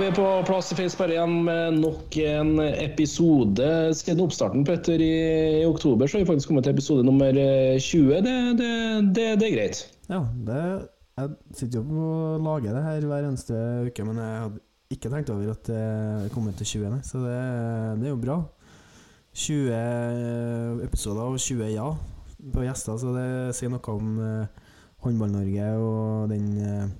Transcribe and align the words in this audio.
Vi 0.00 0.06
er 0.08 0.14
på 0.16 0.28
plass 0.48 0.70
i 0.72 0.76
Facebook 0.78 1.10
igjen 1.12 1.32
med 1.44 1.74
nok 1.82 2.14
en 2.24 2.54
episode. 2.64 3.64
Siden 3.98 4.22
oppstarten 4.24 4.62
Petter, 4.64 4.96
i, 4.96 5.16
i 5.60 5.66
oktober 5.68 6.08
så 6.08 6.16
har 6.16 6.22
vi 6.22 6.28
faktisk 6.30 6.48
kommet 6.48 6.64
til 6.64 6.72
episode 6.72 7.04
nummer 7.04 7.36
eh, 7.36 7.76
20. 7.76 8.14
Det, 8.24 8.36
det, 8.56 8.70
det, 9.18 9.26
det 9.42 9.48
er 9.50 9.52
greit. 9.58 9.82
Ja, 10.08 10.22
jeg 11.20 11.34
sitter 11.58 11.82
jo 11.82 12.06
og 12.06 12.46
lager 12.46 12.78
det 12.78 12.86
her 12.86 13.04
hver 13.10 13.26
eneste 13.28 13.60
uke, 13.90 14.06
men 14.08 14.22
jeg 14.22 14.38
hadde 14.46 14.62
ikke 14.96 15.12
tenkt 15.12 15.34
over 15.34 15.52
at 15.52 15.68
det 15.68 16.32
kom 16.32 16.48
til 16.48 16.70
20, 16.72 16.88
nei. 16.94 17.02
Så 17.04 17.20
det, 17.26 17.36
det 18.00 18.08
er 18.08 18.14
jo 18.14 18.22
bra. 18.24 18.38
20 19.36 20.80
episoder 20.88 21.28
og 21.28 21.36
20 21.36 21.74
ja 21.74 21.92
på 22.40 22.64
gjester, 22.64 22.96
så 23.04 23.12
det 23.18 23.28
sier 23.60 23.68
noe 23.68 24.00
om 24.00 24.16
eh, 24.24 24.66
Håndball-Norge 25.04 25.70
og 25.76 26.32
den 26.32 26.50
eh, 26.56 26.90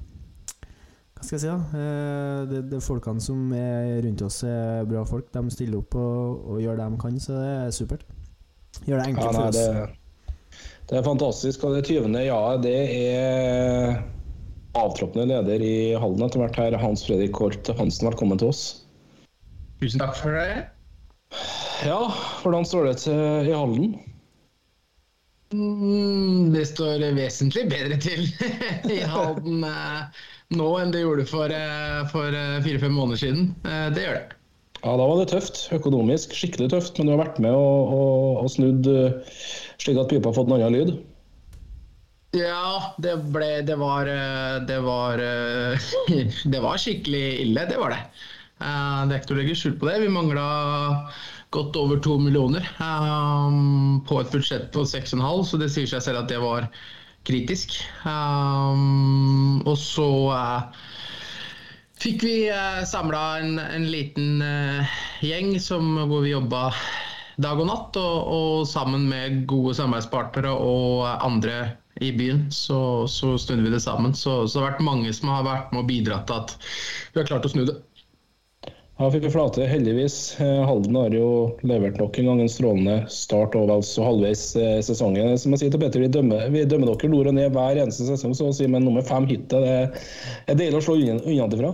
Hva 1.20 1.27
skal 1.29 1.37
jeg 1.37 1.42
si, 1.42 1.48
da? 1.51 1.56
Eh, 1.77 2.38
det, 2.48 2.60
det 2.73 2.79
folkene 2.80 3.20
som 3.20 3.51
er 3.52 3.98
rundt 4.06 4.23
oss, 4.24 4.38
er 4.48 4.87
bra 4.88 5.02
folk. 5.05 5.27
De 5.34 5.43
stiller 5.52 5.83
opp 5.83 5.96
og, 6.01 6.46
og 6.54 6.63
gjør 6.65 6.79
det 6.80 6.87
de 6.95 7.01
kan, 7.02 7.18
så 7.21 7.37
det 7.37 7.51
er 7.59 7.74
supert. 7.76 8.07
Gjør 8.87 9.02
det 9.02 9.09
enkelt 9.10 9.26
Ja, 9.26 9.32
nei, 9.35 9.43
for 9.43 9.51
oss. 9.51 9.59
det, 9.59 10.38
det 10.88 10.96
er 10.98 11.04
fantastisk. 11.07 11.66
Og 11.68 11.76
det 11.76 11.82
20. 11.91 12.16
ja-et, 12.24 12.65
det 12.65 12.74
er 13.13 14.01
avtroppende 14.80 15.26
leder 15.29 15.60
i 15.66 15.74
Halden 16.01 16.24
etter 16.24 16.41
hvert 16.41 16.57
her, 16.63 16.79
Hans 16.80 17.04
Fredrik 17.04 17.35
Kort 17.37 17.68
Hansen. 17.76 18.09
Velkommen 18.09 18.41
til 18.41 18.48
oss. 18.54 18.65
Tusen 19.82 20.01
takk 20.01 20.16
for 20.16 20.37
det. 20.41 20.63
Ja, 21.85 22.01
hvordan 22.41 22.65
står 22.66 22.88
det 22.91 22.96
til 23.04 23.51
i 23.51 23.52
Halden? 23.52 23.93
Mm, 25.52 26.52
Det 26.54 26.65
står 26.71 27.02
vesentlig 27.16 27.66
bedre 27.71 27.96
til 28.01 28.24
i 28.96 29.01
Halden 29.10 29.65
eh, 29.66 30.21
nå 30.56 30.68
enn 30.80 30.93
det 30.95 31.04
gjorde 31.04 31.26
for, 31.30 31.52
eh, 31.54 32.02
for 32.10 32.34
eh, 32.34 32.59
fire-fem 32.65 32.95
måneder 32.95 33.20
siden. 33.23 33.51
Eh, 33.65 33.88
Det 33.95 34.04
gjør 34.04 34.18
det. 34.18 34.37
Ja, 34.80 34.96
Da 34.96 35.07
var 35.07 35.16
det 35.20 35.29
tøft. 35.30 35.68
Økonomisk 35.76 36.32
skikkelig 36.34 36.70
tøft. 36.73 36.98
Men 36.98 37.07
du 37.07 37.12
har 37.15 37.23
vært 37.26 37.38
med 37.38 37.52
og, 37.52 37.92
og, 37.95 38.45
og 38.45 38.51
snudd 38.51 38.88
slik 39.80 39.98
at 40.01 40.09
pipa 40.09 40.30
har 40.30 40.37
fått 40.37 40.48
en 40.48 40.57
annen 40.57 40.76
lyd. 40.76 40.92
Ja, 42.32 42.95
det 43.02 43.16
ble 43.34 43.62
Det 43.66 43.76
var 43.76 44.07
Det 44.66 44.79
var, 44.87 45.18
det 46.54 46.60
var 46.62 46.79
skikkelig 46.79 47.24
ille, 47.45 47.66
det 47.68 47.76
var 47.76 47.92
det. 47.92 48.01
Det 48.60 49.12
er 49.12 49.18
ikke 49.18 49.29
til 49.30 49.37
å 49.37 49.40
legge 49.40 49.59
skjul 49.59 49.76
på 49.80 49.88
det. 49.90 49.98
Vi 50.04 50.09
mangla 50.14 50.46
godt 51.51 51.76
over 51.76 51.98
to 52.01 52.16
millioner 52.23 52.64
på 54.07 54.20
et 54.23 54.32
budsjett 54.32 54.70
på 54.73 54.87
6,5, 54.87 55.45
så 55.45 55.59
det 55.60 55.70
sier 55.74 55.90
seg 55.90 56.04
selv 56.07 56.23
at 56.23 56.30
det 56.30 56.38
var 56.40 56.70
kritisk. 57.26 57.76
Um, 58.04 59.60
Og 59.68 59.76
så 59.79 60.09
uh, 60.32 60.80
fikk 62.01 62.24
vi 62.24 62.35
uh, 62.49 62.80
samla 62.88 63.24
en, 63.43 63.59
en 63.60 63.87
liten 63.90 64.41
uh, 64.44 64.99
gjeng 65.25 65.54
som, 65.60 65.94
hvor 66.09 66.25
vi 66.25 66.34
jobba 66.34 66.71
dag 67.41 67.60
og 67.60 67.69
natt, 67.71 67.97
og, 67.97 68.16
og 68.31 68.66
sammen 68.69 69.06
med 69.09 69.44
gode 69.48 69.76
samarbeidspartnere 69.78 70.53
og 70.53 71.06
andre 71.25 71.76
i 72.00 72.10
byen, 72.16 72.47
så, 72.53 73.06
så 73.10 73.34
snudde 73.41 73.66
vi 73.66 73.72
det 73.75 73.82
sammen. 73.84 74.14
Så, 74.16 74.47
så 74.48 74.58
det 74.58 74.62
har 74.62 74.72
vært 74.72 74.84
mange 74.87 75.12
som 75.16 75.32
har 75.32 75.44
vært 75.44 75.72
med 75.72 75.82
og 75.82 75.88
bidratt 75.91 76.28
til 76.28 76.37
at 76.41 76.54
vi 77.12 77.20
har 77.20 77.28
klart 77.28 77.48
å 77.48 77.52
snu 77.52 77.64
det. 77.69 77.76
Ja, 79.00 79.09
vi 79.09 79.31
flate, 79.31 79.65
heldigvis. 79.65 80.41
Eh, 80.41 80.65
Halden 80.66 80.97
har 80.97 81.15
jo 81.16 81.56
levert 81.65 81.97
nok 81.97 82.19
en 82.21 82.27
gang 82.28 82.41
en 82.43 82.50
strålende 82.53 82.97
start 83.09 83.55
og 83.56 83.71
vel 83.71 83.81
så 83.81 84.05
halvveis 84.05 84.43
i 84.61 84.65
sesongen. 84.84 85.38
Som 85.41 85.55
jeg 85.56 85.62
sier 85.62 85.71
til 85.72 85.81
Petter, 85.81 86.03
vi 86.05 86.11
dømmer, 86.12 86.43
vi 86.53 86.66
dømmer 86.69 86.91
dere 86.91 87.09
nord 87.09 87.31
og 87.31 87.38
ned 87.38 87.55
hver 87.55 87.81
eneste 87.81 88.05
sesong, 88.11 88.34
så 88.37 88.50
å 88.50 88.53
si, 88.53 88.66
men 88.69 88.84
nummer 88.84 89.00
fem 89.09 89.25
hittet, 89.31 89.56
det 89.56 90.53
er 90.53 90.59
deilig 90.61 90.83
å 90.83 90.84
slå 90.84 90.99
unnafra. 91.00 91.71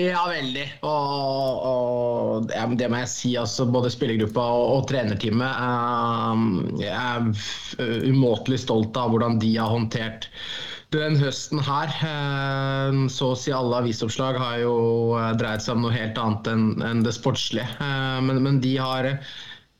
Ja, 0.00 0.22
veldig. 0.32 0.64
Og, 0.88 1.60
og 1.68 2.56
ja, 2.56 2.64
det 2.80 2.88
må 2.88 3.02
jeg 3.02 3.12
si, 3.12 3.34
altså, 3.36 3.68
både 3.68 3.92
spillergruppa 3.92 4.46
og, 4.56 4.64
og 4.78 4.88
trenerteamet. 4.88 5.60
eh, 5.60 6.86
jeg 6.86 6.96
er 6.96 8.08
umåtelig 8.14 8.62
stolt 8.64 8.96
av 8.96 9.12
hvordan 9.12 9.36
de 9.44 9.52
har 9.60 9.76
håndtert 9.76 10.30
den 11.00 11.18
høsten 11.20 11.60
her. 11.62 11.92
Eh, 12.04 13.02
så 13.12 13.32
å 13.32 13.38
si 13.38 13.52
alle 13.54 13.82
avisoppslag 13.82 14.38
har 14.40 14.62
jo 14.62 14.76
eh, 15.18 15.32
dreid 15.40 15.64
seg 15.64 15.76
om 15.76 15.86
noe 15.86 15.94
helt 15.94 16.18
annet 16.20 16.50
enn 16.52 17.04
det 17.06 17.14
sportslige. 17.16 17.68
Eh, 17.82 18.18
men, 18.26 18.42
men 18.44 18.60
de 18.64 18.76
har 18.80 19.10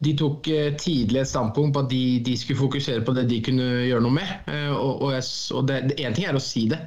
de 0.04 0.12
tok 0.12 0.44
tidlig 0.76 1.22
et 1.22 1.28
standpunkt 1.30 1.72
på 1.72 1.82
at 1.86 1.88
de, 1.88 2.00
de 2.20 2.34
skulle 2.36 2.60
fokusere 2.60 3.00
på 3.06 3.14
det 3.16 3.30
de 3.30 3.38
kunne 3.44 3.64
gjøre 3.86 4.04
noe 4.04 4.12
med. 4.18 4.50
Og, 4.74 4.90
og, 5.06 5.14
jeg, 5.14 5.24
og 5.56 5.70
det, 5.70 5.78
det, 5.88 5.96
En 6.04 6.12
ting 6.12 6.26
er 6.28 6.36
å 6.36 6.42
si 6.42 6.66
det, 6.68 6.82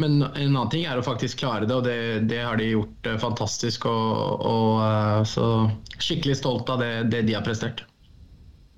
men 0.00 0.22
en 0.24 0.54
annen 0.54 0.70
ting 0.72 0.86
er 0.88 0.96
å 0.96 1.04
faktisk 1.04 1.42
klare 1.42 1.68
det. 1.68 1.76
Og 1.76 1.84
det, 1.84 1.98
det 2.32 2.40
har 2.40 2.56
de 2.56 2.70
gjort 2.70 3.10
fantastisk. 3.20 3.84
Og, 3.90 4.40
og, 4.40 5.28
så 5.28 5.50
skikkelig 6.00 6.38
stolt 6.40 6.72
av 6.72 6.80
det, 6.80 6.90
det 7.12 7.26
de 7.28 7.36
har 7.36 7.44
prestert. 7.44 7.84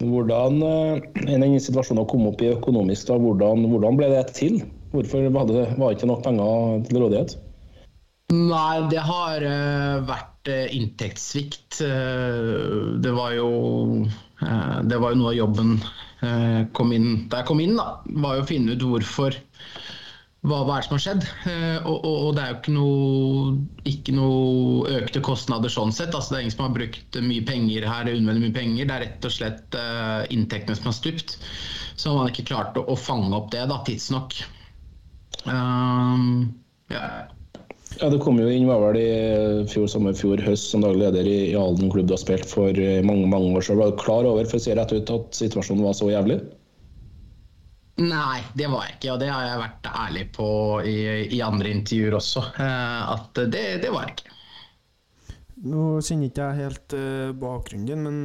Hvordan 0.03 0.59
i 0.59 1.39
den 1.39 1.55
situasjonen 1.63 2.03
å 2.03 2.11
komme 2.11 2.35
opp 2.35 2.43
i 2.43 2.51
økonomisk, 2.57 3.07
da, 3.13 3.21
hvordan, 3.23 3.63
hvordan 3.71 4.03
ble 4.03 4.11
det 4.11 4.27
til? 4.35 4.59
Hvorfor 4.93 5.29
var 5.35 5.51
det 5.51 5.69
ikke 5.95 6.09
nok 6.09 6.25
penger 6.25 6.89
til 6.89 7.03
rådighet? 7.05 7.39
Nei, 8.29 8.85
det 8.93 9.01
har 9.01 9.41
eh, 9.41 10.01
vært 10.05 10.49
eh, 10.53 10.67
inntektssvikt. 10.77 11.79
Eh, 11.81 12.99
det 13.01 13.13
var 13.17 13.33
jo 13.39 13.49
Det 14.39 14.99
var 15.03 15.11
jo 15.11 15.19
noe 15.19 15.31
av 15.33 15.35
jobben 15.35 15.71
kom 16.75 16.93
inn, 16.95 17.27
da 17.31 17.41
jeg 17.41 17.47
kom 17.49 17.61
inn, 17.63 17.77
da. 17.79 18.03
Var 18.23 18.37
jo 18.37 18.43
å 18.45 18.47
finne 18.47 18.75
ut 18.75 18.85
hvorfor 18.87 19.35
hva, 20.47 20.61
hva 20.67 20.77
er 20.77 20.83
det 20.83 20.87
som 20.87 20.95
har 20.95 21.03
skjedd? 21.03 21.25
Og, 21.83 21.97
og, 21.97 22.17
og 22.29 22.31
det 22.37 22.45
er 22.45 22.53
jo 22.53 22.59
ikke 22.59 22.75
noe, 22.77 23.49
ikke 23.91 24.15
noe 24.15 24.93
økte 25.01 25.23
kostnader 25.27 25.73
sånn 25.73 25.95
sett. 25.95 26.15
Altså, 26.15 26.35
det 26.35 26.39
er 26.39 26.47
ingen 26.47 26.55
som 26.55 26.65
har 26.69 26.77
brukt 26.77 27.19
mye 27.23 27.47
penger 27.47 27.87
her, 27.91 28.13
mye 28.23 28.55
penger. 28.55 28.87
Det 28.87 28.97
er 28.97 29.05
rett 29.07 29.27
og 29.27 29.35
slett 29.35 29.79
inntektene 30.35 30.79
som 30.79 30.91
har 30.93 30.99
stupt. 30.99 31.39
Så 31.99 32.15
man 32.15 32.31
ikke 32.31 32.47
klart 32.53 32.79
å, 32.79 32.87
å 32.87 32.99
fange 32.99 33.35
opp 33.39 33.51
det 33.55 33.67
da, 33.71 33.81
tidsnok. 33.87 34.39
Um, 35.47 36.55
ja. 36.91 37.03
Ja, 38.01 38.09
Det 38.13 38.19
kom 38.23 38.39
jo 38.39 38.49
inn 38.53 38.67
var 38.69 38.83
vel 38.85 38.99
i 39.01 39.09
fjor 39.71 39.87
sommer, 39.91 40.15
fjor 40.15 40.41
høst 40.45 40.71
som 40.71 40.85
daglig 40.85 41.07
leder 41.07 41.27
i, 41.27 41.39
i 41.51 41.57
Alden 41.59 41.91
klubb 41.91 42.07
du 42.11 42.15
har 42.15 42.21
spilt 42.23 42.47
for 42.51 42.73
mange 43.07 43.27
mange 43.31 43.55
år 43.57 43.65
siden. 43.65 43.81
Var 43.81 43.93
du 43.95 44.01
klar 44.03 44.29
over 44.29 44.47
for 44.51 44.61
å 44.61 44.63
si 44.63 44.77
rett 44.77 44.93
ut 44.95 45.11
at 45.15 45.41
situasjonen 45.41 45.87
var 45.87 45.97
så 45.99 46.11
jævlig? 46.13 46.39
Nei, 47.99 48.39
det 48.55 48.69
var 48.71 48.85
jeg 48.87 48.95
ikke, 48.95 49.11
og 49.17 49.21
det 49.25 49.29
har 49.33 49.43
jeg 49.49 49.61
vært 49.65 49.89
ærlig 49.91 50.25
på 50.37 50.49
i, 50.87 50.97
i 51.35 51.41
andre 51.43 51.73
intervjuer 51.75 52.15
også. 52.21 52.45
eh, 52.63 53.01
At 53.17 53.41
det, 53.51 53.65
det 53.83 53.91
var 53.91 54.07
jeg 54.07 54.15
ikke. 54.15 54.35
Nå 55.67 55.87
kjenner 56.07 56.29
ikke 56.31 56.45
jeg 56.53 56.61
helt 56.63 56.95
eh, 56.95 57.33
bakgrunnen 57.43 57.89
din, 57.89 58.05
men 58.07 58.19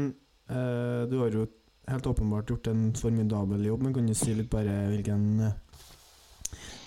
uh, 0.53 1.09
du 1.09 1.15
har 1.23 1.33
jo 1.33 1.47
helt 1.89 2.05
åpenbart 2.11 2.53
gjort 2.53 2.69
en 2.69 2.83
formidabel 2.93 3.65
jobb. 3.65 3.81
Men 3.87 3.95
kan 3.97 4.05
du 4.05 4.13
si 4.13 4.35
litt 4.37 4.51
bare 4.53 4.75
hvilken 4.91 5.25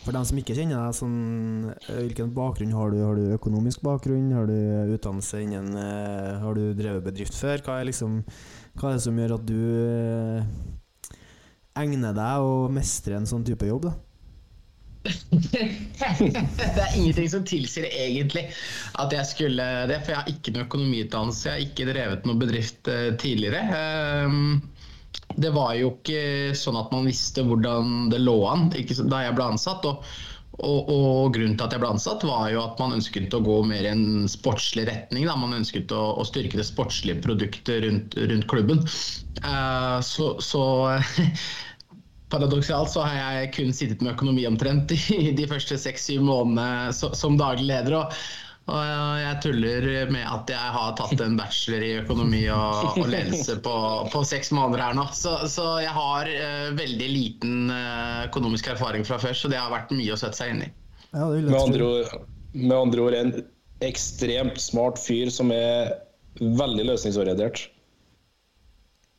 For 0.06 0.14
dem 0.14 0.22
som 0.22 0.38
ikke 0.38 0.54
kjenner 0.54 0.78
deg, 0.78 0.94
sånn, 0.94 1.14
eh, 1.74 1.96
hvilken 2.04 2.30
bakgrunn 2.34 2.74
har 2.78 2.92
du? 2.94 3.00
Har 3.02 3.18
du 3.18 3.34
økonomisk 3.34 3.82
bakgrunn? 3.82 4.28
Har 4.36 4.46
du 4.46 4.54
utdannelse 4.94 5.40
innen 5.42 5.74
eh, 5.74 6.36
Har 6.44 6.54
du 6.54 6.70
drevet 6.78 7.02
bedrift 7.02 7.34
før? 7.34 7.58
Hva 7.66 7.80
er, 7.80 7.88
liksom, 7.90 8.20
hva 8.78 8.92
er 8.92 9.00
det 9.00 9.02
som 9.02 9.18
gjør 9.18 9.34
at 9.40 9.48
du 9.48 9.58
eh, 9.82 11.18
egner 11.82 12.14
deg 12.14 12.46
å 12.46 12.68
mestre 12.70 13.18
en 13.18 13.26
sånn 13.26 13.42
type 13.48 13.66
jobb? 13.66 13.88
da? 13.88 13.96
det 15.42 16.82
er 16.82 16.94
ingenting 16.94 17.28
som 17.30 17.44
tilsier 17.46 17.86
egentlig 17.90 18.46
at 18.98 19.12
jeg 19.14 19.28
skulle 19.28 19.66
det, 19.90 20.00
for 20.04 20.14
jeg 20.14 20.20
har 20.20 20.30
ikke 20.30 20.54
noe 20.54 20.66
økonomiutdannelse. 20.68 21.48
Jeg 21.48 21.54
har 21.56 21.66
ikke 21.66 21.90
drevet 21.90 22.30
noen 22.30 22.40
bedrift 22.46 22.90
eh, 22.94 23.10
tidligere. 23.18 23.66
Ehm, 23.74 24.54
det 25.34 25.50
var 25.52 25.74
jo 25.76 25.90
ikke 25.96 26.54
sånn 26.56 26.78
at 26.80 26.92
man 26.94 27.08
visste 27.08 27.44
hvordan 27.44 28.08
det 28.12 28.22
lå 28.22 28.38
an 28.48 28.70
da 28.70 29.20
jeg 29.24 29.36
ble 29.36 29.50
ansatt. 29.52 29.84
Og, 29.88 30.06
og, 30.56 30.88
og 30.88 31.34
grunnen 31.34 31.58
til 31.58 31.66
at 31.66 31.74
jeg 31.74 31.82
ble 31.82 31.90
ansatt, 31.92 32.24
var 32.24 32.48
jo 32.52 32.62
at 32.62 32.80
man 32.80 32.96
ønsket 32.96 33.34
å 33.36 33.42
gå 33.44 33.58
mer 33.68 33.84
i 33.84 33.92
en 33.92 34.24
sportslig 34.30 34.86
retning. 34.88 35.26
Da. 35.28 35.36
Man 35.36 35.58
ønsket 35.58 35.92
å, 35.92 36.02
å 36.16 36.24
styrke 36.24 36.60
det 36.60 36.68
sportslige 36.68 37.20
produktet 37.26 37.84
rundt, 37.84 38.16
rundt 38.16 38.48
klubben. 38.50 38.84
Uh, 39.44 40.00
så, 40.04 40.34
så 40.40 40.64
Paradoksalt 42.32 42.90
så 42.90 43.04
har 43.06 43.20
jeg 43.20 43.52
kun 43.54 43.68
sittet 43.76 44.00
med 44.02 44.16
økonomi 44.16 44.48
omtrent 44.48 44.90
i 45.14 45.30
de 45.36 45.44
første 45.46 45.76
seks-syv 45.78 46.24
månedene 46.26 46.90
som 47.14 47.36
daglig 47.38 47.68
leder. 47.68 48.00
Og, 48.00 48.16
Og 48.66 48.78
jeg 49.20 49.36
tuller 49.44 49.84
med 50.10 50.24
at 50.26 50.50
jeg 50.50 50.70
har 50.74 50.94
tatt 50.98 51.20
en 51.22 51.36
bachelor 51.38 51.84
i 51.86 51.92
økonomi 52.00 52.40
og, 52.50 52.96
og 52.98 53.10
ledelse 53.12 53.60
på, 53.62 53.74
på, 54.10 54.22
seks 54.26 54.50
måneder 54.56 54.82
her 54.88 54.96
nå. 54.98 55.04
Så, 55.14 55.36
så 55.50 55.68
jeg 55.84 55.92
har 55.94 56.30
uh, 56.32 56.72
veldig 56.74 57.10
liten 57.12 57.70
uh, 57.70 58.24
økonomisk 58.26 58.72
erfaring 58.74 59.06
fra 59.06 59.20
før, 59.22 59.38
så 59.38 59.52
det 59.52 59.60
har 59.60 59.70
vært 59.70 59.94
mye 59.94 60.16
å 60.16 60.18
sette 60.18 60.40
seg 60.40 60.56
inn 60.56 60.64
i. 60.66 60.72
Ja, 61.12 61.28
det 61.30 61.46
Med 61.46 61.60
andre, 61.60 61.92
ord, 61.92 62.26
med 62.56 62.76
andre 62.80 63.06
ord 63.06 63.18
en 63.20 63.32
ekstremt 63.86 64.58
smart 64.58 64.98
fyr 64.98 65.30
som 65.30 65.54
er 65.54 65.94
veldig 66.40 66.90
løsningsorientert. 66.90 67.68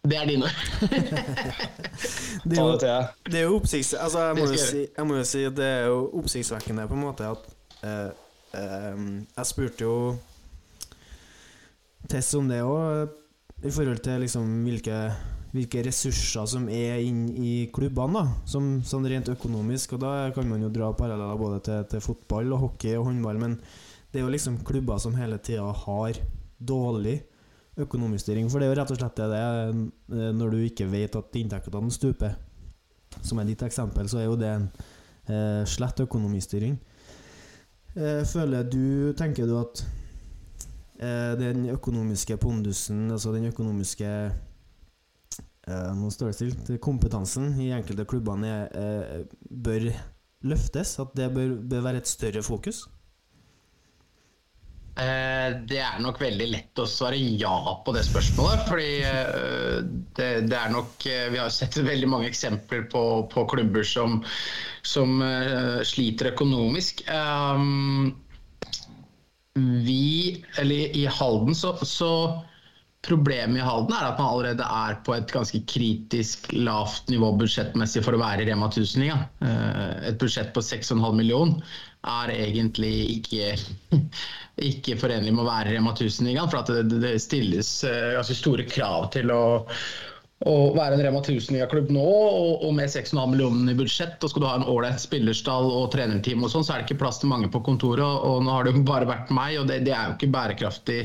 Det 0.07 0.19
er 0.19 0.27
dine 0.27 0.47
ord. 0.47 0.59
Det 2.47 2.53
er 2.53 2.59
Ta 2.59 2.61
jo- 2.61 2.71
det 2.71 2.79
til 2.79 2.87
deg. 2.91 3.15
Det 3.27 3.39
er 3.39 3.43
jo 3.47 3.55
oppsikts... 3.57 3.95
Altså, 3.97 4.21
jeg 4.27 4.35
må, 4.37 4.43
Det 4.45 4.55
jo 4.55 4.67
si, 4.67 4.81
jeg 4.85 5.07
må 5.07 5.15
jo 5.17 5.23
si 5.27 5.39
at 5.47 5.55
det 5.57 5.65
er 5.67 5.87
jo 5.89 5.97
oppsiktsvekkende 6.19 6.85
på 6.87 6.95
en 6.95 7.01
måte 7.01 7.27
at 7.27 7.49
eh, 7.83 8.11
Jeg 8.57 9.49
spurte 9.49 9.85
jo 9.85 9.95
Tess 12.07 12.29
om 12.37 12.47
det 12.47 12.61
òg, 12.63 13.09
i 13.67 13.71
forhold 13.73 13.99
til 14.05 14.21
liksom 14.23 14.51
hvilke, 14.63 14.97
hvilke 15.51 15.81
ressurser 15.87 16.45
som 16.47 16.67
er 16.71 17.01
inn 17.03 17.25
i 17.35 17.53
klubbene, 17.73 18.21
da, 18.21 18.45
som, 18.47 18.77
sånn 18.85 19.07
rent 19.11 19.31
økonomisk. 19.33 19.97
Og 19.97 20.03
da 20.05 20.11
kan 20.35 20.47
man 20.47 20.63
jo 20.63 20.71
dra 20.71 20.93
paralleller 20.95 21.41
både 21.41 21.59
til, 21.65 21.87
til 21.91 22.03
fotball 22.05 22.53
og 22.53 22.61
hockey 22.63 22.95
og 22.95 23.09
håndball, 23.09 23.41
men 23.41 23.57
det 24.13 24.21
er 24.21 24.23
jo 24.23 24.31
liksom 24.31 24.61
klubber 24.67 25.01
som 25.03 25.17
hele 25.19 25.39
tida 25.43 25.65
har 25.83 26.21
dårlig 26.57 27.17
økonomisk 27.81 28.23
styring. 28.23 28.47
For 28.49 28.61
det 28.61 28.69
er 28.69 28.71
jo 28.71 28.79
rett 28.79 28.93
og 28.93 29.01
slett 29.01 29.19
det 29.19 29.31
det 29.33 29.41
eh, 29.41 30.29
når 30.37 30.53
du 30.53 30.61
ikke 30.63 30.87
vet 30.89 31.17
at 31.19 31.41
inntektene 31.41 31.91
stuper. 31.93 32.37
Som 33.19 33.41
er 33.41 33.49
ditt 33.49 33.65
eksempel, 33.67 34.07
så 34.07 34.21
er 34.21 34.29
jo 34.29 34.39
det 34.39 34.53
en 34.53 34.69
eh, 34.69 35.63
slett 35.67 36.05
økonomistyring. 36.07 36.77
Eh, 36.77 36.96
føler 37.97 38.67
du 38.69 39.13
Tenker 39.17 39.47
du 39.49 39.55
at 39.59 39.81
eh, 40.99 41.33
den 41.39 41.69
økonomiske 41.73 42.37
pondusen, 42.37 43.11
altså 43.11 43.33
den 43.33 43.47
økonomiske 43.49 44.09
eh, 45.67 45.89
Nå 45.97 46.09
står 46.13 46.31
det 46.31 46.35
stilt. 46.35 46.69
Kompetansen 46.81 47.55
i 47.61 47.71
enkelte 47.75 48.05
klubbene 48.05 48.53
eh, 48.69 49.25
bør 49.49 49.89
løftes? 50.47 50.99
At 50.99 51.15
det 51.17 51.31
bør, 51.33 51.57
bør 51.69 51.81
være 51.89 52.03
et 52.03 52.07
større 52.07 52.43
fokus? 52.43 52.85
Eh, 54.97 55.53
Det 55.69 55.77
er 55.83 55.99
nok 56.01 56.17
veldig 56.21 56.47
lett 56.49 56.79
å 56.81 56.87
svare 56.89 57.17
ja 57.19 57.53
på 57.85 57.93
det 57.95 58.03
spørsmålet. 58.07 58.63
Fordi 58.69 58.87
eh, 59.05 59.77
det, 60.17 60.29
det 60.49 60.57
er 60.57 60.73
nok 60.73 61.05
eh, 61.09 61.27
Vi 61.33 61.41
har 61.41 61.53
sett 61.53 61.77
veldig 61.77 62.09
mange 62.09 62.29
eksempler 62.31 62.87
på, 62.91 63.03
på 63.33 63.45
klubber 63.51 63.85
som, 63.85 64.23
som 64.81 65.19
sliter 65.85 66.31
økonomisk. 66.33 67.03
Vi, 69.87 70.45
eller 70.61 70.97
i 70.97 71.05
Halden, 71.09 71.55
så, 71.57 71.73
så 71.85 72.11
Problemet 73.07 73.61
i 73.61 73.63
Halden 73.63 73.93
er 73.95 74.07
at 74.09 74.17
man 74.19 74.27
allerede 74.33 74.65
er 74.65 74.97
på 75.05 75.13
et 75.15 75.29
ganske 75.31 75.59
kritisk 75.69 76.49
lavt 76.57 77.07
nivå 77.13 77.29
budsjettmessig 77.39 78.01
for 78.03 78.17
å 78.17 78.19
være 78.19 78.43
i 78.43 78.47
Rema 78.49 78.67
1000-ligaen. 78.73 79.21
Eh, 79.45 80.09
Et 80.09 80.17
budsjett 80.19 80.49
på 80.55 80.63
6,5 80.65 81.05
million 81.15 81.53
er 82.07 82.33
egentlig 82.33 82.93
ikke, 83.17 83.53
ikke 84.71 84.97
forenlig 85.01 85.33
med 85.35 85.43
å 85.45 85.49
være 85.49 85.75
Rema 85.75 85.93
1000-ligaen. 85.95 86.51
For 86.51 86.61
at 86.61 86.71
det, 86.73 87.01
det 87.03 87.15
stilles 87.23 87.71
eh, 87.87 88.13
ganske 88.17 88.37
store 88.37 88.67
krav 88.69 89.09
til 89.15 89.33
å, 89.33 89.43
å 90.47 90.55
være 90.77 90.97
en 90.97 91.05
Rema 91.07 91.21
1000-klubb 91.21 91.91
nå, 91.93 92.07
og, 92.07 92.65
og 92.67 92.75
med 92.77 92.91
6,5 92.93 93.33
millioner 93.33 93.73
i 93.73 93.77
budsjett, 93.77 94.19
og 94.21 94.33
skal 94.33 94.43
du 94.43 94.49
ha 94.49 94.57
en 94.59 94.67
ålreit 94.69 95.03
spillerstall 95.03 95.69
og 95.69 95.91
trenerteam 95.95 96.45
og 96.45 96.53
sånn, 96.53 96.67
så 96.67 96.75
er 96.75 96.81
det 96.81 96.89
ikke 96.89 97.03
plass 97.05 97.21
til 97.23 97.31
mange 97.33 97.51
på 97.53 97.63
kontoret. 97.65 98.03
Og 98.03 98.43
nå 98.45 98.53
har 98.53 98.67
det 98.67 98.75
jo 98.75 98.85
bare 98.87 99.09
vært 99.09 99.33
meg, 99.35 99.59
og 99.61 99.71
det, 99.71 99.83
det 99.87 99.95
er 99.95 100.11
jo 100.11 100.17
ikke 100.19 100.33
bærekraftig 100.35 101.01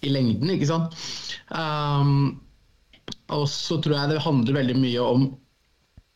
i 0.00 0.12
lengden, 0.12 0.54
ikke 0.54 0.70
sant. 0.70 0.94
Um, 1.52 2.40
og 3.34 3.46
så 3.50 3.78
tror 3.82 3.96
jeg 3.96 4.14
det 4.14 4.22
handler 4.24 4.56
veldig 4.56 4.76
mye 4.80 5.02
om 5.04 5.26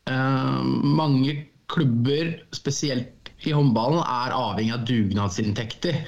um, 0.08 0.70
mange 0.96 1.36
klubber, 1.70 2.32
spesielt 2.54 3.23
i 3.50 3.54
håndballen, 3.56 4.02
er 4.02 4.36
avhengig 4.36 4.74
av 4.76 4.84
dugnadsinntekter. 4.88 6.02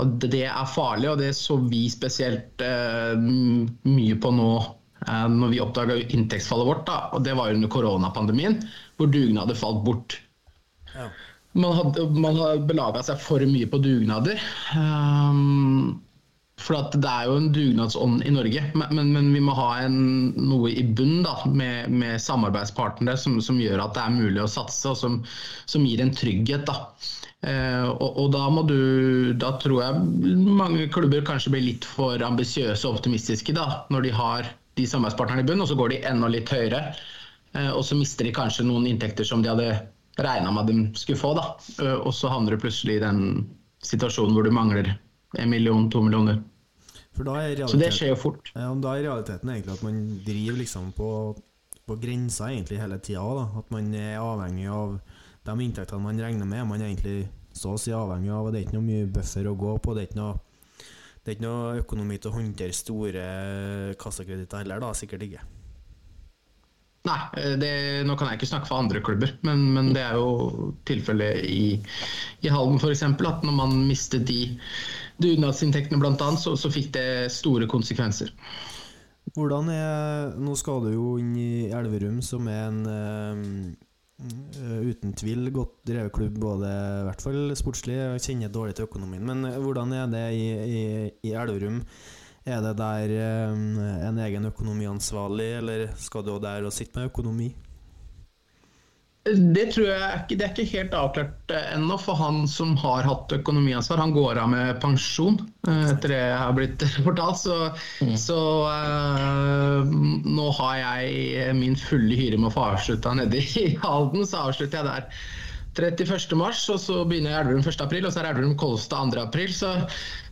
Og 0.00 0.14
det 0.24 0.46
er 0.48 0.70
farlig, 0.72 1.10
og 1.12 1.20
det 1.20 1.32
så 1.36 1.58
vi 1.68 1.84
spesielt 1.92 2.62
eh, 2.64 3.12
mye 3.18 4.16
på 4.20 4.32
nå 4.32 4.52
eh, 4.62 5.26
når 5.32 5.52
vi 5.52 5.60
oppdaga 5.64 5.98
inntektsfallet 6.02 6.68
vårt. 6.70 6.86
Da. 6.88 7.00
Og 7.12 7.26
det 7.26 7.36
var 7.38 7.52
under 7.52 7.72
koronapandemien, 7.72 8.60
hvor 8.96 9.12
dugnader 9.12 9.58
falt 9.58 9.82
bort. 9.84 10.16
Man, 11.52 11.74
hadde, 11.76 12.06
man 12.16 12.38
har 12.40 12.64
belaga 12.68 13.02
seg 13.04 13.20
for 13.20 13.44
mye 13.48 13.68
på 13.68 13.80
dugnader. 13.84 14.40
Um, 14.72 16.00
for 16.62 16.92
det 16.94 17.08
er 17.08 17.28
jo 17.28 17.38
en 17.38 17.50
dugnadsånd 17.54 18.22
i 18.26 18.32
Norge, 18.34 18.62
men, 18.78 18.94
men, 18.96 19.10
men 19.14 19.30
vi 19.34 19.42
må 19.44 19.54
ha 19.58 19.68
en, 19.82 19.96
noe 20.38 20.70
i 20.70 20.84
bunn 20.84 21.24
da, 21.26 21.34
med, 21.50 21.90
med 21.90 22.22
samarbeidspartnere 22.22 23.18
som, 23.18 23.40
som 23.44 23.60
gjør 23.60 23.82
at 23.84 23.96
det 23.96 24.04
er 24.04 24.14
mulig 24.14 24.42
å 24.44 24.50
satse, 24.50 24.86
og 24.90 24.98
som, 24.98 25.18
som 25.70 25.86
gir 25.88 26.02
en 26.04 26.14
trygghet. 26.14 26.64
Da. 26.68 26.76
Eh, 27.42 27.88
og, 27.90 28.18
og 28.22 28.28
da 28.30 28.44
må 28.54 28.62
du 28.68 29.32
Da 29.34 29.48
tror 29.58 29.80
jeg 29.82 30.36
mange 30.46 30.84
klubber 30.94 31.24
kanskje 31.26 31.50
blir 31.50 31.64
litt 31.66 31.86
for 31.88 32.22
ambisiøse 32.22 32.86
og 32.86 33.00
optimistiske 33.00 33.54
da, 33.56 33.64
når 33.90 34.06
de 34.06 34.12
har 34.14 34.52
de 34.78 34.86
samarbeidspartnerne 34.86 35.42
i 35.42 35.48
bunn, 35.48 35.64
og 35.64 35.68
så 35.68 35.76
går 35.76 35.92
de 35.92 36.04
enda 36.08 36.30
litt 36.32 36.52
høyere. 36.52 36.84
Eh, 37.58 37.72
og 37.72 37.82
så 37.84 37.98
mister 37.98 38.28
de 38.28 38.34
kanskje 38.36 38.66
noen 38.68 38.86
inntekter 38.88 39.26
som 39.28 39.42
de 39.42 39.50
hadde 39.52 39.72
regna 40.22 40.52
med 40.52 40.62
at 40.62 40.70
de 40.70 41.00
skulle 41.00 41.20
få. 41.20 41.34
Da. 41.38 41.48
Eh, 41.82 41.98
og 41.98 42.14
så 42.16 42.30
havner 42.32 42.54
du 42.54 42.62
plutselig 42.62 42.98
i 42.98 43.04
den 43.04 43.22
situasjonen 43.82 44.36
hvor 44.36 44.46
du 44.46 44.54
mangler 44.54 44.94
en 45.38 45.50
million, 45.50 45.90
to 45.90 46.02
millioner. 46.04 46.42
Så 47.16 47.78
det 47.80 47.90
skjer 47.92 48.12
jo 48.14 48.18
fort. 48.18 48.52
Ja, 48.56 48.70
da 48.72 48.94
er 48.96 49.06
realiteten 49.06 49.50
egentlig 49.52 49.74
at 49.74 49.84
man 49.84 49.98
driver 50.24 50.58
liksom 50.62 50.92
på, 50.96 51.10
på 51.86 51.96
grensa 52.00 52.48
egentlig 52.50 52.80
hele 52.80 52.98
tida. 53.04 53.24
da. 53.36 53.44
At 53.60 53.70
man 53.74 53.92
er 53.94 54.20
avhengig 54.22 54.68
av 54.72 54.96
de 55.44 55.56
inntektene 55.60 56.02
man 56.02 56.20
regner 56.22 56.48
med. 56.48 56.66
Man 56.70 56.80
er 56.80 56.92
egentlig 56.92 57.28
så 57.52 57.74
å 57.76 57.80
si 57.80 57.92
avhengig 57.92 58.32
av, 58.32 58.46
og 58.46 58.52
det 58.54 58.62
er 58.62 58.66
ikke 58.66 58.78
noe 58.78 58.88
mye 58.88 59.10
buffer 59.12 59.48
å 59.48 59.56
gå 59.58 59.76
på. 59.84 59.94
Det 59.94 60.04
er 60.04 60.10
ikke 60.10 60.20
noe, 60.20 60.36
det 61.22 61.26
er 61.26 61.36
ikke 61.36 61.48
noe 61.48 61.80
økonomi 61.82 62.18
til 62.18 62.32
å 62.32 62.36
håndtere 62.38 62.76
store 62.76 63.26
kassakreditter 64.00 64.64
heller, 64.64 64.80
da. 64.82 64.94
Sikkert 64.96 65.26
ikke. 65.28 65.44
Nei, 67.02 67.18
det, 67.58 67.72
nå 68.06 68.14
kan 68.14 68.28
jeg 68.30 68.38
ikke 68.38 68.48
snakke 68.52 68.68
for 68.70 68.78
andre 68.78 69.00
klubber, 69.02 69.32
men, 69.42 69.64
men 69.74 69.88
det 69.94 70.04
er 70.06 70.20
jo 70.20 70.68
tilfellet 70.86 71.40
i, 71.50 71.64
i 72.46 72.52
Halden 72.52 72.78
f.eks. 72.78 73.02
At 73.02 73.42
når 73.42 73.56
man 73.58 73.74
mister 73.88 74.22
de 74.22 74.44
dugnadsinntektene 75.20 76.00
bl.a., 76.00 76.30
så, 76.40 76.54
så 76.56 76.70
fikk 76.72 76.92
det 76.96 77.08
store 77.34 77.68
konsekvenser. 77.70 78.32
Hvordan 79.36 79.70
er 79.70 80.34
Nå 80.42 80.54
skal 80.58 80.82
du 80.84 80.92
jo 80.92 81.08
inn 81.20 81.32
i 81.38 81.70
Elverum, 81.72 82.20
som 82.24 82.48
er 82.50 82.64
en 82.66 82.80
eh, 82.90 84.80
uten 84.90 85.14
tvil 85.18 85.50
godt 85.54 85.78
drevet 85.88 86.12
klubb, 86.14 86.40
både 86.42 86.72
i 86.72 87.06
hvert 87.08 87.22
fall 87.24 87.54
sportslig. 87.58 87.96
Jeg 87.96 88.24
kjenner 88.26 88.52
dårlig 88.52 88.76
til 88.78 88.88
økonomien. 88.90 89.24
Men 89.28 89.46
eh, 89.48 89.60
hvordan 89.62 89.94
er 89.96 90.10
det 90.12 90.26
i, 90.36 90.48
i, 90.50 90.82
i 91.30 91.34
Elverum? 91.38 91.80
Er 92.42 92.62
det 92.64 92.74
der 92.80 93.14
eh, 93.14 93.60
en 94.08 94.18
egen 94.26 94.50
økonomiansvarlig, 94.50 95.50
eller 95.60 95.86
skal 95.96 96.26
du 96.26 96.34
der 96.42 96.66
og 96.66 96.74
sitte 96.74 96.98
med 96.98 97.12
økonomi? 97.12 97.52
Det 99.22 99.68
tror 99.70 99.84
jeg 99.86 100.06
ikke, 100.18 100.34
det 100.34 100.44
er 100.44 100.50
ikke 100.50 100.70
helt 100.72 100.94
avklart 100.98 101.52
eh, 101.54 101.66
ennå, 101.76 101.94
for 102.02 102.18
han 102.18 102.40
som 102.50 102.72
har 102.80 103.06
hatt 103.06 103.30
økonomiansvar, 103.36 104.00
han 104.02 104.14
går 104.16 104.40
av 104.42 104.48
med 104.50 104.80
pensjon, 104.82 105.36
eh, 105.68 105.84
etter 105.92 106.10
det 106.10 106.18
jeg 106.18 106.40
har 106.40 106.56
blitt 106.56 106.82
fortalt. 107.06 107.38
Så, 107.38 107.58
så 108.18 108.40
eh, 108.72 109.94
nå 110.26 110.48
har 110.58 110.74
jeg 110.80 111.54
min 111.60 111.78
fulle 111.78 112.18
hyre 112.18 112.40
med 112.40 112.50
å 112.50 112.56
få 112.56 112.66
avslutta 112.72 113.14
nede 113.20 113.38
i 113.38 113.68
Halden, 113.84 114.26
så 114.26 114.48
avslutter 114.48 114.82
jeg 114.82 114.90
der 114.90 115.94
31. 116.02 116.34
mars, 116.42 116.66
og 116.74 116.82
så 116.82 117.04
begynner 117.06 117.38
Elverum 117.38 117.62
1. 117.62 117.78
april, 117.86 118.10
og 118.10 118.10
så 118.10 118.24
er 118.24 118.32
Elverum 118.32 118.58
Kolstad 118.58 119.14
2. 119.14 119.22
april. 119.22 119.54
Så, 119.54 119.76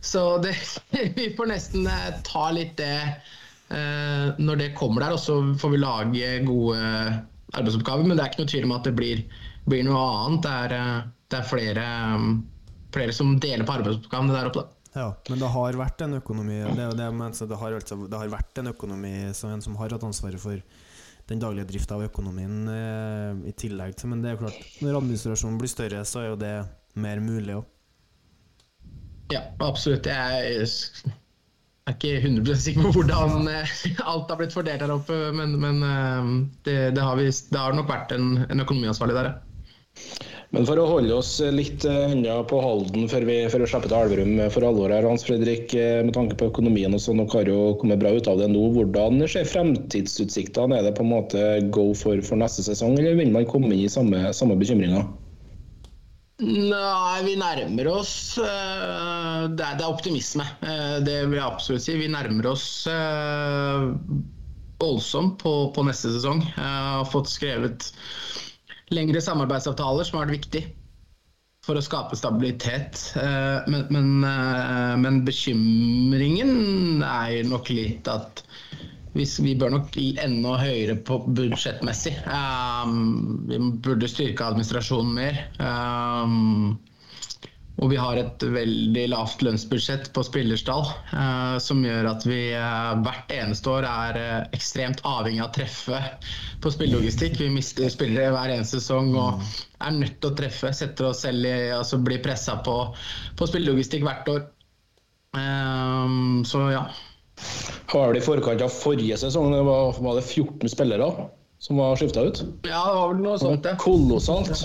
så 0.03 0.27
det, 0.43 0.57
vi 1.15 1.31
får 1.39 1.53
nesten 1.55 1.87
ta 2.27 2.49
litt 2.51 2.75
det 2.81 2.97
når 3.71 4.57
det 4.59 4.73
kommer 4.75 4.99
der, 4.99 5.13
og 5.15 5.21
så 5.23 5.37
får 5.55 5.71
vi 5.71 5.77
lage 5.79 6.31
gode 6.43 6.79
arbeidsoppgaver. 7.51 8.07
Men 8.07 8.17
det 8.17 8.25
er 8.25 8.33
ikke 8.33 8.43
noe 8.43 8.51
tvil 8.53 8.67
om 8.67 8.75
at 8.77 8.87
det 8.87 8.93
blir, 8.97 9.23
blir 9.69 9.87
noe 9.87 10.03
annet. 10.25 10.45
Det 10.45 10.53
er, 10.65 10.77
eh, 10.77 11.09
det 11.31 11.39
er 11.39 11.47
flere, 11.47 11.87
um, 12.15 12.29
flere 12.95 13.15
som 13.15 13.33
deler 13.39 13.67
på 13.67 13.77
arbeidsoppgavene 13.79 14.37
der 14.37 14.51
oppe. 14.51 14.63
Da. 14.63 14.77
Ja, 14.91 15.09
men 15.31 15.39
det 15.39 15.47
har 15.53 15.77
vært 15.79 16.01
en 16.03 16.17
økonomi 16.17 16.57
Det, 16.75 16.85
det, 16.99 17.05
det, 17.07 17.57
har, 17.61 17.75
altså, 17.77 17.95
det 18.11 18.17
har 18.19 18.31
vært 18.33 18.59
en 18.59 18.73
økonomi 18.73 19.13
som 19.31 19.53
en 19.53 19.63
som 19.63 19.77
har 19.79 19.93
hatt 19.95 20.03
ansvaret 20.03 20.41
for 20.43 20.59
den 21.31 21.39
daglige 21.39 21.69
drifta 21.69 21.95
av 21.95 22.03
økonomien 22.09 22.67
eh, 22.67 23.37
i 23.47 23.53
tillegg 23.55 23.95
til 23.95 24.11
Men 24.11 24.23
det 24.23 24.31
er 24.31 24.35
jo 24.35 24.41
klart, 24.41 24.65
når 24.83 24.99
administrasjonen 24.99 25.61
blir 25.61 25.71
større, 25.71 26.03
så 26.03 26.23
er 26.23 26.27
jo 26.33 26.41
det 26.41 26.55
mer 26.99 27.23
mulig 27.23 27.55
òg. 27.55 27.69
Ja, 29.31 29.45
absolutt. 29.63 30.09
Jeg 30.11 30.67
er 31.89 31.95
ikke 31.97 32.17
100 32.21 32.59
sikker 32.61 32.87
på 32.87 32.91
hvordan 32.99 33.47
eh, 33.51 33.77
alt 34.05 34.29
har 34.29 34.39
blitt 34.39 34.55
fordelt 34.55 34.83
her 34.83 34.93
oppe, 34.93 35.17
men, 35.37 35.55
men 35.61 35.85
eh, 35.85 36.33
det, 36.67 36.77
det, 36.97 37.05
har 37.05 37.17
vi, 37.19 37.29
det 37.29 37.63
har 37.63 37.77
nok 37.77 37.89
vært 37.89 38.13
en, 38.17 38.43
en 38.49 38.65
økonomiansvarlig 38.65 39.17
der, 39.17 39.31
ja. 39.31 39.39
Men 40.51 40.65
for 40.67 40.79
å 40.81 40.87
holde 40.87 41.15
oss 41.15 41.37
litt 41.55 41.85
unna 41.87 42.41
på 42.47 42.57
Halden 42.59 43.05
før 43.11 43.23
vi, 43.27 43.37
før 43.51 43.63
vi 43.63 43.67
slipper 43.71 43.91
til 43.91 43.95
Elverum 44.01 44.41
for 44.51 44.67
alvor 44.67 44.91
her, 44.91 45.07
Hans 45.07 45.23
Fredrik, 45.23 45.71
eh, 45.79 46.01
med 46.03 46.11
tanke 46.17 46.35
på 46.39 46.49
økonomien 46.51 46.91
og 46.95 46.99
sånn, 46.99 47.21
dere 47.23 47.39
har 47.39 47.51
jo 47.51 47.77
kommet 47.79 48.01
bra 48.03 48.11
ut 48.11 48.27
av 48.27 48.41
det 48.41 48.49
nå. 48.51 48.65
Hvordan 48.75 49.23
ser 49.31 49.47
fremtidsutsiktene? 49.47 50.75
Er 50.75 50.89
det 50.89 50.97
på 50.99 51.05
en 51.05 51.13
måte 51.13 51.45
go 51.71 51.91
for, 51.95 52.19
for 52.27 52.39
neste 52.41 52.67
sesong, 52.67 52.97
eller 52.99 53.15
vil 53.19 53.31
man 53.31 53.47
komme 53.47 53.71
inn 53.71 53.85
i 53.85 53.91
samme, 53.91 54.25
samme 54.35 54.59
bekymringer? 54.59 55.07
Nei, 56.41 57.21
vi 57.21 57.35
nærmer 57.37 57.87
oss 57.91 58.13
eh, 58.41 59.43
Det 59.53 59.61
er, 59.61 59.75
det 59.77 59.85
er 59.85 59.91
optimisme. 59.91 60.45
Eh, 60.65 60.97
Det 61.05 61.17
vil 61.27 61.37
jeg 61.37 61.45
absolutt 61.45 61.85
si. 61.85 61.97
Vi 62.01 62.09
nærmer 62.09 62.47
oss 62.49 62.65
eh, 62.89 63.83
voldsomt 64.81 65.37
på, 65.43 65.53
på 65.75 65.85
neste 65.85 66.09
sesong. 66.15 66.41
Jeg 66.49 66.65
har 66.65 67.05
fått 67.11 67.29
skrevet 67.29 67.91
lengre 68.91 69.21
samarbeidsavtaler, 69.23 70.07
som 70.07 70.17
har 70.17 70.25
vært 70.25 70.39
viktig 70.39 70.63
for 71.61 71.77
å 71.77 71.83
skape 71.85 72.17
stabilitet. 72.17 72.97
Men, 73.69 73.85
men, 73.93 74.07
men 75.03 75.19
bekymringen 75.27 77.03
er 77.05 77.45
nok 77.45 77.69
litt 77.69 78.09
at 78.09 78.41
vi, 79.13 79.55
bør 79.59 79.73
nok 79.75 79.97
enda 79.99 80.55
høyere 80.61 80.95
på 81.07 81.19
budsjettmessig. 81.27 82.13
Um, 82.27 83.43
vi 83.49 83.59
burde 83.83 84.07
styrke 84.09 84.47
administrasjonen 84.47 85.11
mer. 85.17 85.41
Um, 85.59 86.79
og 87.81 87.89
vi 87.89 87.97
har 87.97 88.19
et 88.19 88.43
veldig 88.53 89.03
lavt 89.09 89.41
lønnsbudsjett 89.41 90.11
på 90.13 90.23
spillerstall, 90.27 90.85
uh, 91.15 91.57
som 91.63 91.81
gjør 91.83 92.11
at 92.11 92.25
vi 92.29 92.39
uh, 92.53 92.93
hvert 93.01 93.33
eneste 93.33 93.71
år 93.73 93.87
er 93.89 94.19
uh, 94.21 94.49
ekstremt 94.53 95.01
avhengig 95.07 95.41
av 95.41 95.49
å 95.49 95.55
treffe 95.55 96.01
på 96.61 96.73
spillelogistikk. 96.75 97.39
Vi 97.41 97.49
mister 97.51 97.89
spillere 97.91 98.31
hver 98.35 98.53
eneste 98.53 98.79
sesong 98.79 99.11
og 99.17 99.41
er 99.81 99.97
nødt 99.97 100.19
til 100.21 100.31
å 100.31 100.37
treffe. 100.37 100.71
Setter 100.77 101.09
oss 101.09 101.25
selv 101.25 101.47
i, 101.49 101.55
altså 101.73 101.99
blir 101.99 102.21
pressa 102.23 102.59
på, 102.63 102.77
på 103.35 103.49
spillelogistikk 103.49 104.05
hvert 104.07 104.35
år. 104.35 104.43
Um, 105.35 106.43
så 106.45 106.67
ja. 106.71 106.85
Har 107.91 108.13
det 108.13 108.21
i 108.21 108.25
forkant 108.25 108.61
av 108.63 108.71
forrige 108.71 109.17
sesong 109.19 109.51
det 109.51 109.63
var, 109.67 109.97
var 109.99 110.15
det 110.19 110.23
14 110.27 110.69
spillere 110.71 111.09
som 111.61 111.77
var 111.81 111.97
skifta 111.99 112.23
ut? 112.23 112.39
Ja, 112.65 112.85
det 112.87 112.95
var 112.97 113.11
vel 113.13 113.19
noe 113.25 113.39
sånt, 113.41 113.63
det. 113.65 113.75
kolossalt. 113.81 114.63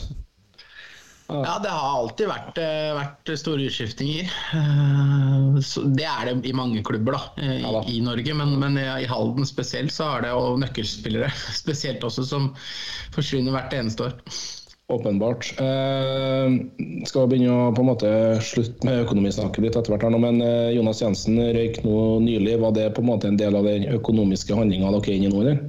Ja, 1.27 1.57
det 1.59 1.73
har 1.75 1.97
alltid 1.99 2.29
vært, 2.31 2.59
eh, 2.63 2.93
vært 2.95 3.31
store 3.41 3.65
utskiftinger. 3.67 4.29
Eh, 4.55 5.57
Det 5.97 6.07
er 6.07 6.29
det 6.29 6.47
i 6.47 6.53
mange 6.55 6.85
klubber 6.87 7.17
da, 7.17 7.23
i, 7.43 7.63
Ja 7.65 7.73
da. 7.75 7.81
i 7.91 7.99
Norge, 8.05 8.35
men, 8.39 8.55
men 8.63 8.79
i 8.79 9.09
Halden 9.11 9.49
spesielt 9.49 9.91
så 9.91 10.07
er 10.17 10.29
det 10.29 10.33
og 10.37 10.61
nøkkelspillere 10.63 11.33
spesielt 11.63 12.05
også 12.07 12.23
som 12.29 12.53
forsvinner 13.17 13.57
hvert 13.57 13.75
eneste 13.75 14.07
år. 14.07 14.15
Åpenbart. 14.87 15.49
Eh, 15.59 16.53
skal 17.11 17.27
begynne 17.27 17.55
å 17.55 17.73
på 17.75 17.83
en 17.83 17.89
måte 17.89 18.11
slutte 18.47 18.87
med 18.87 19.01
økonomisnakket 19.03 19.65
ditt 19.65 19.79
etter 19.79 19.91
hvert, 19.91 20.05
her 20.07 20.13
nå, 20.15 20.21
men 20.23 20.39
eh, 20.45 20.75
Jonas 20.77 21.01
Jensen 21.03 21.41
røyk 21.57 21.81
nå 21.83 21.97
nylig. 22.23 22.55
Var 22.63 22.77
det 22.77 22.93
på 22.95 23.03
en 23.03 23.09
måte 23.09 23.31
en 23.33 23.41
del 23.41 23.59
av 23.59 23.67
den 23.67 23.89
økonomiske 23.97 24.55
handlinga 24.55 24.93
dere 24.95 25.11
er 25.11 25.19
inne 25.19 25.27
i 25.27 25.33
nå, 25.35 25.43
eller? 25.43 25.65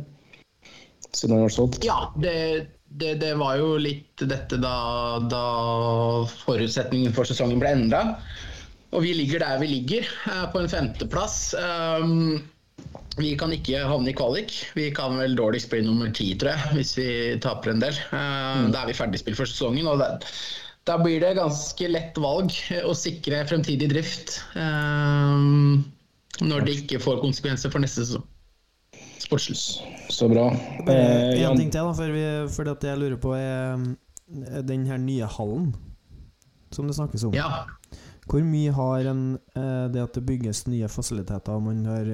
Siden 1.10 1.34
han 1.34 1.48
ble 1.48 1.56
solgt? 1.56 1.80
Ja, 1.88 2.12
det, 2.22 2.36
det, 3.02 3.16
det 3.24 3.34
var 3.42 3.58
jo 3.58 3.74
litt 3.82 4.22
dette 4.22 4.60
da, 4.62 4.76
da 5.26 5.46
forutsetningen 6.46 7.16
for 7.18 7.26
sesongen 7.26 7.64
ble 7.64 7.74
endra. 7.74 8.04
Og 8.94 9.02
vi 9.04 9.16
ligger 9.18 9.42
der 9.42 9.58
vi 9.64 9.72
ligger, 9.72 10.06
eh, 10.30 10.46
på 10.54 10.62
en 10.62 10.70
femteplass. 10.70 11.40
Um, 11.58 12.38
vi 13.18 13.34
kan 13.40 13.54
ikke 13.54 13.82
havne 13.90 14.12
i 14.12 14.16
kvalik. 14.18 14.54
Vi 14.78 14.92
kan 14.96 15.18
vel 15.18 15.36
dårligst 15.38 15.72
bli 15.72 15.82
nummer 15.86 16.12
ti, 16.14 16.30
tror 16.38 16.54
jeg, 16.54 16.78
hvis 16.78 16.94
vi 17.00 17.10
taper 17.42 17.74
en 17.74 17.82
del. 17.82 17.98
Uh, 18.12 18.68
Da 18.74 18.84
er 18.84 18.92
vi 18.92 18.98
ferdigspilt 18.98 19.40
for 19.40 19.50
sesongen. 19.50 19.90
og 19.90 20.02
det, 20.04 20.12
Da 20.86 20.98
blir 21.02 21.20
det 21.20 21.36
ganske 21.36 21.90
lett 21.90 22.18
valg 22.22 22.54
å 22.86 22.94
sikre 22.96 23.42
fremtidig 23.50 23.90
drift 23.92 24.38
um, 24.56 25.84
når 26.40 26.68
det 26.68 26.76
ikke 26.84 27.02
får 27.04 27.20
konsekvenser 27.26 27.74
for 27.74 27.84
neste 27.84 28.06
sesong. 28.06 28.28
Sportslig. 29.20 29.58
Så 30.14 30.30
bra. 30.32 30.46
Eh, 30.88 31.42
en 31.44 31.58
ting 31.60 31.74
til, 31.74 31.82
da, 31.82 31.92
for, 31.98 32.14
vi, 32.14 32.24
for 32.54 32.70
det 32.70 32.88
jeg 32.88 33.02
lurer 33.02 33.20
på, 33.20 33.34
er 33.36 33.82
er 34.48 34.62
den 34.68 34.86
her 34.86 34.98
nye 35.00 35.26
hallen 35.26 35.76
som 36.72 36.88
det 36.88 36.96
snakkes 36.96 37.24
om. 37.24 37.36
Ja. 37.36 37.66
Hvor 38.28 38.44
mye 38.44 38.72
har 38.76 39.08
en, 39.08 39.22
eh, 39.56 39.88
det 39.94 40.02
at 40.04 40.18
det 40.18 40.26
bygges 40.28 40.66
nye 40.68 40.88
fasiliteter 40.92 41.60
man 41.64 41.86
har, 41.88 42.10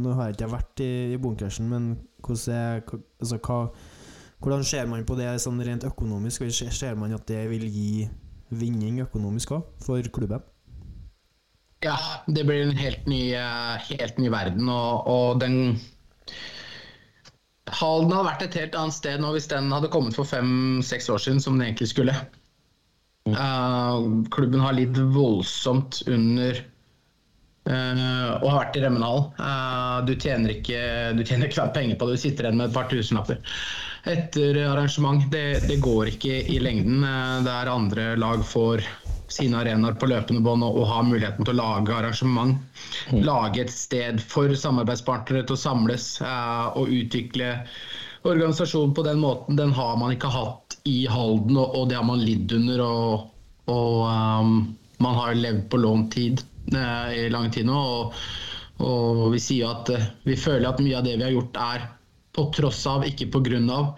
Nå 0.00 0.12
har 0.14 0.28
jeg 0.28 0.36
ikke 0.36 0.52
vært 0.52 0.82
i, 0.84 0.90
i 1.14 1.18
bunkersen, 1.18 1.68
men 1.68 1.88
hvordan, 2.22 2.54
er, 2.54 2.84
altså, 3.20 3.38
hva, 3.42 3.58
hvordan 4.42 4.62
ser 4.64 4.86
man 4.86 5.06
på 5.08 5.16
det 5.18 5.32
sånn 5.42 5.58
rent 5.66 5.86
økonomisk? 5.88 6.46
Ser 6.54 6.94
man 6.94 7.16
at 7.16 7.26
det 7.26 7.48
vil 7.50 7.66
gi 7.66 8.06
vinning 8.54 9.00
økonomisk 9.02 9.56
òg, 9.58 9.66
for 9.82 10.12
klubben? 10.14 10.44
Ja, 11.84 11.96
det 12.30 12.46
blir 12.46 12.62
en 12.62 12.78
helt 12.78 13.06
ny, 13.10 13.34
eh, 13.34 13.90
helt 13.90 14.18
ny 14.22 14.30
verden, 14.32 14.70
og, 14.70 15.06
og 15.10 15.42
den 15.42 15.78
Halden 17.66 18.12
hadde 18.14 18.28
vært 18.28 18.42
et 18.46 18.56
helt 18.60 18.76
annet 18.78 18.94
sted 18.94 19.18
nå 19.20 19.32
hvis 19.34 19.48
den 19.50 19.72
hadde 19.74 19.90
kommet 19.90 20.14
for 20.14 20.28
fem-seks 20.28 21.08
år 21.10 21.18
siden, 21.22 21.40
som 21.42 21.56
den 21.58 21.66
egentlig 21.66 21.90
skulle. 21.90 22.14
Eh, 23.26 23.98
klubben 24.30 24.62
har 24.62 24.76
lidd 24.76 24.98
voldsomt 25.14 26.02
under 26.06 26.60
uh, 27.66 28.30
og 28.38 28.46
har 28.46 28.60
vært 28.60 28.78
i 28.78 28.84
Remmenhall. 28.84 29.24
Uh, 29.40 30.04
du, 30.06 30.14
tjener 30.14 30.54
ikke, 30.54 30.78
du 31.18 31.24
tjener 31.26 31.50
ikke 31.50 31.66
penger 31.74 31.98
på 31.98 32.06
det, 32.06 32.20
du 32.20 32.24
sitter 32.28 32.46
igjen 32.46 32.60
med 32.60 32.70
et 32.70 32.76
par 32.76 32.86
tusenlapper 32.92 33.42
etter 34.06 34.58
arrangement. 34.70 35.30
Det, 35.30 35.60
det 35.66 35.80
går 35.82 36.12
ikke 36.14 36.38
i 36.46 36.60
lengden. 36.62 37.04
eh, 37.04 37.42
der 37.46 37.72
andre 37.72 38.14
lag 38.16 38.44
får 38.46 38.84
sine 39.28 39.58
arenaer 39.58 39.96
på 39.98 40.06
løpende 40.06 40.40
bånd 40.46 40.62
og, 40.62 40.76
og 40.78 40.86
har 40.86 41.06
muligheten 41.08 41.46
til 41.46 41.56
å 41.56 41.62
lage 41.62 41.94
arrangement. 41.96 42.60
Lage 43.26 43.64
et 43.64 43.74
sted 43.74 44.22
for 44.22 44.54
samarbeidspartnere 44.54 45.46
til 45.46 45.58
å 45.58 45.62
samles 45.64 46.12
eh, 46.22 46.66
og 46.78 46.92
utvikle 47.00 47.56
organisasjonen 48.26 48.94
på 48.94 49.06
den 49.06 49.22
måten. 49.22 49.58
Den 49.58 49.74
har 49.74 49.98
man 49.98 50.14
ikke 50.14 50.30
hatt 50.30 50.65
i 50.86 51.06
Halden, 51.10 51.56
og, 51.58 51.74
og 51.74 51.88
det 51.90 51.98
har 51.98 52.06
man 52.06 52.22
lidd 52.22 52.52
under. 52.56 52.82
Og, 52.86 53.26
og 53.72 54.02
um, 54.06 54.56
man 55.02 55.18
har 55.18 55.38
levd 55.38 55.66
på 55.72 55.80
lånt 55.82 56.12
tid 56.14 56.42
uh, 56.74 57.10
i 57.14 57.28
lang 57.32 57.50
tid 57.54 57.68
nå. 57.68 57.76
Og, 57.76 58.20
og 58.86 59.22
vi 59.34 59.42
sier 59.42 59.72
at 59.72 59.92
uh, 59.92 60.08
vi 60.28 60.38
føler 60.38 60.68
at 60.70 60.82
mye 60.82 60.98
av 60.98 61.06
det 61.06 61.16
vi 61.18 61.26
har 61.26 61.34
gjort, 61.34 61.60
er 61.60 61.88
på 62.36 62.48
tross 62.54 62.84
av, 62.90 63.06
ikke 63.08 63.30
på 63.34 63.42
grunn 63.46 63.70
av. 63.72 63.94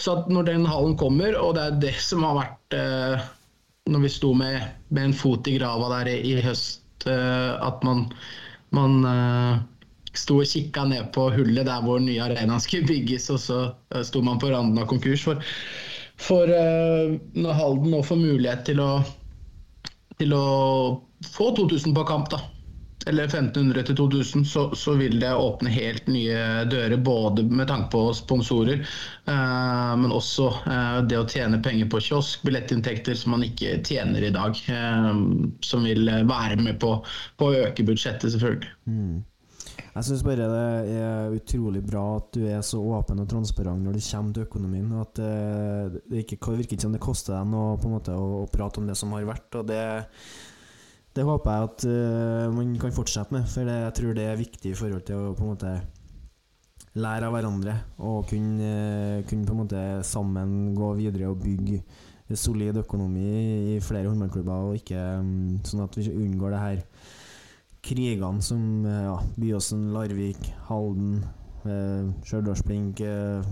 Så 0.00 0.18
at 0.18 0.30
når 0.32 0.50
den 0.50 0.66
hallen 0.68 0.96
kommer, 1.00 1.36
og 1.40 1.54
det 1.56 1.66
er 1.66 1.80
det 1.86 1.94
som 2.04 2.24
har 2.26 2.40
vært 2.42 2.76
uh, 2.76 3.32
Når 3.86 4.02
vi 4.02 4.08
sto 4.10 4.32
med, 4.34 4.64
med 4.90 5.04
en 5.04 5.12
fot 5.14 5.46
i 5.46 5.52
grava 5.60 5.92
der 5.92 6.08
i, 6.10 6.16
i 6.32 6.40
høst, 6.42 6.82
at 7.06 7.84
man, 7.86 8.00
man 8.74 9.04
sto 10.18 10.40
og 10.42 10.48
kikka 10.50 10.88
ned 10.90 11.12
på 11.14 11.28
hullet 11.36 11.68
der 11.68 11.84
hvor 11.84 12.02
nye 12.02 12.18
arenaen 12.24 12.64
skulle 12.64 12.88
bygges, 12.88 13.28
og 13.30 13.38
så 13.38 13.60
sto 14.08 14.24
man 14.26 14.40
på 14.42 14.50
randen 14.50 14.82
av 14.82 14.88
konkurs. 14.90 15.22
For, 15.28 15.38
for 16.20 16.50
eh, 16.50 17.16
når 17.36 17.56
Halden 17.60 17.92
nå 17.92 18.02
får 18.06 18.20
mulighet 18.20 18.66
til 18.70 18.82
å, 18.82 18.90
til 20.20 20.36
å 20.36 20.44
få 21.32 21.50
2000 21.56 21.94
på 21.96 22.04
kamp, 22.08 22.30
da, 22.32 22.40
eller 23.06 23.28
1500 23.28 23.84
til 23.86 23.96
2000, 23.96 24.44
så, 24.48 24.62
så 24.74 24.96
vil 24.98 25.20
det 25.20 25.30
åpne 25.34 25.70
helt 25.70 26.08
nye 26.10 26.64
dører. 26.70 26.96
Både 26.96 27.44
med 27.46 27.68
tanke 27.70 27.92
på 27.92 28.02
sponsorer, 28.16 28.82
eh, 29.30 29.92
men 30.00 30.14
også 30.14 30.48
eh, 30.64 30.98
det 31.10 31.20
å 31.20 31.28
tjene 31.30 31.60
penger 31.62 31.90
på 31.92 32.02
kiosk, 32.08 32.42
billettinntekter 32.48 33.18
som 33.18 33.36
man 33.36 33.46
ikke 33.46 33.78
tjener 33.86 34.26
i 34.26 34.32
dag. 34.34 34.58
Eh, 34.72 35.12
som 35.62 35.86
vil 35.86 36.10
være 36.26 36.58
med 36.58 36.80
på, 36.82 36.96
på 37.38 37.50
å 37.50 37.64
øke 37.68 37.86
budsjettet, 37.86 38.32
selvfølgelig. 38.34 38.74
Jeg 39.96 40.04
syns 40.04 40.22
bare 40.26 40.44
det 40.44 40.96
er 41.00 41.30
utrolig 41.32 41.80
bra 41.80 42.02
at 42.18 42.26
du 42.36 42.42
er 42.44 42.60
så 42.66 42.76
åpen 42.98 43.22
og 43.22 43.30
transparent 43.30 43.80
når 43.80 43.96
det 43.96 44.02
kommer 44.04 44.34
til 44.36 44.44
økonomien. 44.44 44.90
Og 44.92 45.06
at 45.06 45.20
det, 45.22 46.02
det 46.10 46.24
ikke, 46.24 46.36
virker 46.52 46.76
ikke 46.76 46.84
som 46.84 46.92
det 46.92 47.00
koster 47.00 47.32
deg 47.32 47.48
noe 47.48 47.78
på 47.80 47.88
en 47.88 47.94
måte 47.96 48.12
å, 48.12 48.26
å 48.42 48.50
prate 48.52 48.82
om 48.82 48.90
det 48.90 48.98
som 49.00 49.14
har 49.16 49.24
vært. 49.24 49.48
Og 49.56 49.64
det, 49.70 49.80
det 51.16 51.24
håper 51.24 51.48
jeg 51.54 51.70
at 51.70 51.86
uh, 51.88 52.52
man 52.52 52.76
kan 52.82 52.92
fortsette 52.92 53.32
med, 53.32 53.48
for 53.48 53.64
det, 53.64 53.78
jeg 53.86 53.96
tror 54.00 54.18
det 54.18 54.28
er 54.28 54.42
viktig 54.42 54.74
i 54.74 54.76
forhold 54.76 55.06
til 55.08 55.30
å 55.30 55.32
på 55.32 55.46
en 55.46 55.54
måte 55.54 55.72
lære 57.00 57.30
av 57.30 57.36
hverandre. 57.38 57.80
Og 58.04 58.28
kunne, 58.28 58.68
eh, 58.76 59.24
kunne 59.28 59.48
på 59.48 59.56
en 59.56 59.62
måte 59.64 59.86
sammen 60.04 60.74
gå 60.76 60.92
videre 61.00 61.32
og 61.32 61.40
bygge 61.40 62.36
solid 62.36 62.82
økonomi 62.84 63.76
i 63.76 63.80
flere 63.80 64.10
håndballklubber, 64.10 64.68
og 64.68 64.80
ikke 64.80 65.02
mm, 65.24 65.60
sånn 65.64 65.84
at 65.84 65.96
vi 65.96 66.10
unngår 66.10 66.52
det 66.52 66.64
her 66.66 66.80
krigene 67.86 68.42
som 68.44 68.84
eh, 68.86 69.02
ja, 69.06 69.16
Byåsen, 69.40 69.88
Larvik, 69.94 70.40
Halden, 70.68 71.20
eh, 71.66 72.08
Stjørdalsblink 72.26 73.00
eh, 73.00 73.46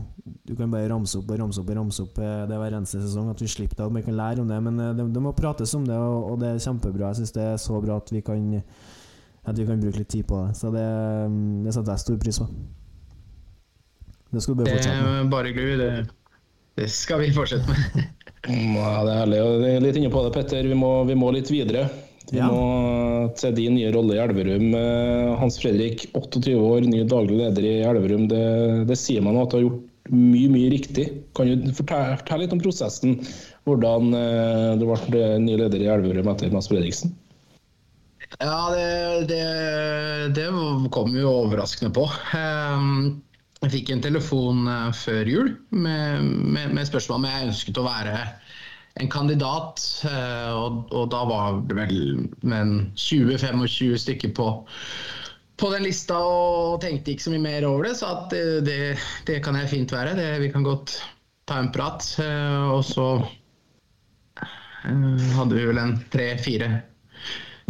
Du 0.45 0.55
kan 0.59 0.73
bare 0.73 0.88
ramse 0.91 1.19
opp 1.21 1.31
og 1.31 1.41
ramse 1.41 1.62
opp 1.62 1.71
og 1.73 1.79
ramse 1.79 2.05
opp 2.05 2.19
eh, 2.23 2.45
det 2.50 2.59
hver 2.61 2.76
eneste 2.79 3.03
sesong. 3.03 3.31
At 3.33 3.43
vi 3.43 3.50
slipper 3.50 3.79
det, 3.79 3.88
at 3.88 3.97
vi 3.97 4.05
kan 4.07 4.19
lære 4.19 4.45
om 4.45 4.50
det. 4.50 4.61
Men 4.67 4.81
eh, 4.81 4.95
det, 4.99 5.09
det 5.14 5.25
må 5.25 5.35
prates 5.37 5.75
om 5.79 5.87
det, 5.88 5.97
og, 5.99 6.33
og 6.33 6.41
det 6.43 6.53
er 6.53 6.62
kjempebra. 6.67 7.12
Jeg 7.12 7.23
syns 7.23 7.37
det 7.37 7.47
er 7.53 7.61
så 7.62 7.81
bra 7.85 7.99
at 8.03 8.12
vi 8.14 8.25
kan 8.25 8.62
At 9.45 9.59
vi 9.59 9.67
kan 9.69 9.81
bruke 9.81 10.00
litt 10.00 10.09
tid 10.09 10.25
på 10.25 10.41
det. 10.47 10.57
Så 10.57 10.73
det, 10.73 10.85
mm, 11.29 11.64
det 11.67 11.75
setter 11.76 11.93
jeg 11.93 12.05
stor 12.07 12.19
pris 12.23 12.38
på. 12.41 12.49
Det 14.35 14.43
skal 14.43 14.55
du 14.55 14.64
bare 14.64 14.75
fortsette 14.75 15.03
med. 15.03 15.19
er 15.21 15.31
bare 15.31 15.53
glu, 15.55 15.67
Det, 15.79 15.91
Det 16.81 16.91
skal 16.91 17.21
vi 17.21 17.33
fortsette 17.33 17.69
med. 17.69 18.05
Ja, 18.45 18.88
det 19.07 19.12
er 19.12 19.19
herlig. 19.23 19.37
jeg 19.41 19.76
er 19.79 19.81
litt 19.81 19.97
inne 19.97 20.11
på 20.12 20.21
det, 20.21 20.31
Petter. 20.35 20.67
Vi 20.69 20.76
må, 20.76 20.91
vi 21.09 21.14
må 21.17 21.31
litt 21.33 21.49
videre. 21.49 21.87
Vi 22.35 22.41
Ja. 22.43 22.49
må 22.50 23.31
til 23.38 23.55
din 23.55 23.76
nye 23.79 23.93
rolle 23.95 24.17
i 24.17 24.23
Elverum. 24.23 24.69
Eh, 24.75 25.35
Hans 25.38 25.59
Fredrik, 25.62 26.09
28 26.19 26.55
år, 26.59 26.83
ny 26.88 27.05
daglig 27.07 27.38
leder 27.38 27.62
i 27.69 27.75
Elverum. 27.87 28.26
Det, 28.29 28.45
det 28.91 28.97
sier 28.99 29.23
man 29.23 29.38
at 29.38 29.53
du 29.55 29.57
har 29.61 29.67
gjort 29.69 29.83
mye, 30.11 30.50
mye 30.50 30.71
riktig. 30.75 31.07
Kan 31.38 31.53
du 31.62 31.71
fortelle, 31.73 32.19
fortelle 32.21 32.45
litt 32.45 32.57
om 32.57 32.62
prosessen? 32.62 33.21
Hvordan 33.69 34.11
eh, 34.19 34.73
du 34.81 34.88
ble 35.14 35.29
ny 35.47 35.55
leder 35.62 35.81
i 35.85 35.91
Elverum 35.95 36.33
etter 36.35 36.50
Mads 36.53 36.69
Fredriksen? 36.73 37.14
Ja, 38.41 38.59
det, 38.75 39.29
det, 39.31 39.43
det 40.35 40.49
kom 40.95 41.14
jo 41.14 41.31
overraskende 41.45 41.93
på. 41.95 42.09
Ehm, 42.35 43.21
Jeg 43.62 43.71
fikk 43.79 43.93
en 43.95 44.03
telefon 44.05 44.67
eh, 44.69 44.91
før 44.93 45.31
jul 45.31 45.53
med, 45.71 46.26
med, 46.26 46.75
med 46.75 46.88
spørsmål 46.91 47.23
om 47.23 47.29
jeg 47.31 47.53
ønsket 47.53 47.79
å 47.81 47.87
være 47.87 48.17
en 49.01 49.11
kandidat. 49.11 50.05
eh, 50.05 50.53
Og, 50.55 50.93
og 50.93 51.11
da 51.13 51.25
var 51.29 51.61
det 51.69 51.79
vel 51.79 52.29
men 52.47 52.75
20-25 52.97 53.97
stykker 54.05 54.35
på, 54.37 54.49
på 55.57 55.71
den 55.75 55.87
lista 55.87 56.19
og 56.19 56.81
tenkte 56.85 57.15
ikke 57.15 57.27
så 57.27 57.35
mye 57.35 57.47
mer 57.47 57.69
over 57.69 57.89
det. 57.89 57.97
Så 57.99 58.11
at 58.13 58.35
det, 58.67 58.97
det, 59.27 59.41
kan 59.45 59.59
jeg 59.59 59.73
fint 59.73 59.95
være. 59.95 60.17
Det, 60.19 60.29
vi 60.45 60.53
kan 60.55 60.67
godt 60.67 60.99
ta 61.49 61.61
en 61.61 61.73
prat. 61.75 62.07
eh, 62.23 62.71
Og 62.71 62.85
så 62.87 63.09
eh, 64.39 65.31
hadde 65.39 65.55
vi 65.55 65.69
vel 65.71 65.83
en 65.83 65.97
tre-fire 66.15 66.71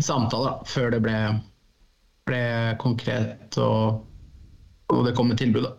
samtaler 0.02 0.64
før 0.66 0.90
det 0.90 1.04
ble, 1.04 1.18
ble 2.26 2.44
konkret 2.82 3.54
og, 3.62 4.02
og 4.90 5.04
det 5.06 5.14
kom 5.16 5.30
et 5.30 5.38
tilbud. 5.38 5.68
da. 5.68 5.76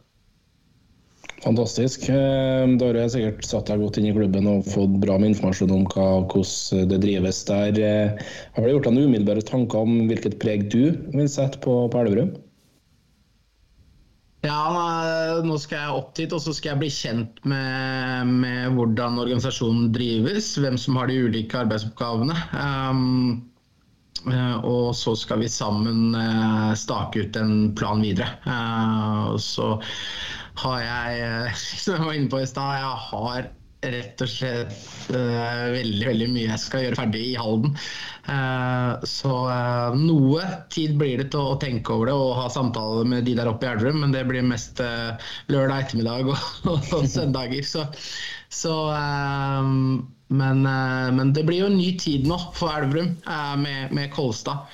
Fantastisk. 1.46 2.08
Eh, 2.10 2.66
Da 2.80 2.88
har 2.90 2.98
jeg 2.98 3.14
sikkert 3.14 3.46
satt 3.46 3.70
deg 3.70 3.84
godt 3.84 4.00
inn 4.02 4.10
i 4.10 4.16
klubben 4.16 4.50
og 4.50 4.66
fått 4.66 4.96
bra 5.04 5.20
med 5.22 5.36
informasjon 5.36 5.74
om 5.76 5.84
hva, 5.94 6.08
hvordan 6.32 6.90
det 6.90 7.02
drives 7.04 7.44
der. 7.46 7.78
Eh, 7.78 8.26
Har 8.56 8.66
du 8.66 8.74
gjort 8.74 8.90
deg 8.90 8.98
noen 8.98 9.12
umiddelbare 9.12 9.46
tanker 9.46 9.86
om 9.86 10.08
hvilket 10.10 10.40
preg 10.42 10.66
du 10.74 10.96
vil 11.14 11.30
sette 11.30 11.62
på, 11.62 11.86
på 11.94 12.02
Elverum? 12.02 12.34
Ja, 14.46 15.42
nå 15.42 15.56
skal 15.58 15.80
jeg 15.80 16.00
opp 16.00 16.12
dit, 16.18 16.34
og 16.34 16.42
så 16.44 16.54
skal 16.54 16.74
jeg 16.74 16.82
bli 16.84 16.90
kjent 16.94 17.40
med, 17.50 18.34
med 18.44 18.76
hvordan 18.78 19.18
organisasjonen 19.22 19.90
drives, 19.94 20.52
hvem 20.62 20.78
som 20.78 21.00
har 21.00 21.10
de 21.10 21.18
ulike 21.26 21.58
arbeidsoppgavene. 21.64 22.36
Um, 22.54 23.42
og 24.66 24.94
så 24.98 25.16
skal 25.18 25.42
vi 25.44 25.50
sammen 25.50 26.14
eh, 26.18 26.72
stake 26.78 27.26
ut 27.26 27.38
en 27.38 27.74
plan 27.78 28.02
videre. 28.02 28.30
Så 29.42 29.76
har 30.64 30.82
jeg, 30.82 31.22
eh, 31.26 31.62
som 31.84 31.98
jeg 31.98 32.08
var 32.10 32.18
inne 32.18 32.32
på 32.32 32.42
i 32.42 32.50
stad, 32.50 32.82
jeg 32.82 33.06
har 33.12 33.54
rett 33.86 34.22
og 34.24 34.30
slett 34.32 34.72
uh, 35.14 35.66
veldig, 35.76 36.06
veldig 36.08 36.28
mye 36.32 36.48
jeg 36.48 36.62
skal 36.64 36.86
gjøre 36.86 36.98
ferdig 36.98 37.20
i 37.30 37.36
Halden. 37.38 37.76
Uh, 38.26 39.04
så 39.06 39.34
uh, 39.46 39.98
noe 40.00 40.48
tid 40.74 40.96
blir 40.98 41.22
det 41.22 41.28
til 41.36 41.52
å 41.52 41.60
tenke 41.62 41.94
over 41.94 42.10
det 42.10 42.16
og 42.18 42.34
ha 42.40 42.48
samtaler 42.50 43.06
med 43.12 43.28
de 43.28 43.36
der 43.38 43.52
oppe 43.52 43.68
i 43.68 43.70
Elverum, 43.70 44.02
men 44.02 44.16
det 44.16 44.24
blir 44.30 44.48
mest 44.48 44.82
lørdag 45.54 45.86
ettermiddag 45.86 46.32
og, 46.34 46.50
og, 46.74 47.06
søndager. 47.12 47.62
Så, 47.68 47.86
så 48.50 48.76
men, 50.34 50.66
men 50.66 51.38
det 51.38 51.46
blir 51.46 51.62
jo 51.62 51.70
en 51.70 51.78
ny 51.78 51.92
tid 52.02 52.26
nå 52.26 52.40
for 52.58 52.74
Elverum 52.74 53.14
med, 53.62 53.94
med 53.94 54.10
Kolstad. 54.16 54.66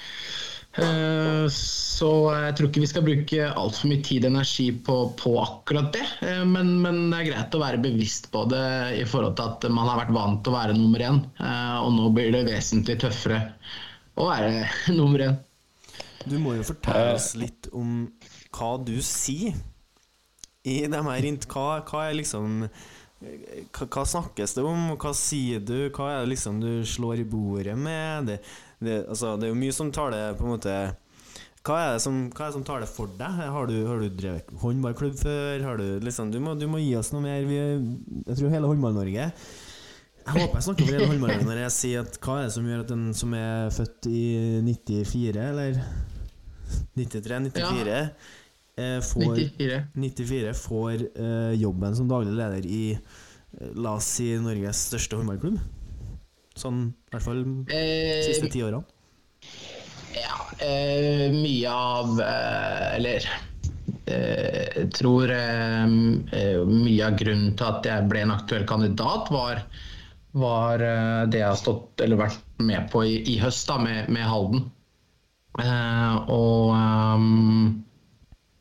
Eh, 0.78 1.46
Så 1.51 2.08
jeg 2.34 2.54
tror 2.58 2.70
ikke 2.70 2.82
vi 2.82 2.90
skal 2.90 3.04
bruke 3.06 3.48
altfor 3.51 3.90
mye 3.92 4.01
tid 4.06 4.24
og 4.25 4.32
energi 4.32 4.68
på, 4.86 4.96
på 5.20 5.34
akkurat 5.42 5.92
det. 5.94 6.06
Eh, 6.25 6.44
Men, 6.48 6.74
men 6.84 7.01
det 7.12 7.20
er 7.20 7.30
greit 7.32 7.58
å 7.58 7.62
være 7.62 7.82
bevisst 7.84 8.32
på 8.34 8.46
det 8.51 8.63
i 9.01 9.06
forhold 9.10 9.36
til 9.38 9.51
at 9.51 9.68
man 9.74 9.90
har 9.92 10.01
vært 10.06 10.16
vant 10.16 10.42
til 10.46 10.54
å 10.54 10.58
være 10.58 10.78
nummer 10.80 11.06
én. 11.10 11.22
eh, 11.40 11.78
Og 11.84 11.92
nå 11.98 12.10
blir 12.16 12.32
det 12.36 12.46
vesentlig 12.50 13.00
tøffere 13.04 13.42
å 14.18 14.30
være 14.32 14.66
nummer 15.00 15.28
én. 15.28 15.40
Du 16.25 16.38
må 16.40 16.54
jo 16.56 16.63
fortelle 16.66 17.16
oss 17.18 17.32
litt 17.36 17.68
om 17.74 18.06
hva 18.54 18.76
du 18.86 18.98
sier 19.02 19.56
i 20.63 20.82
de 20.86 21.00
her 21.02 21.28
Hva, 21.50 21.67
hva 21.82 22.02
er 22.08 22.17
liksom 22.19 22.65
hva, 23.22 23.86
hva 23.86 24.04
snakkes 24.10 24.56
det 24.58 24.63
om, 24.65 24.91
hva 25.02 25.12
sier 25.17 25.62
du? 25.62 25.89
Hva 25.93 26.12
er 26.12 26.19
det 26.24 26.32
liksom 26.36 26.60
du 26.62 26.72
slår 26.86 27.22
i 27.22 27.28
bordet 27.30 27.78
med? 27.78 28.30
Det, 28.30 28.38
det, 28.82 29.06
altså, 29.08 29.36
det 29.38 29.48
er 29.48 29.54
jo 29.54 29.62
mye 29.62 29.76
som 29.76 29.94
taler 29.94 30.36
på 30.38 30.48
en 30.48 30.56
måte 30.56 30.76
hva 31.62 31.76
er, 31.78 31.91
det 31.94 32.02
som, 32.02 32.15
hva 32.34 32.48
er 32.48 32.50
det 32.50 32.56
som 32.56 32.63
taler 32.65 32.89
for 32.89 33.10
deg? 33.20 33.41
Har 33.54 33.67
du, 33.70 33.76
har 33.86 34.00
du 34.02 34.08
drevet 34.17 34.48
håndballklubb 34.63 35.17
før? 35.20 35.62
Har 35.62 35.78
du, 35.78 36.00
liksom, 36.02 36.32
du, 36.34 36.39
må, 36.41 36.56
du 36.58 36.65
må 36.65 36.80
gi 36.82 36.96
oss 36.98 37.12
noe 37.13 37.22
mer. 37.22 37.44
Vi, 37.46 37.60
jeg 38.26 38.38
tror 38.39 38.56
hele 38.56 38.72
Håndball-Norge 38.72 39.28
Jeg 39.28 40.34
håper 40.39 40.58
jeg 40.58 40.65
snakker 40.65 40.88
for 40.88 40.96
hele 40.98 41.10
Håndball-Norge 41.12 41.46
når 41.46 41.62
jeg 41.67 41.76
sier 41.76 42.08
at 42.08 42.17
hva 42.17 42.39
er 42.39 42.48
det 42.48 42.56
som 42.56 42.70
gjør 42.72 42.82
at 42.82 42.94
en 42.96 43.04
som 43.20 43.36
er 43.38 43.70
født 43.76 44.10
i 44.10 44.24
94, 44.65 45.44
eller 45.52 45.78
93-94, 46.98 48.00
ja. 48.82 48.89
får 49.06 49.36
94. 49.44 49.78
94 50.08 50.56
får 50.63 51.06
uh, 51.20 51.54
jobben 51.62 52.00
som 52.00 52.10
daglig 52.10 52.34
leder 52.39 52.65
i 52.65 52.84
eh, 52.96 53.70
La 53.78 53.94
oss 54.00 54.10
si 54.17 54.32
Norges 54.41 54.82
største 54.89 55.22
håndballklubb. 55.22 55.62
Sånn 56.62 56.82
i 56.91 57.13
hvert 57.13 57.26
fall 57.26 57.43
de 57.45 57.54
Eh, 57.74 58.19
siste 58.28 58.50
ti 58.54 58.62
årene. 58.65 58.86
Ja, 60.13 60.36
eh, 60.62 61.32
mye 61.34 61.71
av 61.71 62.19
eh, 62.21 62.88
Eller 62.97 63.26
eh, 64.06 64.65
jeg 64.76 64.89
tror 64.97 65.32
eh, 65.34 65.95
eh, 66.38 66.60
mye 66.67 67.08
av 67.08 67.17
grunnen 67.21 67.56
til 67.58 67.69
at 67.69 67.88
jeg 67.88 68.10
ble 68.12 68.26
en 68.26 68.36
aktuell 68.36 68.67
kandidat, 68.69 69.32
var, 69.34 69.63
var 70.38 70.84
eh, 70.86 71.24
det 71.32 71.41
jeg 71.41 71.50
har 71.50 71.60
stått 71.60 72.04
eller 72.04 72.21
vært 72.26 72.43
med 72.62 72.91
på 72.91 73.06
i, 73.08 73.17
i 73.34 73.39
høst 73.41 73.71
da, 73.71 73.80
med, 73.82 74.12
med 74.13 74.28
Halden. 74.28 74.67
Eh, 75.60 76.17
og 76.32 76.76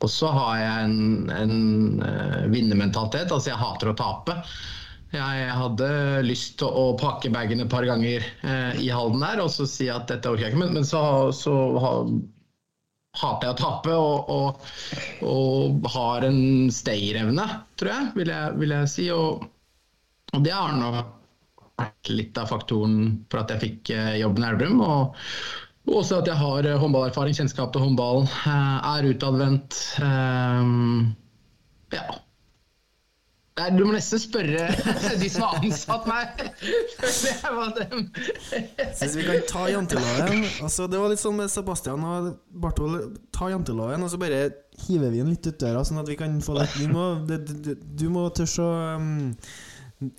og 0.01 0.09
så 0.09 0.31
har 0.33 0.55
jeg 0.57 0.85
en, 0.87 1.29
en 1.29 2.03
eh, 2.05 2.45
vinnermentalitet. 2.49 3.29
Altså, 3.29 3.51
jeg 3.51 3.61
hater 3.61 3.91
å 3.91 3.97
tape. 3.97 4.37
Jeg 5.11 5.47
hadde 5.59 5.87
lyst 6.23 6.53
til 6.61 6.71
å 6.71 6.83
pakke 6.99 7.31
bagen 7.33 7.59
et 7.63 7.71
par 7.71 7.83
ganger 7.87 8.23
eh, 8.47 8.77
i 8.79 8.87
Halden 8.95 9.23
der 9.25 9.41
og 9.43 9.49
så 9.51 9.65
si 9.67 9.89
at 9.91 10.07
dette 10.11 10.29
orker 10.31 10.45
jeg 10.47 10.53
ikke, 10.53 10.61
men, 10.63 10.75
men 10.77 10.87
så, 10.87 11.01
så 11.35 11.55
ha- 11.83 12.05
hater 13.19 13.49
jeg 13.49 13.55
å 13.55 13.59
tape 13.59 13.95
og, 13.99 14.29
og, 14.31 14.69
og 15.27 15.89
har 15.95 16.27
en 16.29 16.39
stayerevne, 16.71 17.47
tror 17.79 17.91
jeg, 17.91 18.11
vil 18.21 18.31
jeg, 18.31 18.55
vil 18.61 18.75
jeg 18.77 18.91
si. 18.93 19.09
Og, 19.11 19.43
og 20.31 20.45
det 20.47 20.53
har 20.55 20.77
nok 20.79 21.17
vært 21.81 22.13
litt 22.13 22.39
av 22.39 22.47
faktoren 22.53 22.95
for 23.31 23.43
at 23.43 23.51
jeg 23.55 23.63
fikk 23.65 23.91
eh, 23.97 24.13
jobben 24.21 24.45
i 24.45 24.49
Elverum. 24.53 24.79
Og, 24.85 25.19
og 25.89 25.95
også 26.05 26.21
at 26.21 26.31
jeg 26.31 26.39
har 26.39 26.69
eh, 26.71 26.79
håndballerfaring, 26.79 27.35
kjennskap 27.35 27.75
til 27.75 27.83
håndball, 27.83 28.23
eh, 28.47 28.91
er 28.95 29.11
utadvendt. 29.11 29.81
eh, 29.99 30.67
ja. 31.99 32.07
Nei, 33.59 33.65
du 33.75 33.81
må 33.83 33.91
nesten 33.91 34.19
spørre 34.21 34.67
de 35.21 35.27
som 35.29 35.43
har 35.43 35.57
ansatt 35.59 36.05
meg. 36.07 36.43
Hvis 39.01 39.15
vi 39.17 39.25
kan 39.27 39.41
ta 39.49 39.65
janteloven 39.67 40.45
altså 40.63 40.85
Det 40.87 40.99
var 41.01 41.11
litt 41.11 41.19
sånn 41.19 41.35
med 41.35 41.51
Sebastian 41.51 42.05
og 42.07 42.29
Bartol. 42.63 42.95
Ta 43.35 43.49
janteloven, 43.51 44.05
og 44.05 44.09
så 44.13 44.19
bare 44.21 44.39
hiver 44.85 45.11
vi 45.11 45.19
den 45.19 45.33
litt 45.33 45.49
ut 45.49 45.59
døra, 45.59 45.83
sånn 45.87 45.99
at 46.01 46.07
vi 46.07 46.15
kan 46.19 46.39
få 46.43 46.55
det 46.61 46.69
Vi 46.77 46.87
må, 46.91 47.09
det, 47.27 47.41
det, 47.51 47.75
Du 47.99 48.07
må 48.13 48.23
tørre 48.37 48.63
å 48.63 48.69
um, 49.01 49.35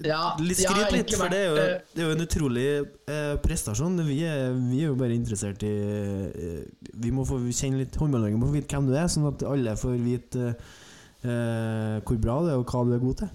Ja, 0.05 0.37
Litt 0.42 0.61
skryt 0.61 0.92
litt, 0.92 1.16
for 1.16 1.33
det 1.33 1.40
er 1.40 1.49
jo, 1.49 1.57
eh, 1.57 1.81
det 1.97 2.05
er 2.05 2.11
jo 2.11 2.18
en 2.18 2.27
utrolig 2.27 2.68
eh, 2.77 3.35
prestasjon. 3.42 3.97
Vi 4.07 4.21
er, 4.29 4.53
vi 4.61 4.85
er 4.85 4.92
jo 4.92 5.01
bare 5.01 5.16
interessert 5.16 5.64
i 5.66 5.73
eh, 5.73 6.62
Vi 7.01 7.11
må 7.16 7.25
få 7.27 7.40
kjenne 7.49 7.81
litt 7.81 7.97
Håndball-Norge 7.97 8.38
må 8.38 8.53
få 8.53 8.61
vite 8.61 8.77
hvem 8.77 8.92
du 8.92 8.95
er, 8.95 9.09
sånn 9.11 9.33
at 9.33 9.42
alle 9.49 9.75
får 9.81 9.99
vite 10.05 10.53
eh, 10.53 10.79
hvor 11.23 12.19
bra 12.19 12.41
det 12.43 12.53
er, 12.53 12.59
og 12.59 12.67
hva 12.67 12.83
du 12.87 12.97
er 12.97 13.03
god 13.03 13.23
til. 13.23 13.31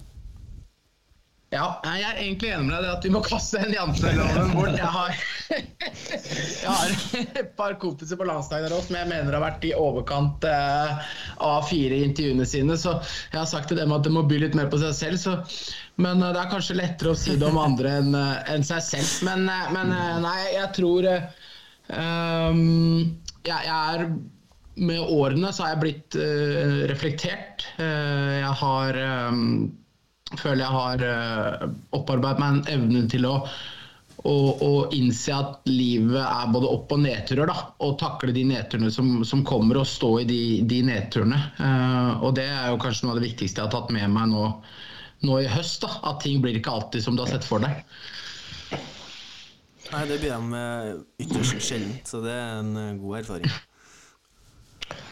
Ja, 1.48 1.78
jeg 1.80 2.02
er 2.04 2.18
egentlig 2.20 2.50
enig 2.52 2.66
med 2.68 2.82
deg 2.84 2.90
at 2.92 3.04
vi 3.06 3.10
må 3.14 3.22
kaste 3.24 3.56
en 3.62 3.72
janteloven 3.72 4.50
bort. 4.52 4.74
Jeg 4.76 4.90
har, 4.92 5.14
jeg 6.12 6.68
har 6.68 6.92
et 7.40 7.54
par 7.56 7.78
kompiser 7.80 8.20
på 8.20 8.26
landslaget 8.28 8.74
som 8.84 8.98
jeg 8.98 9.08
mener 9.08 9.32
har 9.32 9.40
vært 9.46 9.64
i 9.64 9.72
overkant 9.72 10.44
eh, 10.44 11.08
av 11.40 11.64
fire 11.70 11.96
i 11.96 12.04
intervjuene 12.04 12.44
sine. 12.44 12.76
Så 12.76 12.98
jeg 13.00 13.38
har 13.38 13.48
sagt 13.48 13.72
til 13.72 13.80
dem 13.80 13.96
at 13.96 14.04
de 14.04 14.12
må 14.12 14.26
by 14.28 14.42
litt 14.44 14.58
mer 14.58 14.68
på 14.68 14.82
seg 14.82 14.92
selv. 14.98 15.22
Så, 15.24 15.38
men 15.96 16.20
eh, 16.20 16.34
det 16.36 16.42
er 16.42 16.52
kanskje 16.52 16.80
lettere 16.82 17.16
å 17.16 17.20
si 17.24 17.40
det 17.40 17.48
om 17.48 17.62
andre 17.64 17.96
enn 18.02 18.12
en 18.20 18.68
seg 18.68 18.84
selv. 18.84 19.14
Men, 19.30 19.48
eh, 19.48 19.70
men 19.72 19.96
eh, 19.96 20.16
nei, 20.28 20.38
jeg 20.52 20.74
tror 20.76 21.08
eh, 21.14 21.46
ehm, 21.96 22.66
jeg, 23.48 23.56
jeg 23.56 23.72
er 23.72 24.10
med 24.78 25.00
årene 25.00 25.52
så 25.52 25.64
har 25.64 25.74
jeg 25.74 25.82
blitt 25.82 26.18
uh, 26.18 26.84
reflektert. 26.90 27.66
Uh, 27.78 28.38
jeg 28.38 28.54
har 28.62 29.00
um, 29.30 29.42
føler 30.38 30.62
jeg 30.64 30.76
har 30.76 31.04
uh, 31.04 31.66
opparbeidet 31.96 32.42
meg 32.42 32.54
en 32.54 32.70
evne 32.74 33.02
til 33.10 33.26
å, 33.28 33.34
å, 34.22 34.34
å 34.64 34.72
innse 34.96 35.34
at 35.34 35.70
livet 35.70 36.20
er 36.22 36.52
både 36.54 36.70
opp- 36.70 36.94
og 36.96 37.02
nedturer. 37.04 37.50
Da, 37.50 37.68
og 37.84 37.96
takle 38.02 38.34
de 38.36 38.44
nedturene 38.50 38.92
som, 38.94 39.18
som 39.28 39.44
kommer, 39.46 39.80
og 39.80 39.88
stå 39.88 40.12
i 40.22 40.28
de, 40.28 40.42
de 40.68 40.82
nedturene. 40.88 41.40
Og 42.22 42.34
det 42.38 42.48
er 42.50 42.70
jo 42.72 42.82
kanskje 42.82 43.06
noe 43.06 43.16
av 43.16 43.22
det 43.22 43.28
viktigste 43.30 43.62
jeg 43.62 43.70
har 43.70 43.74
tatt 43.74 43.94
med 43.94 44.10
meg 44.14 44.30
nå 44.34 44.50
nå 45.26 45.40
i 45.42 45.48
høst. 45.50 45.82
da, 45.82 45.90
At 46.06 46.20
ting 46.22 46.42
blir 46.44 46.54
ikke 46.54 46.70
alltid 46.70 47.02
som 47.02 47.16
du 47.16 47.24
har 47.24 47.32
sett 47.32 47.46
for 47.46 47.62
deg. 47.64 47.80
Nei, 49.88 50.04
det 50.06 50.20
blir 50.20 50.30
de 50.36 50.60
ytterst 51.24 51.64
sjelden, 51.64 51.96
så 52.06 52.20
det 52.22 52.36
er 52.36 52.60
en 52.60 53.00
god 53.00 53.22
erfaring. 53.22 53.50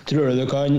Tror 0.07 0.29
du 0.31 0.39
du 0.39 0.47
kan 0.47 0.77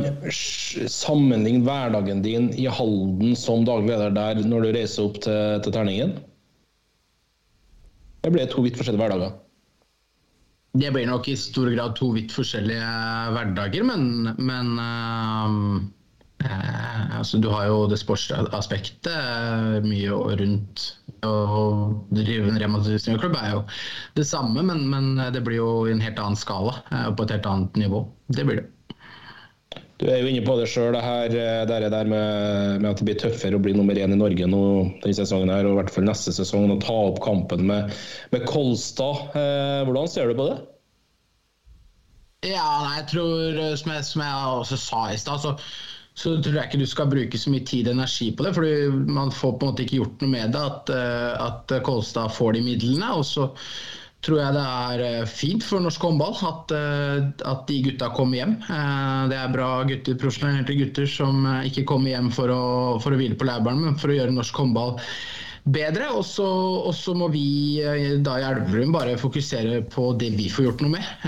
sammenligne 0.87 1.65
hverdagen 1.67 2.21
din 2.23 2.47
i 2.55 2.67
Halden 2.71 3.35
som 3.35 3.65
daglig 3.67 3.91
leder 3.91 4.13
der 4.15 4.39
når 4.47 4.63
du 4.63 4.69
reiser 4.77 5.09
opp 5.09 5.19
til, 5.25 5.59
til 5.65 5.75
Terningen? 5.75 6.13
Det 8.23 8.31
blir 8.31 8.47
to 8.51 8.63
vidt 8.63 8.79
forskjellige 8.79 9.03
hverdager. 9.03 9.35
Det 10.77 10.93
blir 10.93 11.07
nok 11.09 11.27
i 11.27 11.35
stor 11.39 11.69
grad 11.73 11.95
to 11.97 12.11
vidt 12.15 12.33
forskjellige 12.35 12.87
hverdager, 13.33 13.83
men, 13.87 14.31
men 14.37 14.73
øh, 14.83 15.51
øh, 16.45 17.19
altså, 17.19 17.41
Du 17.41 17.49
har 17.49 17.67
jo 17.67 17.83
det 17.91 17.99
sportsaspektet 17.99 19.11
eh, 19.11 19.77
mye 19.83 20.21
rundt. 20.41 20.87
Å 21.25 21.35
drive 22.13 22.51
en 22.51 22.59
Rema 22.61 22.79
1000-klubb 22.83 23.35
er 23.41 23.55
jo 23.55 23.63
det 24.19 24.27
samme, 24.29 24.61
men, 24.63 24.85
men 24.91 25.15
det 25.33 25.41
blir 25.43 25.57
jo 25.57 25.69
i 25.87 25.95
en 25.95 26.03
helt 26.03 26.19
annen 26.21 26.37
skala. 26.39 26.77
og 27.09 27.17
På 27.17 27.25
et 27.25 27.35
helt 27.35 27.49
annet 27.49 27.79
nivå. 27.87 28.05
Det 28.31 28.45
blir 28.45 28.61
det. 28.61 28.67
Du 29.97 30.05
er 30.05 30.19
jo 30.21 30.29
inne 30.29 30.45
på 30.45 30.53
det 30.59 30.67
sjøl, 30.69 30.93
det 30.93 31.01
her 31.01 31.33
eh, 31.33 31.63
det 31.65 31.77
er 31.79 31.89
der 31.89 32.09
med, 32.09 32.83
med 32.83 32.91
at 32.91 32.99
det 32.99 33.07
blir 33.07 33.17
tøffere 33.17 33.57
å 33.57 33.63
bli 33.63 33.73
nummer 33.73 33.97
én 33.97 34.13
i 34.13 34.19
Norge 34.19 34.45
nå 34.49 34.61
denne 35.01 35.17
sesongen 35.17 35.49
her, 35.49 35.65
og 35.65 35.73
i 35.73 35.79
hvert 35.79 35.93
fall 35.95 36.05
neste 36.05 36.33
sesong. 36.35 36.69
Og 36.69 36.83
ta 36.85 36.97
opp 37.09 37.17
kampen 37.25 37.65
med, 37.71 37.95
med 38.33 38.45
Kolstad. 38.49 39.33
Eh, 39.33 39.81
hvordan 39.87 40.11
ser 40.13 40.29
du 40.29 40.37
på 40.37 40.49
det? 40.51 40.57
Ja, 42.45 42.67
nei, 42.85 42.99
jeg 42.99 43.07
tror, 43.15 43.61
eh, 43.63 43.75
som 43.81 43.95
jeg, 43.95 44.07
som 44.11 44.25
jeg 44.27 44.55
også 44.61 44.81
sa 44.83 45.03
i 45.09 45.17
stad, 45.17 45.41
så, 45.41 45.55
så 46.13 46.37
tror 46.45 46.59
jeg 46.59 46.69
ikke 46.69 46.83
du 46.85 46.89
skal 46.93 47.09
bruke 47.15 47.41
så 47.41 47.55
mye 47.55 47.65
tid 47.65 47.89
og 47.89 47.97
energi 47.97 48.29
på 48.37 48.45
det. 48.45 48.53
For 48.53 49.01
man 49.17 49.33
får 49.33 49.57
på 49.57 49.65
en 49.65 49.73
måte 49.73 49.87
ikke 49.87 50.03
gjort 50.03 50.21
noe 50.21 50.35
med 50.35 50.53
det 50.53 50.61
at, 50.61 50.93
at 51.41 51.79
Kolstad 51.89 52.37
får 52.37 52.59
de 52.59 52.67
midlene. 52.69 53.15
Og 53.17 53.25
så 53.25 53.49
tror 54.25 54.39
jeg 54.41 54.55
det 54.55 54.63
er 54.65 55.01
eh, 55.05 55.25
fint 55.29 55.63
for 55.65 55.83
norsk 55.83 56.03
håndball 56.07 56.37
at, 56.49 56.73
eh, 56.75 57.25
at 57.51 57.65
de 57.69 57.81
gutta 57.85 58.09
kommer 58.17 58.41
hjem. 58.41 58.55
Eh, 58.65 59.23
Det 59.31 59.37
er 59.39 59.53
bra 59.53 59.71
gutter, 59.87 60.17
profesjonelle 60.19 60.77
gutter 60.81 61.09
som 61.09 61.43
ikke 61.67 61.85
kommer 61.89 62.15
hjem 62.15 62.31
for 62.33 62.53
å, 62.53 62.63
for 63.03 63.13
å 63.13 63.19
hvile 63.19 63.37
på 63.37 63.47
laurbærene, 63.47 63.91
men 63.91 63.99
for 64.01 64.11
å 64.11 64.17
gjøre 64.17 64.33
norsk 64.35 64.63
håndball 64.63 64.97
bedre. 65.67 66.07
Og 66.15 66.23
så, 66.25 67.13
må 67.17 67.27
vi 67.33 67.43
da 68.23 68.37
i 68.39 68.47
Elverum 68.47 68.95
bare 68.95 69.17
fokusere 69.19 69.81
på 69.91 70.09
det 70.19 70.31
vi 70.39 70.47
får 70.51 70.69
gjort 70.69 70.83
noe 70.85 70.95
med. 70.95 71.27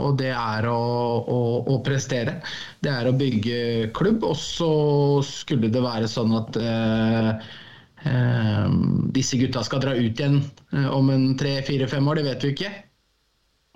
Og 0.00 0.16
det 0.20 0.32
er 0.32 0.68
å, 0.72 0.78
å, 1.20 1.40
å 1.68 1.78
prestere. 1.84 2.38
Det 2.80 2.92
er 2.92 3.10
å 3.10 3.16
bygge 3.18 3.90
klubb. 3.96 4.24
Og 4.24 4.36
så 4.40 4.72
skulle 5.26 5.70
det 5.74 5.84
være 5.84 6.08
sånn 6.10 6.32
at 6.40 6.56
eh, 6.62 7.50
disse 9.14 9.38
gutta 9.40 9.64
skal 9.66 9.82
dra 9.82 9.94
ut 9.96 10.20
igjen 10.20 10.38
eh, 10.72 10.88
om 10.94 11.10
en 11.10 11.32
tre-fire-fem 11.38 12.08
år, 12.08 12.20
det 12.20 12.28
vet 12.28 12.44
vi 12.46 12.52
ikke. 12.54 12.70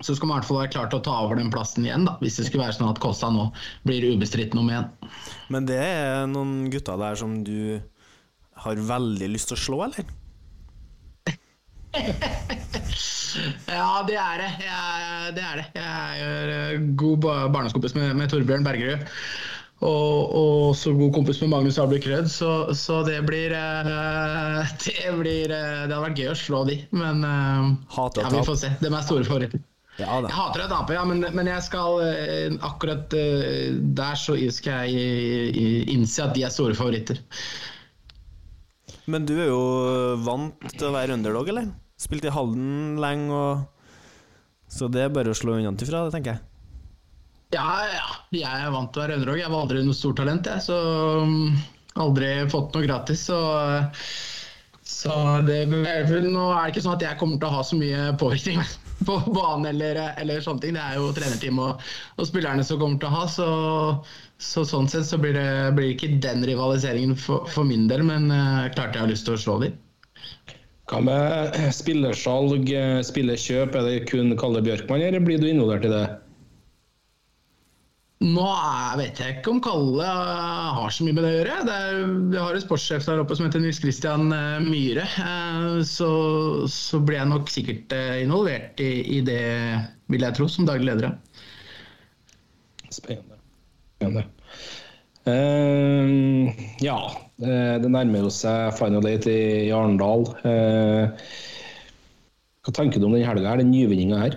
Så 0.03 0.15
skal 0.17 0.27
man 0.27 0.35
i 0.35 0.39
hvert 0.41 0.49
fall 0.49 0.61
være 0.61 0.73
klar 0.73 0.89
til 0.91 0.99
å 0.99 1.05
ta 1.05 1.15
over 1.23 1.39
den 1.39 1.51
plassen 1.53 1.85
igjen, 1.87 2.07
da, 2.07 2.17
hvis 2.23 2.39
det 2.39 2.47
skulle 2.47 2.65
være 2.65 2.75
sånn 2.75 2.91
at 2.91 2.99
Kosta 3.03 3.29
nå 3.31 3.49
blir 3.87 4.09
ubestridt 4.11 4.55
nummer 4.57 4.81
én. 4.81 5.11
Men 5.53 5.67
det 5.69 5.79
er 5.79 6.27
noen 6.31 6.67
gutter 6.73 6.99
der 6.99 7.19
som 7.19 7.39
du 7.47 7.79
har 8.63 8.83
veldig 8.91 9.29
lyst 9.31 9.51
til 9.51 9.59
å 9.59 9.63
slå, 9.67 9.77
eller? 9.87 10.05
Ja, 13.65 14.03
det 14.05 14.13
er 14.19 14.41
det. 14.43 14.49
Jeg, 14.61 15.31
det 15.33 15.41
er 15.41 15.55
det. 15.57 15.63
Jeg 15.73 16.25
er 16.27 16.51
eh, 16.53 16.83
god 16.99 17.23
barneskompis 17.55 17.95
med, 17.97 18.11
med 18.19 18.29
Torbjørn 18.29 18.65
Bergerud. 18.65 19.07
Og, 19.83 20.35
og 20.39 20.75
så 20.79 20.93
god 20.95 21.11
kompis 21.15 21.41
med 21.43 21.51
Magnus 21.51 21.77
Abel 21.81 21.99
Rød, 22.03 22.29
så, 22.31 22.51
så 22.77 23.01
det 23.07 23.17
blir 23.27 23.51
eh, 23.57 24.71
Det 24.85 25.11
blir 25.19 25.51
eh, 25.51 25.83
Det 25.83 25.91
hadde 25.91 26.01
vært 26.05 26.21
gøy 26.21 26.31
å 26.31 26.39
slå 26.39 26.63
de, 26.69 26.79
men 26.95 27.23
eh, 27.27 27.69
ja, 27.97 28.31
vi 28.31 28.43
får 28.47 28.59
se. 28.63 28.71
De 28.79 28.91
er 28.91 29.05
store 29.05 29.27
favoritter. 29.27 29.63
Ja. 29.99 30.15
Jeg 30.23 30.33
hater 30.33 30.63
å 30.63 30.69
tape, 30.71 30.95
ja, 30.95 31.03
men, 31.05 31.19
men 31.37 31.49
jeg 31.51 31.61
skal 31.67 31.99
akkurat 32.65 33.13
der 33.13 34.15
så 34.17 34.33
skal 34.49 34.89
jeg 34.89 35.83
innse 35.93 36.23
at 36.23 36.33
de 36.33 36.47
er 36.47 36.53
store 36.53 36.73
favoritter. 36.73 37.19
Men 39.05 39.27
du 39.29 39.35
er 39.35 39.51
jo 39.51 39.61
vant 40.25 40.65
til 40.71 40.87
å 40.89 40.95
være 40.95 41.13
underdog, 41.19 41.51
eller? 41.53 41.69
Spilt 42.01 42.25
i 42.25 42.33
Halden 42.33 42.97
lenge, 43.03 43.37
og 43.37 44.73
så 44.73 44.89
det 44.89 45.05
er 45.05 45.13
bare 45.13 45.29
å 45.29 45.37
slå 45.37 45.59
unnafra, 45.59 46.07
det 46.07 46.17
tenker 46.17 46.33
jeg. 46.33 46.52
Ja, 47.53 47.85
ja. 47.85 48.05
Jeg 48.33 48.65
er 48.65 48.71
vant 48.73 48.93
til 48.93 49.01
å 49.01 49.05
være 49.05 49.19
underdog. 49.19 49.39
Jeg 49.41 49.53
var 49.53 49.65
aldri 49.65 49.81
noe 49.85 49.97
stort 49.97 50.19
talent, 50.19 50.49
jeg. 50.49 50.63
Så 50.65 50.77
um, 51.23 51.51
aldri 52.01 52.31
fått 52.51 52.73
noe 52.73 52.87
gratis. 52.87 53.27
Så, 53.29 53.39
så 54.81 55.17
det, 55.45 55.59
nå 55.69 55.83
er 55.83 56.07
det 56.07 56.71
ikke 56.71 56.85
sånn 56.85 56.97
at 56.97 57.05
jeg 57.05 57.19
kommer 57.21 57.37
til 57.37 57.49
å 57.49 57.59
ha 57.59 57.67
så 57.67 57.77
mye 57.77 58.07
påvirkning 58.21 58.63
på 59.07 59.19
banen 59.29 59.69
eller, 59.73 60.01
eller 60.21 60.41
sånne 60.45 60.65
ting. 60.65 60.77
Det 60.79 60.83
er 60.83 60.97
jo 60.97 61.13
trenerteam 61.15 61.61
og, 61.61 61.85
og 62.17 62.29
spillerne 62.29 62.65
som 62.65 62.81
kommer 62.81 63.01
til 63.01 63.11
å 63.11 63.15
ha. 63.19 63.29
Så, 63.29 63.47
så 64.41 64.65
sånn 64.67 64.89
sett 64.91 65.07
så 65.07 65.21
blir 65.21 65.37
det 65.37 65.47
blir 65.77 65.93
ikke 65.93 66.15
den 66.25 66.45
rivaliseringen 66.49 67.15
for, 67.19 67.45
for 67.53 67.69
min 67.69 67.85
del, 67.91 68.05
men 68.09 68.31
uh, 68.33 68.65
klart 68.73 68.97
jeg 68.97 69.05
har 69.05 69.13
lyst 69.13 69.29
til 69.29 69.37
å 69.37 69.43
slå 69.45 69.61
dem. 69.67 69.77
Hva 70.91 70.99
med 70.99 71.55
spillersalg, 71.71 72.65
spillekjøp 72.67 73.07
spillerkjøp? 73.07 73.77
Er 73.79 73.85
det 73.87 74.09
kun 74.09 74.33
Kalle 74.37 74.59
Bjørkmann, 74.65 75.05
eller 75.05 75.23
blir 75.23 75.39
du 75.39 75.47
involvert 75.47 75.85
i 75.87 75.93
det? 75.93 76.03
Nå 78.23 78.43
vet 78.95 79.19
jeg 79.19 79.37
ikke 79.37 79.51
om 79.51 79.59
Kalle 79.63 80.05
eh, 80.07 80.67
har 80.77 80.93
så 80.95 81.03
mye 81.03 81.15
med 81.17 81.25
det 81.25 81.31
å 81.31 81.35
gjøre. 81.35 81.55
Det 81.67 81.73
er, 81.75 81.97
vi 82.31 82.39
har 82.39 82.55
en 82.55 82.63
sportssjef 82.63 83.03
der 83.07 83.19
oppe 83.19 83.35
som 83.35 83.47
heter 83.47 83.59
Nils 83.59 83.81
Christian 83.83 84.31
eh, 84.31 84.63
Myhre. 84.63 85.03
Eh, 85.03 85.81
Så, 85.89 86.07
så 86.71 87.01
blir 87.03 87.19
jeg 87.19 87.31
nok 87.33 87.51
sikkert 87.51 87.95
involvert 88.21 88.79
i, 88.79 88.91
i 89.17 89.19
det, 89.25 89.41
vil 90.13 90.23
jeg 90.23 90.37
tro, 90.37 90.47
som 90.47 90.69
daglig 90.69 90.93
leder. 90.93 91.17
Spennende. 92.93 93.41
Spennende. 93.97 94.27
Uh, 95.23 96.51
ja, 96.83 96.97
det 97.39 97.87
nærmer 97.91 98.27
seg 98.31 98.73
final 98.75 99.05
date 99.05 99.31
i, 99.31 99.43
i 99.67 99.71
Arendal. 99.71 100.27
Uh, 100.43 101.11
hva 102.63 102.73
tenker 102.75 102.99
du 102.99 103.07
om 103.07 103.15
den 103.15 103.23
helga 103.27 103.55
den 103.59 103.71
nyvinninga 103.71 104.19
her? 104.19 104.35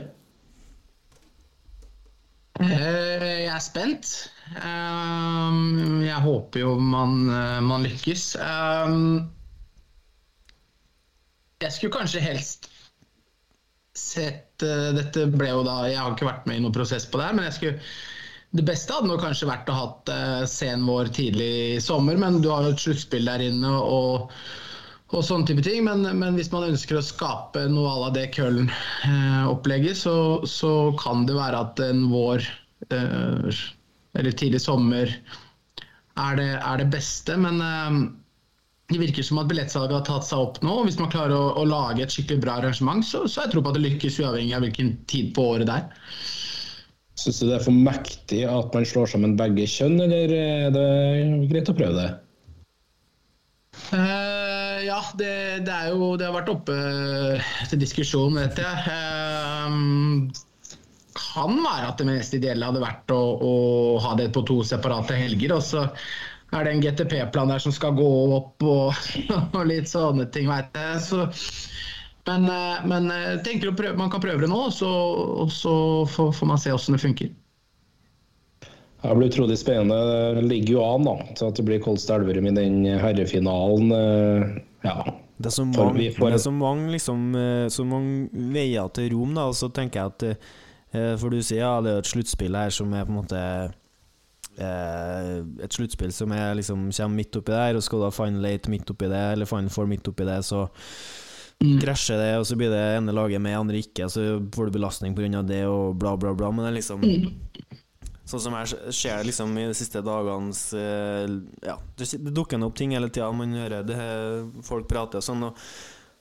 Eh, 2.60 3.44
Jeg 3.44 3.50
er 3.52 3.60
spent. 3.64 4.12
Eh, 4.56 5.58
Jeg 6.06 6.22
håper 6.24 6.62
jo 6.62 6.76
man, 6.80 7.16
eh, 7.28 7.60
man 7.60 7.84
lykkes. 7.84 8.24
Jeg 11.60 11.72
skulle 11.72 11.92
kanskje 11.94 12.20
helst 12.20 12.70
sett 13.96 14.60
Dette 14.60 15.22
ble 15.32 15.48
jo 15.48 15.62
da 15.64 15.86
Jeg 15.88 15.96
har 16.00 16.12
ikke 16.12 16.28
vært 16.28 16.44
med 16.48 16.58
i 16.58 16.62
noen 16.64 16.72
prosess 16.74 17.06
på 17.08 17.16
det 17.20 17.26
her, 17.28 17.34
men 17.36 17.46
jeg 17.48 17.56
skulle 17.56 17.78
det 18.56 18.62
beste 18.64 18.92
hadde 18.94 19.08
nok 19.10 19.20
kanskje 19.20 19.48
vært 19.50 19.68
å 19.68 19.74
ha 19.74 19.82
hatt 19.84 20.48
sen 20.48 20.84
vår 20.86 21.10
tidlig 21.12 21.48
i 21.74 21.80
sommer, 21.82 22.16
men 22.16 22.38
du 22.40 22.46
har 22.48 22.62
jo 22.64 22.70
et 22.72 22.80
sluttspill 22.80 23.26
der 23.28 23.42
inne 23.50 23.68
og, 23.68 24.30
og 25.14 25.22
sånne 25.24 25.46
type 25.48 25.64
ting. 25.66 25.84
Men, 25.86 26.04
men 26.18 26.38
hvis 26.38 26.52
man 26.54 26.68
ønsker 26.70 26.98
å 26.98 27.04
skape 27.04 27.66
noe 27.70 27.92
à 27.92 27.96
la 28.04 28.12
det 28.16 28.28
Køln-opplegget, 28.36 29.98
så, 30.00 30.16
så 30.48 30.92
kan 31.00 31.26
det 31.28 31.38
være 31.38 31.64
at 31.68 31.82
en 31.84 32.06
vår 32.12 32.46
eh, 32.90 33.64
eller 34.16 34.38
tidlig 34.38 34.62
sommer 34.64 35.12
er 36.16 36.38
det, 36.38 36.52
er 36.56 36.80
det 36.82 36.88
beste. 36.94 37.36
Men 37.38 37.62
eh, 37.62 38.00
det 38.92 39.02
virker 39.02 39.26
som 39.26 39.40
at 39.42 39.50
billettsalget 39.50 39.98
har 39.98 40.06
tatt 40.08 40.26
seg 40.26 40.42
opp 40.42 40.60
nå. 40.64 40.80
og 40.80 40.88
Hvis 40.88 40.98
man 41.02 41.12
klarer 41.12 41.36
å, 41.36 41.54
å 41.60 41.66
lage 41.68 42.04
et 42.04 42.14
skikkelig 42.14 42.42
bra 42.44 42.58
arrangement, 42.60 43.06
så, 43.06 43.24
så 43.30 43.44
jeg 43.44 43.54
tro 43.54 43.62
på 43.62 43.72
at 43.72 43.78
det 43.78 43.86
lykkes 43.86 44.20
uavhengig 44.22 44.54
av 44.58 44.66
hvilken 44.66 44.94
tid 45.10 45.32
på 45.36 45.50
året 45.54 45.70
det 45.70 45.80
er. 45.80 46.12
Syns 47.16 47.40
du 47.40 47.46
det 47.48 47.56
er 47.56 47.64
for 47.64 47.72
mektig 47.72 48.42
at 48.44 48.74
man 48.76 48.84
slår 48.86 49.08
sammen 49.08 49.38
begge 49.38 49.64
kjønn, 49.72 49.96
eller 50.04 50.32
er 50.36 50.74
det 50.74 50.88
greit 51.50 51.70
å 51.72 51.76
prøve 51.78 51.96
det? 51.96 52.10
Eh, 53.96 54.36
ja, 54.87 55.01
det, 55.18 55.33
det 55.66 55.72
er 55.75 55.92
jo 55.92 56.14
Det 56.18 56.27
har 56.29 56.35
vært 56.37 56.53
oppe 56.53 56.77
til 57.70 57.81
diskusjon, 57.83 58.38
vet 58.38 58.61
jeg. 58.62 58.77
Eh, 58.92 60.44
kan 61.16 61.59
være 61.64 61.90
at 61.90 62.01
det 62.01 62.09
mest 62.09 62.35
ideelle 62.37 62.68
hadde 62.68 62.83
vært 62.83 63.12
å, 63.14 63.20
å 63.40 63.53
ha 64.05 64.14
det 64.18 64.29
på 64.35 64.44
to 64.49 64.61
separate 64.66 65.16
helger. 65.16 65.57
Og 65.57 65.64
så 65.64 65.87
er 66.55 66.66
det 66.66 66.75
en 66.75 66.85
GTP-plan 66.85 67.51
der 67.51 67.62
som 67.62 67.75
skal 67.75 67.96
gå 67.96 68.11
opp 68.37 68.66
og, 68.66 69.09
og 69.57 69.64
litt 69.68 69.90
sånne 69.90 70.29
ting, 70.35 70.51
veit 70.51 70.77
jeg. 70.77 71.01
Så, 71.07 71.27
men, 72.29 72.46
eh, 72.51 72.87
men 72.90 73.11
jeg 73.12 73.42
tenker 73.46 73.72
å 73.72 73.77
prøve, 73.79 73.99
man 73.99 74.12
kan 74.12 74.25
prøve 74.25 74.44
det 74.44 74.53
nå, 74.53 74.61
og 74.68 74.75
så, 74.75 74.92
og 75.46 75.53
så 75.55 75.75
får, 76.12 76.33
får 76.40 76.53
man 76.53 76.62
se 76.62 76.75
åssen 76.75 76.99
det 76.99 77.05
funker. 77.05 77.35
Det 79.02 79.14
blir 79.16 79.28
utrolig 79.30 79.59
spennende. 79.61 79.96
Det 80.38 80.44
ligger 80.48 80.72
jo 80.78 80.85
an 80.87 81.04
da, 81.06 81.12
til 81.37 81.46
at 81.50 81.54
det 81.61 81.64
blir 81.68 81.82
Kolstad 81.85 82.22
Elverum 82.22 82.46
i 82.48 82.54
den 82.56 82.78
herrefinalen. 83.00 83.92
eh, 83.92 84.62
Ja. 84.85 85.02
Det 85.38 85.46
er 85.50 85.50
så 85.50 85.64
mange, 85.66 86.11
får- 86.16 86.32
er 86.32 86.38
så 86.38 86.50
mange, 86.52 86.90
liksom, 86.94 87.35
eh, 87.37 87.66
så 87.68 87.85
mange 87.85 88.30
veier 88.54 88.88
til 88.94 89.11
Rom, 89.12 89.35
da, 89.35 89.42
og 89.50 89.54
så 89.54 89.68
tenker 89.72 90.00
jeg 90.00 90.06
at 90.06 90.22
eh, 90.94 91.16
For 91.18 91.28
du 91.28 91.42
sier 91.42 91.59
ja, 91.61 91.80
det 91.82 91.90
er 91.92 91.98
et 91.98 92.09
sluttspill 92.09 92.54
her 92.56 92.70
som 92.70 92.94
er 92.94 93.04
på 93.04 93.12
en 93.12 93.18
måte 93.20 93.40
eh, 94.59 95.42
et 95.62 95.72
sluttspill 95.76 96.12
som 96.14 96.32
er 96.32 96.54
liksom 96.56 96.87
kommer 96.90 97.16
midt 97.20 97.37
oppi 97.37 97.52
der, 97.52 97.76
og 97.76 97.82
skal 97.85 97.98
du 98.00 98.04
ha 98.09 98.11
Final 98.14 98.44
Eight 98.48 98.68
midt 98.72 98.88
oppi 98.90 99.09
det, 99.12 99.24
eller 99.35 99.44
Final 99.50 99.68
Four 99.68 99.87
midt 99.90 100.09
oppi 100.09 100.24
det, 100.24 100.38
så 100.46 100.66
krasjer 101.82 102.16
det, 102.20 102.32
og 102.40 102.46
så 102.48 102.56
blir 102.56 102.70
det 102.72 102.80
ene 102.98 103.12
laget 103.16 103.40
med, 103.40 103.56
andre 103.59 103.80
ikke, 103.82 104.09
så 104.12 104.40
får 104.54 104.66
du 104.70 104.78
belastning 104.78 105.14
pga. 105.16 105.42
det, 105.46 105.64
og 105.66 105.98
bla, 105.98 106.16
bla, 106.16 106.32
bla. 106.35 106.50
Men 106.50 106.64
det 106.64 106.72
er 106.72 106.78
liksom 106.80 107.02
Sånn 108.26 108.42
som 108.42 108.56
jeg 108.58 108.94
ser 108.94 109.20
det 109.20 109.28
liksom 109.28 109.52
i 109.54 109.68
de 109.68 109.74
siste 109.78 110.00
dagenes 110.02 110.62
eh, 110.74 111.28
Ja, 111.62 111.76
det, 111.98 112.08
dukker 112.34 112.62
opp 112.66 112.74
ting 112.78 112.96
hele 112.96 113.10
tida, 113.10 113.28
man 113.30 113.54
hører 113.54 113.86
det, 113.86 113.98
folk 114.66 114.88
prater 114.90 115.22
og 115.22 115.26
sånn. 115.26 115.44
Og 115.46 115.60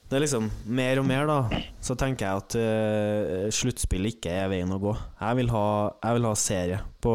det 0.05 0.19
er 0.19 0.21
liksom 0.27 0.51
mer 0.69 1.01
og 1.01 1.07
mer, 1.09 1.25
da, 1.25 1.61
så 1.81 1.95
tenker 1.97 2.27
jeg 2.27 2.41
at 2.43 2.55
uh, 2.61 3.47
sluttspill 3.49 4.05
ikke 4.11 4.35
er 4.43 4.51
veien 4.51 4.69
å 4.69 4.77
gå. 4.77 4.91
Jeg 5.17 5.39
vil 5.39 5.49
ha, 5.49 5.69
jeg 5.97 6.19
vil 6.19 6.27
ha 6.29 6.33
serie 6.37 6.77
på, 7.01 7.13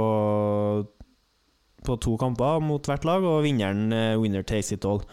på 1.87 1.97
to 2.03 2.17
kamper 2.19 2.59
mot 2.67 2.91
hvert 2.91 3.07
lag, 3.07 3.23
og 3.23 3.45
vinneren 3.47 3.95
uh, 3.95 4.19
winner 4.19 4.43
takes 4.43 4.75
it 4.75 4.89
all. 4.91 5.05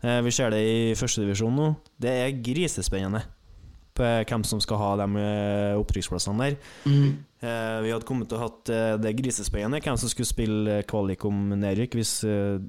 Vi 0.00 0.32
ser 0.32 0.48
det 0.48 0.62
i 0.64 0.76
førstedivisjon 0.96 1.58
nå. 1.60 1.66
Det 2.00 2.14
er 2.22 2.38
grisespennende 2.40 3.20
hvem 4.00 4.44
som 4.46 4.60
skal 4.62 4.80
ha 4.80 4.90
de 5.00 5.06
uh, 5.16 5.80
opprykksplassene 5.80 6.46
der. 6.46 6.56
Eh, 7.40 7.76
vi 7.80 7.92
hadde 7.92 8.04
kommet 8.04 8.28
til 8.28 8.36
å 8.36 8.42
hatt 8.42 8.68
uh, 8.68 8.96
det 9.00 9.14
grisespennende 9.16 9.80
hvem 9.80 9.96
som 10.00 10.10
skulle 10.12 10.28
spille 10.28 10.80
kvalik 10.90 11.24
om 11.28 11.54
nedrykk 11.54 11.96
hvis 11.96 12.14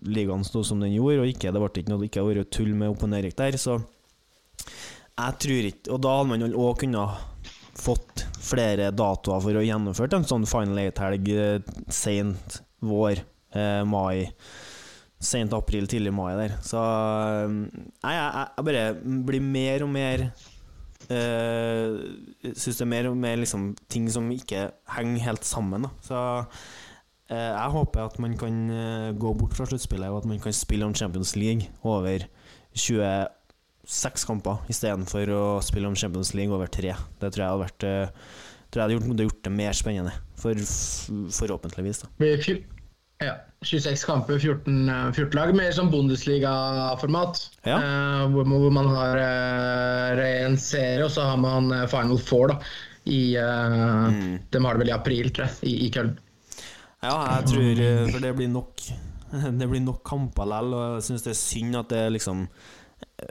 ligaen 0.08 0.46
sto 0.48 0.64
som 0.64 0.80
den 0.84 0.94
gjorde, 0.96 1.26
og 1.26 1.34
ikke, 1.34 1.52
det 1.52 1.64
ble 1.64 1.72
ikke 1.82 1.92
noe 1.92 2.08
ikke 2.08 2.26
vært 2.30 2.54
tull 2.56 2.72
med 2.72 2.94
opp- 2.94 3.04
og 3.04 3.12
nedrykk 3.12 3.38
der. 3.42 3.60
Så 3.60 3.82
jeg 5.12 5.38
tror 5.44 5.68
ikke 5.68 5.92
Og 5.92 6.00
da 6.02 6.14
hadde 6.16 6.30
man 6.32 6.56
òg 6.56 6.80
kunnet 6.82 7.50
fått 7.82 8.24
flere 8.42 8.90
datoer 8.96 9.42
for 9.44 9.58
å 9.58 9.64
gjennomføre 9.66 10.18
en 10.18 10.28
sånn 10.28 10.48
Final 10.50 10.80
Eight-helg 10.82 11.30
sent 11.94 12.62
vår, 12.84 13.22
mai. 13.88 14.30
Sent 15.22 15.54
april, 15.54 15.86
tidlig 15.90 16.14
mai 16.14 16.32
der. 16.38 16.56
Så 16.66 16.82
jeg, 16.82 18.16
jeg, 18.16 18.48
jeg 18.58 18.66
bare 18.68 18.86
blir 19.28 19.44
mer 19.46 19.86
og 19.86 19.92
mer 19.94 20.26
Uh, 21.10 21.98
syns 22.52 22.78
det 22.78 22.86
er 22.86 22.92
mer 22.92 23.10
og 23.10 23.18
mer 23.20 23.40
liksom, 23.42 23.72
ting 23.92 24.08
som 24.12 24.30
ikke 24.34 24.70
henger 24.96 25.26
helt 25.26 25.48
sammen. 25.48 25.88
Da. 25.88 25.92
Så 26.06 26.22
uh, 26.46 27.36
jeg 27.36 27.76
håper 27.76 28.06
at 28.06 28.20
man 28.24 28.38
kan 28.40 28.62
uh, 28.70 29.10
gå 29.18 29.34
bort 29.40 29.58
fra 29.58 29.68
sluttspillet, 29.70 30.12
og 30.12 30.22
at 30.22 30.30
man 30.30 30.42
kan 30.44 30.56
spille 30.56 30.88
om 30.88 30.96
Champions 30.96 31.36
League 31.40 31.72
over 31.84 32.28
26 32.78 34.28
kamper 34.30 34.64
istedenfor 34.72 35.34
å 35.36 35.44
spille 35.66 35.90
om 35.90 35.98
Champions 35.98 36.36
League 36.38 36.54
over 36.54 36.72
tre. 36.72 36.96
Det 37.22 37.34
tror 37.34 37.46
jeg 37.46 37.54
hadde 37.54 37.66
vært 37.66 37.88
tror 38.72 38.80
jeg 38.80 38.86
hadde 38.86 38.96
gjort, 38.96 39.10
hadde 39.12 39.26
gjort 39.28 39.42
det 39.44 39.52
mer 39.52 39.76
spennende, 39.76 40.14
for, 40.40 40.62
forhåpentligvis. 41.36 42.06
Da. 42.06 42.12
Ja. 43.22 43.38
26 43.62 44.06
kamper, 44.10 44.40
14, 44.42 44.78
eh, 44.90 45.12
14 45.14 45.36
lag. 45.38 45.52
Mer 45.56 45.72
som 45.78 45.92
Bundesliga-format. 45.94 47.44
Ja. 47.64 47.78
Eh, 47.78 48.24
hvor, 48.34 48.48
hvor 48.50 48.72
man 48.74 48.90
har 48.90 49.20
uh, 49.22 50.24
en 50.48 50.58
serie, 50.58 51.04
og 51.06 51.12
så 51.14 51.28
har 51.30 51.38
man 51.38 51.70
eh, 51.76 51.86
Final 51.92 52.18
Four. 52.18 52.56
da 52.56 52.58
i, 53.04 53.36
eh, 53.36 54.10
De 54.50 54.66
har 54.66 54.74
det 54.74 54.84
vel 54.84 54.92
i 54.92 54.96
april, 54.96 55.32
tror 55.34 55.48
jeg, 55.48 55.70
i, 55.70 55.88
i 55.88 55.90
Köln. 55.94 56.14
Ja, 57.02 57.16
jeg 57.40 57.48
tror 57.50 57.82
eh, 57.82 58.04
For 58.12 58.22
det 58.22 58.36
blir 58.38 58.52
nok 58.52 58.84
Det 59.60 59.70
blir 59.72 59.82
nok 59.82 60.04
kamper 60.06 60.46
likevel, 60.46 60.76
og 60.76 60.86
jeg 61.00 61.08
syns 61.08 61.26
det 61.26 61.34
er 61.34 61.40
synd 61.40 61.80
at 61.80 61.90
det 61.94 62.04
liksom 62.18 62.46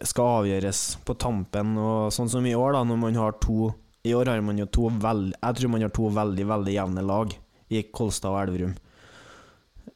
skal 0.07 0.41
avgjøres 0.41 0.81
på 1.07 1.15
tampen, 1.19 1.75
og 1.79 2.13
sånn 2.15 2.31
som 2.31 2.45
i 2.47 2.55
år, 2.57 2.75
da, 2.77 2.83
når 2.87 2.99
man 3.01 3.19
har 3.19 3.35
to 3.43 3.73
I 4.07 4.15
år 4.17 4.31
har 4.33 4.43
man 4.43 4.59
jo 4.59 4.67
to 4.71 4.89
veld, 5.03 5.35
Jeg 5.37 5.57
tror 5.59 5.73
man 5.75 5.83
har 5.85 5.93
to 5.95 6.09
veldig, 6.15 6.47
veldig 6.49 6.75
jevne 6.75 7.05
lag 7.05 7.35
i 7.71 7.83
Kolstad 7.93 8.33
og 8.33 8.41
Elverum. 8.41 8.73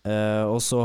Eh, 0.04 0.44
og 0.44 0.60
så 0.60 0.80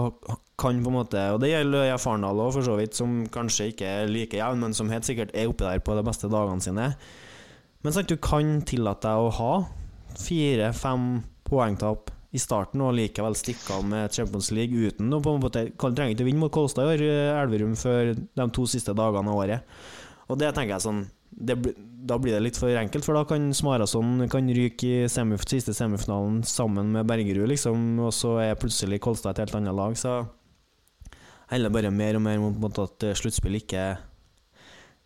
kan 0.59 0.77
på 0.79 0.91
en 0.91 0.95
måte 0.95 1.19
Og 1.33 1.41
det 1.43 1.49
gjelder 1.51 1.97
Farendal 1.99 2.39
òg, 2.39 2.53
for 2.55 2.63
så 2.63 2.77
vidt, 2.79 2.95
som 2.95 3.25
kanskje 3.31 3.71
ikke 3.73 3.89
er 4.03 4.11
like 4.11 4.39
jevn, 4.39 4.61
men 4.63 4.75
som 4.75 4.91
helt 4.91 5.07
sikkert 5.07 5.33
er 5.35 5.51
oppe 5.51 5.67
der 5.67 5.83
på 5.83 5.97
de 5.97 6.05
beste 6.07 6.29
dagene 6.31 6.63
sine. 6.63 6.93
Men 7.83 7.95
sant, 7.95 8.11
du 8.11 8.19
kan 8.19 8.59
tillate 8.67 9.07
deg 9.07 9.27
å 9.27 9.33
ha 9.39 9.51
fire-fem 10.19 11.11
poengtap 11.47 12.11
i 12.35 12.39
starten 12.41 12.83
og 12.85 12.93
likevel 12.97 13.37
stikke 13.37 13.79
av 13.79 13.85
med 13.89 14.13
Champions 14.13 14.51
League 14.53 14.75
uten 14.75 15.09
å 15.15 15.21
på 15.23 15.31
en 15.33 15.41
måte 15.41 15.63
trenger 15.79 16.13
ikke 16.13 16.25
å 16.25 16.27
vinne 16.27 16.43
mot 16.43 16.53
Kolstad 16.53 16.85
i 16.85 16.93
år, 16.93 17.05
eh, 17.07 17.39
Elverum, 17.39 17.75
før 17.79 18.13
de 18.15 18.49
to 18.55 18.67
siste 18.69 18.93
dagene 18.93 19.31
av 19.31 19.39
året. 19.43 19.79
Og 20.29 20.37
det 20.37 20.51
tenker 20.53 20.75
jeg 20.75 20.85
sånn 20.85 21.07
det, 21.39 21.55
Da 22.09 22.17
blir 22.19 22.35
det 22.35 22.41
litt 22.43 22.59
for 22.59 22.73
enkelt, 22.75 23.05
for 23.05 23.17
da 23.17 23.23
kan 23.27 23.49
Smarason 23.55 24.27
kan 24.31 24.49
ryke 24.55 24.87
i 24.87 25.07
semif 25.11 25.45
siste 25.47 25.75
semifinalen 25.75 26.41
sammen 26.47 26.91
med 26.95 27.07
Bergerud, 27.09 27.47
liksom, 27.51 27.99
og 28.03 28.13
så 28.15 28.37
er 28.43 28.59
plutselig 28.59 29.01
Kolstad 29.03 29.35
et 29.35 29.45
helt 29.45 29.57
annet 29.59 29.75
lag, 29.77 29.95
så 29.99 30.21
heller 31.49 31.73
bare 31.73 31.91
mer 31.93 32.19
og 32.19 32.25
mer 32.25 32.39
mot 32.39 32.83
at 32.83 33.07
eh, 33.07 33.17
sluttspill 33.17 33.57
ikke 33.57 33.83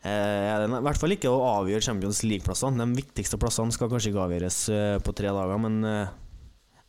eh, 0.04 0.66
I 0.68 0.82
hvert 0.84 1.00
fall 1.00 1.16
ikke 1.16 1.32
å 1.32 1.46
avgjøre 1.62 1.86
Champions 1.86 2.24
League-plassene. 2.28 2.82
De 2.82 3.00
viktigste 3.00 3.40
plassene 3.40 3.72
skal 3.76 3.92
kanskje 3.92 4.12
ikke 4.12 4.26
avgjøres 4.26 4.60
eh, 4.74 4.98
på 5.04 5.16
tre 5.16 5.32
dager, 5.32 5.62
men 5.64 5.80
eh, 5.88 6.20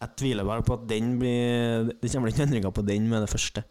jeg 0.00 0.16
tviler 0.20 0.48
bare 0.48 0.64
på 0.66 0.74
at 0.76 0.88
den 0.90 1.14
blir 1.20 1.92
Det 2.00 2.10
kommer 2.12 2.32
ikke 2.32 2.44
endringer 2.44 2.74
på 2.74 2.84
den 2.84 3.06
med 3.08 3.24
det 3.24 3.30
første. 3.32 3.64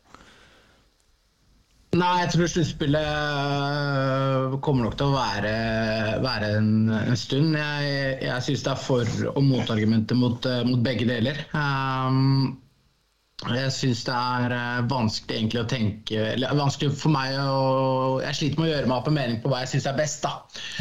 Nei, 1.93 2.13
jeg 2.23 2.29
tror 2.33 2.47
sluttspillet 2.49 3.05
øh, 3.05 4.55
kommer 4.65 4.87
nok 4.87 4.95
til 4.97 5.11
å 5.11 5.13
være, 5.13 5.51
være 6.23 6.47
en, 6.57 6.71
en 6.89 7.19
stund. 7.19 7.53
Jeg, 7.59 8.15
jeg 8.25 8.45
syns 8.47 8.63
det 8.65 8.71
er 8.71 8.81
for- 8.81 9.27
og 9.29 9.43
motargumenter 9.45 10.17
mot, 10.17 10.47
øh, 10.49 10.63
mot 10.71 10.81
begge 10.87 11.05
deler. 11.11 11.43
Um, 11.53 12.62
jeg 13.51 13.71
syns 13.75 14.03
det 14.07 14.13
er 14.15 14.53
øh, 14.55 14.85
vanskelig 14.91 15.35
egentlig 15.35 15.59
å 15.61 15.67
tenke 15.69 16.19
Eller 16.33 16.55
vanskelig 16.55 16.93
for 16.95 17.11
meg 17.13 17.35
å 17.39 18.21
Jeg 18.23 18.37
sliter 18.37 18.61
med 18.61 18.69
å 18.69 18.71
gjøre 18.71 18.89
meg 18.89 18.95
opp 18.95 19.09
en 19.09 19.17
mening 19.17 19.39
på 19.43 19.51
hva 19.51 19.63
jeg 19.63 19.71
syns 19.73 19.87
er 19.89 19.97
best, 19.97 20.23
da. 20.23 20.31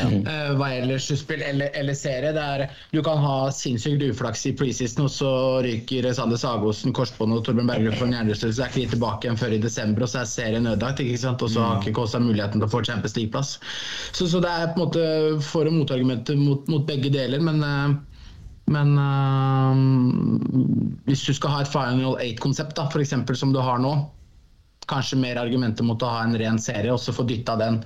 Eh, 0.02 0.52
hva 0.58 0.68
gjelder 0.70 1.02
sluttspill 1.02 1.42
eller, 1.46 1.72
eller 1.78 1.96
serie. 1.98 2.32
Det 2.36 2.44
er, 2.56 2.64
du 2.92 3.00
kan 3.04 3.18
ha 3.22 3.36
sinnssykt 3.54 4.04
uflaks 4.06 4.44
i 4.48 4.54
preseason, 4.58 5.06
og 5.08 5.12
så 5.14 5.32
ryker 5.64 6.08
Sander 6.14 6.40
Sagosen 6.40 6.94
korsbånd 6.96 7.34
og 7.36 7.42
Torbjørn 7.46 7.70
Berger 7.72 7.96
for 7.96 8.06
en 8.06 8.16
hjernerystelse, 8.16 8.56
så 8.58 8.66
er 8.66 8.72
ikke 8.72 8.84
de 8.84 8.94
tilbake 8.94 9.28
igjen 9.28 9.40
før 9.40 9.56
i 9.56 9.60
desember, 9.62 10.06
og 10.06 10.12
så 10.12 10.22
er 10.22 10.30
serien 10.30 10.68
ødelagt. 10.70 11.02
ikke 11.02 11.22
sant? 11.24 11.42
Og 11.42 11.52
så 11.52 11.64
har 11.64 11.82
ikke 11.82 11.96
Kåsa 11.98 12.22
muligheten 12.22 12.62
til 12.62 12.68
å 12.68 12.72
få 12.72 12.84
Champions 12.86 13.16
League-plass. 13.18 13.56
Så, 14.12 14.28
så 14.30 14.42
det 14.44 14.52
er 14.52 14.72
på 14.72 14.78
en 14.78 14.84
måte 14.86 15.04
for- 15.48 15.68
og 15.68 15.76
motargumenter 15.80 16.38
mot, 16.38 16.68
mot 16.70 16.86
begge 16.86 17.12
deler, 17.14 17.42
men 17.42 17.62
eh, 17.66 18.00
men 18.72 18.94
eh, 19.02 19.82
hvis 21.08 21.24
du 21.28 21.36
skal 21.36 21.54
ha 21.54 21.62
et 21.62 21.72
Final 21.72 22.18
Eight-konsept, 22.22 22.80
som 23.38 23.54
du 23.54 23.60
har 23.62 23.82
nå, 23.82 23.94
kanskje 24.90 25.20
mer 25.20 25.40
argumenter 25.40 25.86
mot 25.86 26.02
å 26.02 26.10
ha 26.10 26.24
en 26.26 26.38
ren 26.38 26.58
serie, 26.60 26.92
og 26.92 27.00
så 27.00 27.14
få 27.14 27.26
dytta 27.28 27.56
den 27.60 27.82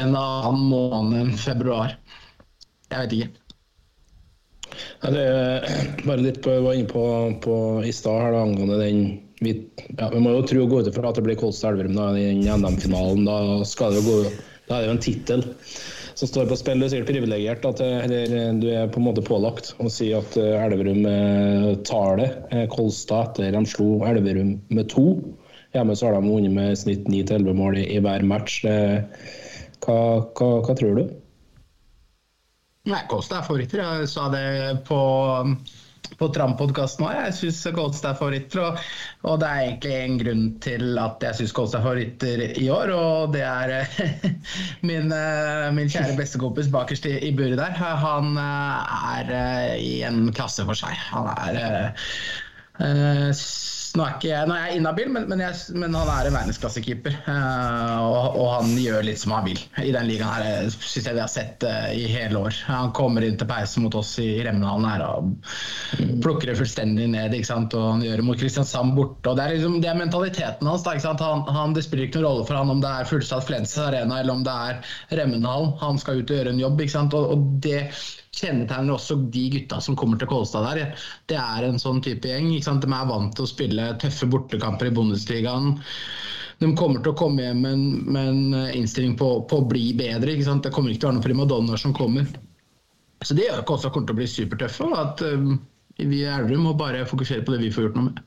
en 0.00 0.16
annen 0.16 0.66
måned 0.70 1.20
enn 1.20 1.36
februar. 1.38 1.94
Jeg 2.90 3.04
vet 3.04 3.16
ikke. 3.18 3.30
Ja, 5.00 5.10
det 5.12 5.24
er 5.24 5.64
bare 6.06 6.22
litt 6.24 6.40
på, 6.44 6.54
jeg 6.54 6.64
var 6.64 6.78
inne 6.78 6.90
på, 6.90 7.04
på 7.44 7.56
i 7.86 7.92
stad 7.94 8.22
her 8.24 8.38
angående 8.38 8.78
den 8.80 9.02
vi, 9.40 9.54
ja, 9.96 10.10
vi 10.12 10.20
må 10.20 10.34
jo 10.34 10.42
tro 10.44 10.64
og 10.66 10.72
gå 10.72 10.82
ut 10.82 10.90
ifra 10.90 11.10
at 11.10 11.16
det 11.16 11.24
blir 11.24 11.38
Kolstad 11.40 11.72
Elverum 11.72 11.96
i 12.20 12.26
NM-finalen. 12.44 13.24
Da, 13.24 13.38
da 13.56 14.76
er 14.76 14.82
det 14.82 14.90
jo 14.90 14.92
en 14.92 15.00
tittel 15.00 15.46
som 16.20 16.28
står 16.28 16.46
på 16.46 16.56
spill. 16.60 16.80
Du 16.80 16.84
er 16.84 16.90
sikkert 16.92 17.12
privilegert 17.14 17.64
at 17.64 17.80
eller 17.80 18.58
du 18.60 18.66
er 18.68 18.90
på 18.92 19.00
en 19.00 19.06
måte 19.06 19.24
pålagt 19.24 19.72
å 19.80 19.88
si 19.92 20.10
at 20.16 20.36
eh, 20.36 20.58
Elverum 20.60 21.06
eh, 21.08 21.70
tar 21.88 22.20
det. 22.20 22.28
Eh, 22.52 22.66
Kolstad 22.72 23.30
etter 23.30 23.56
de 23.56 23.62
slo 23.68 24.02
Elverum 24.04 24.58
med 24.68 24.90
to. 24.92 25.14
Hjemme 25.72 25.96
så 25.96 26.10
har 26.10 26.18
de 26.18 26.28
vunnet 26.28 26.52
med 26.52 26.76
snitt 26.76 27.08
9-11 27.08 27.56
mål 27.56 27.78
i, 27.80 27.86
i 27.94 28.02
hver 28.04 28.26
match. 28.26 28.60
Hva, 28.66 29.96
hva, 30.36 30.48
hva 30.66 30.76
tror 30.76 30.98
du? 30.98 31.04
Nei, 32.90 33.00
Kolstad 33.08 33.40
er 33.40 33.46
favoritter. 33.48 33.80
Jeg 33.80 34.10
sa 34.12 34.26
det 34.34 34.44
på, 34.90 35.00
på 36.18 36.28
Tram-podkasten 36.34 37.06
òg. 37.06 37.14
Jeg 37.26 37.36
syns 37.38 37.60
Kolstad 37.76 38.12
er 38.14 38.18
favoritter. 38.20 38.62
Og, 38.64 38.78
og 39.30 39.38
det 39.42 39.48
er 39.50 39.62
egentlig 39.68 39.94
en 40.00 40.18
grunn 40.22 40.44
til 40.64 41.00
at 41.02 41.26
jeg 41.26 41.38
syns 41.40 41.54
Kolstad 41.56 41.80
er 41.80 41.86
favoritter 41.88 42.44
i 42.62 42.68
år. 42.72 42.92
Og 42.96 43.34
det 43.34 43.44
er 43.46 43.74
eh, 43.80 44.28
min, 44.90 45.12
eh, 45.14 45.68
min 45.76 45.90
kjære 45.92 46.16
bestekompis 46.18 46.70
bakerst 46.72 47.06
i, 47.10 47.16
i 47.28 47.32
buret 47.36 47.58
der. 47.60 47.76
Han 48.04 48.32
eh, 48.40 49.02
er 49.16 49.76
i 49.80 49.92
en 50.08 50.26
klasse 50.36 50.66
for 50.68 50.78
seg. 50.78 50.96
Han 51.12 51.30
er 51.34 51.92
s- 53.36 53.79
nå, 53.96 54.04
er 54.04 54.16
ikke 54.16 54.28
jeg, 54.30 54.46
nå 54.48 54.54
er 54.54 54.66
jeg 54.68 54.80
inhabil, 54.80 55.08
men, 55.14 55.26
men, 55.30 55.40
jeg, 55.42 55.76
men 55.78 55.94
han 55.96 56.10
er 56.12 56.28
en 56.28 56.36
verdensklassekeeper. 56.36 57.16
Eh, 57.32 57.98
og, 58.04 58.36
og 58.40 58.48
han 58.54 58.74
gjør 58.78 59.06
litt 59.06 59.20
som 59.22 59.34
han 59.34 59.46
vil 59.48 59.60
i 59.82 59.92
den 59.94 60.08
ligaen 60.10 60.30
her, 60.30 60.68
syns 60.70 61.00
synes 61.00 61.08
jeg 61.08 61.16
vi 61.16 61.22
har 61.22 61.32
sett 61.32 61.66
eh, 61.66 61.88
i 61.98 62.04
hele 62.12 62.42
år. 62.44 62.60
Han 62.68 62.92
kommer 62.96 63.26
inn 63.26 63.38
til 63.40 63.48
pause 63.50 63.82
mot 63.82 63.96
oss 63.98 64.12
i 64.22 64.28
Remnalen 64.46 64.86
her 64.88 65.04
og 65.06 65.32
plukker 66.22 66.52
det 66.52 66.58
fullstendig 66.60 67.08
ned. 67.12 67.34
ikke 67.36 67.50
sant? 67.50 67.74
Og 67.78 67.86
han 67.94 68.06
gjør 68.06 68.22
det 68.22 68.28
mot 68.28 68.40
Kristiansand 68.40 68.94
borte. 68.98 69.32
og 69.32 69.38
Det 69.40 69.46
er, 69.46 69.56
liksom, 69.56 69.80
det 69.82 69.92
er 69.92 70.00
mentaliteten 70.00 70.70
hans. 70.70 70.86
da, 70.86 70.94
ikke 70.94 71.08
sant? 71.08 71.24
Han, 71.24 71.44
han, 71.48 71.76
det 71.76 71.86
spiller 71.86 72.08
ikke 72.08 72.20
noen 72.20 72.28
rolle 72.30 72.48
for 72.48 72.60
han 72.60 72.74
om 72.76 72.82
det 72.84 72.90
er 72.90 73.10
fullsatt 73.10 73.48
Flensens 73.48 73.86
arena 73.88 74.20
eller 74.20 74.38
om 74.38 74.46
det 74.46 74.56
er 74.70 75.20
Remnalen. 75.20 75.74
Han 75.82 76.00
skal 76.00 76.22
ut 76.22 76.30
og 76.30 76.40
gjøre 76.40 76.54
en 76.54 76.62
jobb. 76.62 76.84
ikke 76.84 76.98
sant? 76.98 77.16
Og, 77.16 77.34
og 77.34 77.60
det 77.64 77.86
kjennetegner 78.36 78.94
også 78.94 79.16
de 79.34 79.44
gutta 79.56 79.80
som 79.82 79.96
kommer 79.98 80.20
til 80.20 80.30
Kolstad 80.30 80.66
der. 80.68 80.92
Det 81.30 81.38
er 81.38 81.66
en 81.66 81.80
sånn 81.82 82.02
type 82.04 82.28
gjeng. 82.30 82.52
ikke 82.54 82.68
sant? 82.68 82.84
De 82.84 82.92
er 82.94 83.08
vant 83.08 83.32
til 83.34 83.46
å 83.46 83.50
spille 83.50 83.88
tøffe 84.02 84.28
bortekamper 84.30 84.90
i 84.90 84.94
Bundesligaen. 84.94 85.74
De 86.60 86.68
kommer 86.76 87.02
til 87.02 87.14
å 87.14 87.18
komme 87.18 87.42
hjem 87.42 87.64
med 87.64 87.72
en, 87.72 87.84
med 88.12 88.30
en 88.30 88.70
innstilling 88.76 89.16
på, 89.18 89.32
på 89.50 89.60
å 89.62 89.66
bli 89.66 89.90
bedre. 89.98 90.34
ikke 90.34 90.46
sant? 90.46 90.64
Det 90.66 90.74
kommer 90.76 90.92
ikke 90.92 91.02
til 91.04 91.08
å 91.08 91.12
være 91.12 91.18
noen 91.18 91.28
primadonnaer 91.28 91.80
som 91.80 91.96
kommer. 91.96 92.28
Så 93.24 93.36
det 93.36 93.48
gjør 93.48 93.62
at 93.62 93.68
Kolstad 93.68 93.94
kommer 93.94 94.10
til 94.10 94.18
å 94.18 94.20
bli 94.20 94.30
supertøffe. 94.30 94.86
og 94.86 94.98
at 95.00 95.24
um, 95.26 95.54
vi 96.00 96.22
i 96.22 96.28
Elverum 96.28 96.68
må 96.70 96.76
bare 96.78 97.06
fokusere 97.08 97.44
på 97.44 97.56
det 97.56 97.64
vi 97.64 97.72
får 97.74 97.88
gjort 97.88 97.98
noe 97.98 98.10
med. 98.10 98.22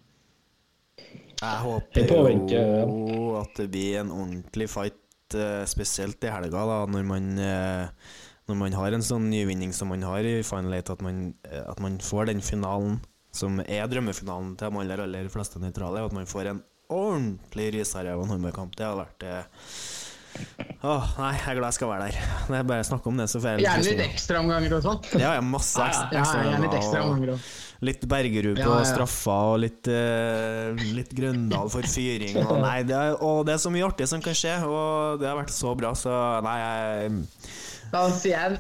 Jeg 1.44 1.44
Jeg 1.44 1.60
håper 1.64 2.52
jo 2.54 3.32
at 3.40 3.58
det 3.58 3.70
blir 3.72 3.98
en 4.00 4.12
ordentlig 4.14 4.70
fight, 4.72 5.36
eh, 5.36 5.64
spesielt 5.68 6.24
i 6.24 6.32
helga, 6.32 6.62
da, 6.70 6.78
når 6.88 7.08
man 7.08 7.32
eh, 7.42 8.14
når 8.50 8.60
man 8.60 8.76
har 8.76 8.96
en 8.96 9.06
sånn 9.06 9.30
nyvinning 9.32 9.72
som 9.76 9.92
man 9.94 10.04
har 10.04 10.26
i 10.28 10.42
Final 10.44 10.76
Eight, 10.76 10.92
at 10.92 11.04
man, 11.06 11.34
eh, 11.48 11.64
at 11.64 11.80
man 11.84 12.00
får 12.04 12.32
den 12.32 12.44
finalen 12.44 13.00
som 13.34 13.58
er 13.64 13.88
drømmefinalen 13.90 14.54
til 14.60 14.70
de 14.70 14.82
aller, 14.84 15.04
aller 15.08 15.30
fleste 15.34 15.62
nøytrale, 15.62 16.04
og 16.04 16.12
at 16.12 16.18
man 16.20 16.30
får 16.30 16.52
en 16.52 16.64
ordentlig 16.94 17.72
risarev 17.80 18.20
og 18.20 18.28
en 18.28 18.36
håndballkamp. 18.36 18.76
Det 18.78 18.86
hadde 18.86 19.06
vært 19.06 19.28
eh, 19.30 19.70
Åh, 20.84 21.12
nei, 21.20 21.28
jeg 21.38 21.46
er 21.52 21.58
glad 21.60 21.68
jeg 21.70 21.76
skal 21.78 21.90
være 21.92 22.08
der. 22.10 22.32
Det 22.50 22.56
er 22.58 22.64
bare 22.68 22.84
å 22.84 22.88
snakke 22.88 23.10
om 23.12 23.20
det, 23.22 23.28
så 23.30 23.40
får 23.40 23.52
jeg 23.54 23.64
Gjerne 23.68 23.84
litt 23.86 24.02
ekstraomganger 24.08 24.74
og 24.80 24.82
sånn. 24.84 25.04
Ja, 25.22 25.36
ja, 25.38 25.44
masse 25.46 25.78
Ja, 25.80 25.92
ekstra, 25.94 26.42
ja, 26.50 26.72
ekstra 26.74 27.04
litt. 27.22 27.52
Litt 27.84 28.06
Bergerud 28.10 28.58
på 28.58 28.64
Ja, 28.64 28.80
ja. 28.80 28.88
straffa 28.88 29.38
og 29.52 29.60
litt, 29.62 29.90
uh, 29.92 30.74
litt 30.96 31.14
Grøndal 31.16 31.70
for 31.72 31.86
fyring. 31.86 32.40
Og, 32.42 32.56
nei, 32.64 32.80
det 32.88 32.98
er, 32.98 33.18
og 33.22 33.44
det 33.48 33.56
er 33.56 33.62
så 33.62 33.72
mye 33.74 33.86
artig 33.88 34.08
som 34.10 34.24
kan 34.26 34.36
skje, 34.38 34.56
og 34.66 35.22
det 35.22 35.30
har 35.30 35.38
vært 35.38 35.54
så 35.54 35.76
bra, 35.78 35.94
så 36.00 36.18
nei, 36.48 36.58
jeg 36.64 37.24
Da 37.94 38.08
sier 38.14 38.58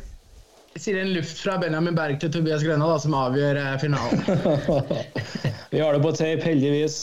jeg 0.73 0.81
sier 0.81 0.97
en 1.03 1.11
luft 1.13 1.37
fra 1.43 1.59
Benjamin 1.61 1.93
Berg 1.97 2.17
til 2.21 2.31
Tobias 2.33 2.63
Grønna 2.65 2.87
da, 2.89 2.95
som 3.01 3.13
avgjør 3.13 3.59
eh, 3.61 3.75
finalen. 3.81 4.23
Vi 5.73 5.81
har 5.81 5.93
det 5.93 6.01
på 6.01 6.11
tape, 6.17 6.41
heldigvis. 6.47 6.95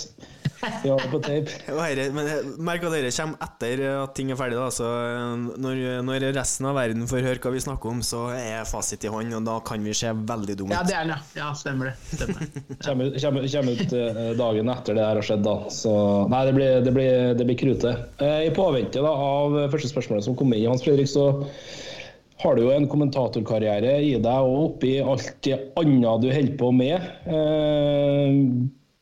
Vi 0.83 0.91
har 0.91 0.99
det 0.99 1.11
på 1.13 1.21
tape. 1.23 1.55
Og 1.77 1.79
herre, 1.79 2.09
men 2.15 2.27
merk 2.67 2.83
at 2.89 2.97
dette 2.97 3.13
kommer 3.15 3.39
etter 3.47 3.83
at 3.93 4.13
ting 4.19 4.33
er 4.35 4.39
ferdig. 4.41 4.59
Da. 4.59 4.67
Så 4.75 4.89
når, 5.63 5.79
når 6.07 6.27
resten 6.35 6.67
av 6.67 6.75
verden 6.81 7.07
får 7.11 7.23
høre 7.29 7.43
hva 7.47 7.53
vi 7.55 7.63
snakker 7.63 7.93
om, 7.95 8.01
så 8.07 8.25
er 8.35 8.67
fasit 8.69 9.07
i 9.07 9.13
hånd, 9.15 9.35
og 9.39 9.47
da 9.47 9.55
kan 9.71 9.87
vi 9.87 9.95
se 9.97 10.11
veldig 10.19 10.57
dumme 10.61 10.75
Ja, 10.75 10.83
ut. 10.83 10.91
det 10.91 10.97
er 10.99 11.07
den, 11.07 11.15
ja. 11.15 11.45
Ja, 11.45 11.51
stemmer 11.63 11.93
det. 11.93 11.95
Stemmer. 12.11 12.51
Kommer, 12.89 13.13
kommer, 13.23 13.47
kommer 13.55 13.85
ut 13.85 13.95
eh, 14.03 14.25
dagen 14.43 14.73
etter 14.75 14.99
det 14.99 15.07
her 15.07 15.21
har 15.23 15.29
skjedd, 15.31 15.47
da. 15.47 15.57
Så 15.79 15.95
nei, 16.35 16.43
det 16.51 16.57
blir, 16.59 16.75
det 16.89 16.97
blir, 16.99 17.15
det 17.39 17.47
blir 17.53 17.61
krute. 17.63 17.95
Eh, 18.19 18.41
I 18.49 18.53
påvente 18.59 18.99
da, 19.07 19.15
av 19.15 19.61
første 19.77 19.95
spørsmålet 19.95 20.27
som 20.27 20.35
kom 20.43 20.51
inn, 20.59 20.67
Hans 20.75 20.83
Fredrik, 20.87 21.07
så 21.15 21.31
har 22.41 22.57
du 22.57 22.65
jo 22.65 22.73
en 22.73 22.89
kommentatorkarriere 22.89 23.99
i 24.03 24.15
deg 24.23 24.49
og 24.49 24.67
oppi 24.71 24.95
alt 25.03 25.33
det 25.45 25.59
andre 25.81 26.17
du 26.23 26.29
holder 26.33 26.57
på 26.61 26.71
med. 26.73 27.09
Eh, 27.29 28.37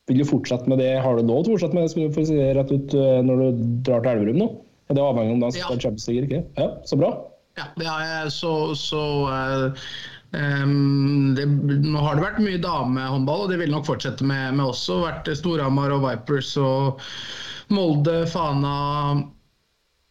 vil 0.09 0.21
du 0.23 0.27
fortsette 0.27 0.69
med 0.71 0.81
det? 0.81 0.91
Har 1.03 1.15
du 1.15 1.23
lov 1.23 1.45
til 1.45 1.53
å 1.53 1.57
fortsette 1.57 1.77
med 1.77 1.85
det 1.85 1.93
skal 1.93 2.07
du 2.07 2.15
få 2.17 2.25
si 2.27 2.37
det 2.39 2.51
rett 2.57 2.73
ut 2.73 2.95
eh, 2.97 3.19
når 3.25 3.43
du 3.43 3.65
drar 3.87 4.03
til 4.03 4.11
Elverum 4.15 4.41
nå? 4.41 4.49
Er 4.89 4.97
det 4.97 5.05
avhengig 5.05 5.35
om 5.37 5.43
de 5.43 5.51
Ja. 5.59 5.67
Champions 5.69 6.07
League 6.09 6.23
eller 6.23 6.29
ikke? 6.29 6.45
Ja, 6.57 6.69
så 6.89 6.97
bra. 6.99 7.11
Ja, 7.59 7.67
det 7.77 7.87
har 7.87 8.05
jeg 8.05 8.31
så, 8.33 8.53
så 8.77 9.03
uh, 9.29 9.87
um, 10.33 11.35
det, 11.35 11.45
Nå 11.83 11.99
har 12.01 12.17
det 12.17 12.23
vært 12.23 12.39
mye 12.41 12.61
damehåndball, 12.63 13.45
og 13.45 13.51
det 13.53 13.59
vil 13.61 13.73
nok 13.73 13.87
fortsette 13.89 14.25
med, 14.25 14.55
med 14.57 14.71
også. 14.71 15.01
Vært 15.03 15.29
Storhamar 15.37 15.93
og 15.93 16.05
Vipers 16.07 16.55
og 16.57 17.03
Molde, 17.75 18.23
Fana 18.31 18.77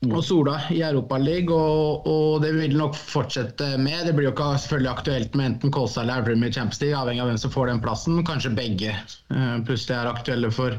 og 0.06 0.20
Sola 0.22 0.60
i 0.70 0.78
Europaligaen, 0.86 1.50
og, 1.58 2.06
og 2.06 2.42
det 2.44 2.52
vil 2.54 2.76
nok 2.78 2.94
fortsette 2.94 3.72
med. 3.82 4.04
Det 4.06 4.14
blir 4.14 4.28
jo 4.28 4.34
ikke 4.34 4.52
selvfølgelig 4.62 4.92
aktuelt 4.92 5.34
med 5.34 5.52
enten 5.52 5.74
Kolstad 5.74 6.04
eller 6.04 6.22
Elverum 6.22 6.46
i 6.46 6.52
Champions 6.54 6.80
League, 6.84 7.00
avhengig 7.00 7.24
av 7.24 7.32
hvem 7.32 7.40
som 7.42 7.54
får 7.54 7.72
den 7.72 7.82
plassen. 7.82 8.22
Kanskje 8.28 8.54
begge 8.54 8.94
eh, 8.94 9.58
plutselig 9.66 9.98
er 9.98 10.12
aktuelle 10.12 10.52
for 10.54 10.78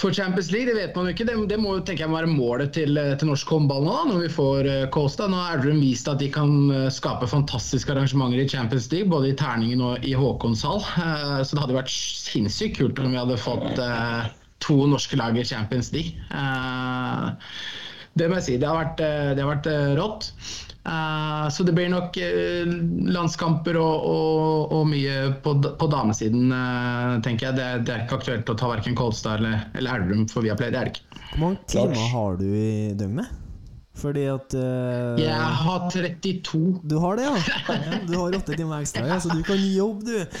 for 0.00 0.14
Champions 0.16 0.50
League, 0.50 0.66
det 0.66 0.78
vet 0.78 0.94
man 0.96 1.04
jo 1.04 1.12
ikke. 1.12 1.26
Det, 1.28 1.34
det 1.50 1.58
må 1.60 1.74
jo 1.76 1.82
tenker 1.84 2.06
jeg 2.06 2.12
være 2.14 2.30
målet 2.30 2.72
til, 2.72 2.96
eh, 2.96 3.12
til 3.20 3.28
norsk 3.28 3.50
håndball 3.52 3.84
nå, 3.84 3.92
da, 3.92 4.04
når 4.08 4.22
vi 4.22 4.30
får 4.32 4.68
uh, 4.70 4.86
Kolstad. 4.94 5.32
Nå 5.32 5.40
har 5.42 5.58
Elverum 5.58 5.82
vist 5.84 6.08
at 6.08 6.22
de 6.22 6.30
kan 6.32 6.54
eh, 6.72 6.86
skape 6.94 7.28
fantastiske 7.28 7.92
arrangementer 7.92 8.40
i 8.40 8.48
Champions 8.48 8.88
League, 8.94 9.10
både 9.12 9.32
i 9.32 9.36
Terningen 9.36 9.82
og 9.84 10.06
i 10.06 10.14
Håkonshall. 10.16 10.80
Eh, 11.04 11.40
så 11.44 11.56
det 11.56 11.64
hadde 11.66 11.76
vært 11.76 11.92
sinnssykt 11.92 12.80
kult 12.80 13.02
om 13.02 13.12
vi 13.12 13.20
hadde 13.20 13.40
fått 13.42 13.82
eh, 13.82 14.30
to 14.60 14.82
norske 14.90 15.16
lag 15.18 15.38
i 15.38 15.44
Champions 15.44 15.92
League. 15.94 16.16
Eh, 16.30 17.30
det 18.18 18.26
må 18.28 18.40
jeg 18.40 18.46
si. 18.46 18.58
Det 18.60 18.68
har 18.68 18.80
vært, 18.80 19.04
eh, 19.04 19.30
det 19.36 19.44
har 19.44 19.52
vært 19.52 19.68
eh, 19.70 19.92
rått. 19.98 20.30
Eh, 20.80 21.46
så 21.52 21.64
det 21.66 21.74
blir 21.76 21.90
nok 21.92 22.16
landskamper 23.14 23.78
og, 23.80 24.06
og, 24.10 24.72
og 24.78 24.88
mye 24.90 25.18
på, 25.44 25.54
på 25.60 25.90
damesiden, 25.92 26.54
tenker 27.24 27.50
jeg. 27.50 27.58
Det, 27.58 27.68
det 27.86 27.94
er 27.94 28.06
ikke 28.06 28.20
aktuelt 28.20 28.50
å 28.52 28.58
ta 28.58 28.72
verken 28.72 28.98
Kolstad 28.98 29.40
eller, 29.40 29.68
eller 29.78 30.00
Elverum 30.00 30.26
for 30.30 30.46
Viaplay. 30.46 30.72
Det 30.72 30.80
er 30.80 30.90
det 30.90 30.96
ikke. 30.96 31.22
Hvor 31.30 31.44
mange 31.44 31.62
timer 31.70 32.10
har 32.16 32.40
du 32.40 32.48
i 32.48 32.70
døgnet? 32.98 33.36
Fordi 34.00 34.24
at 34.32 34.54
uh, 34.56 35.20
Jeg 35.20 35.36
har 35.62 35.88
32. 35.92 36.60
Du 36.90 36.96
har 37.02 37.18
det, 37.18 37.26
ja. 37.26 37.78
Du 38.08 38.14
har 38.16 38.36
åtte 38.38 38.56
timer 38.56 38.80
ekstra, 38.80 39.04
ja, 39.08 39.18
så 39.20 39.32
du 39.32 39.42
kan 39.46 39.60
jobbe, 39.60 40.06
du. 40.06 40.40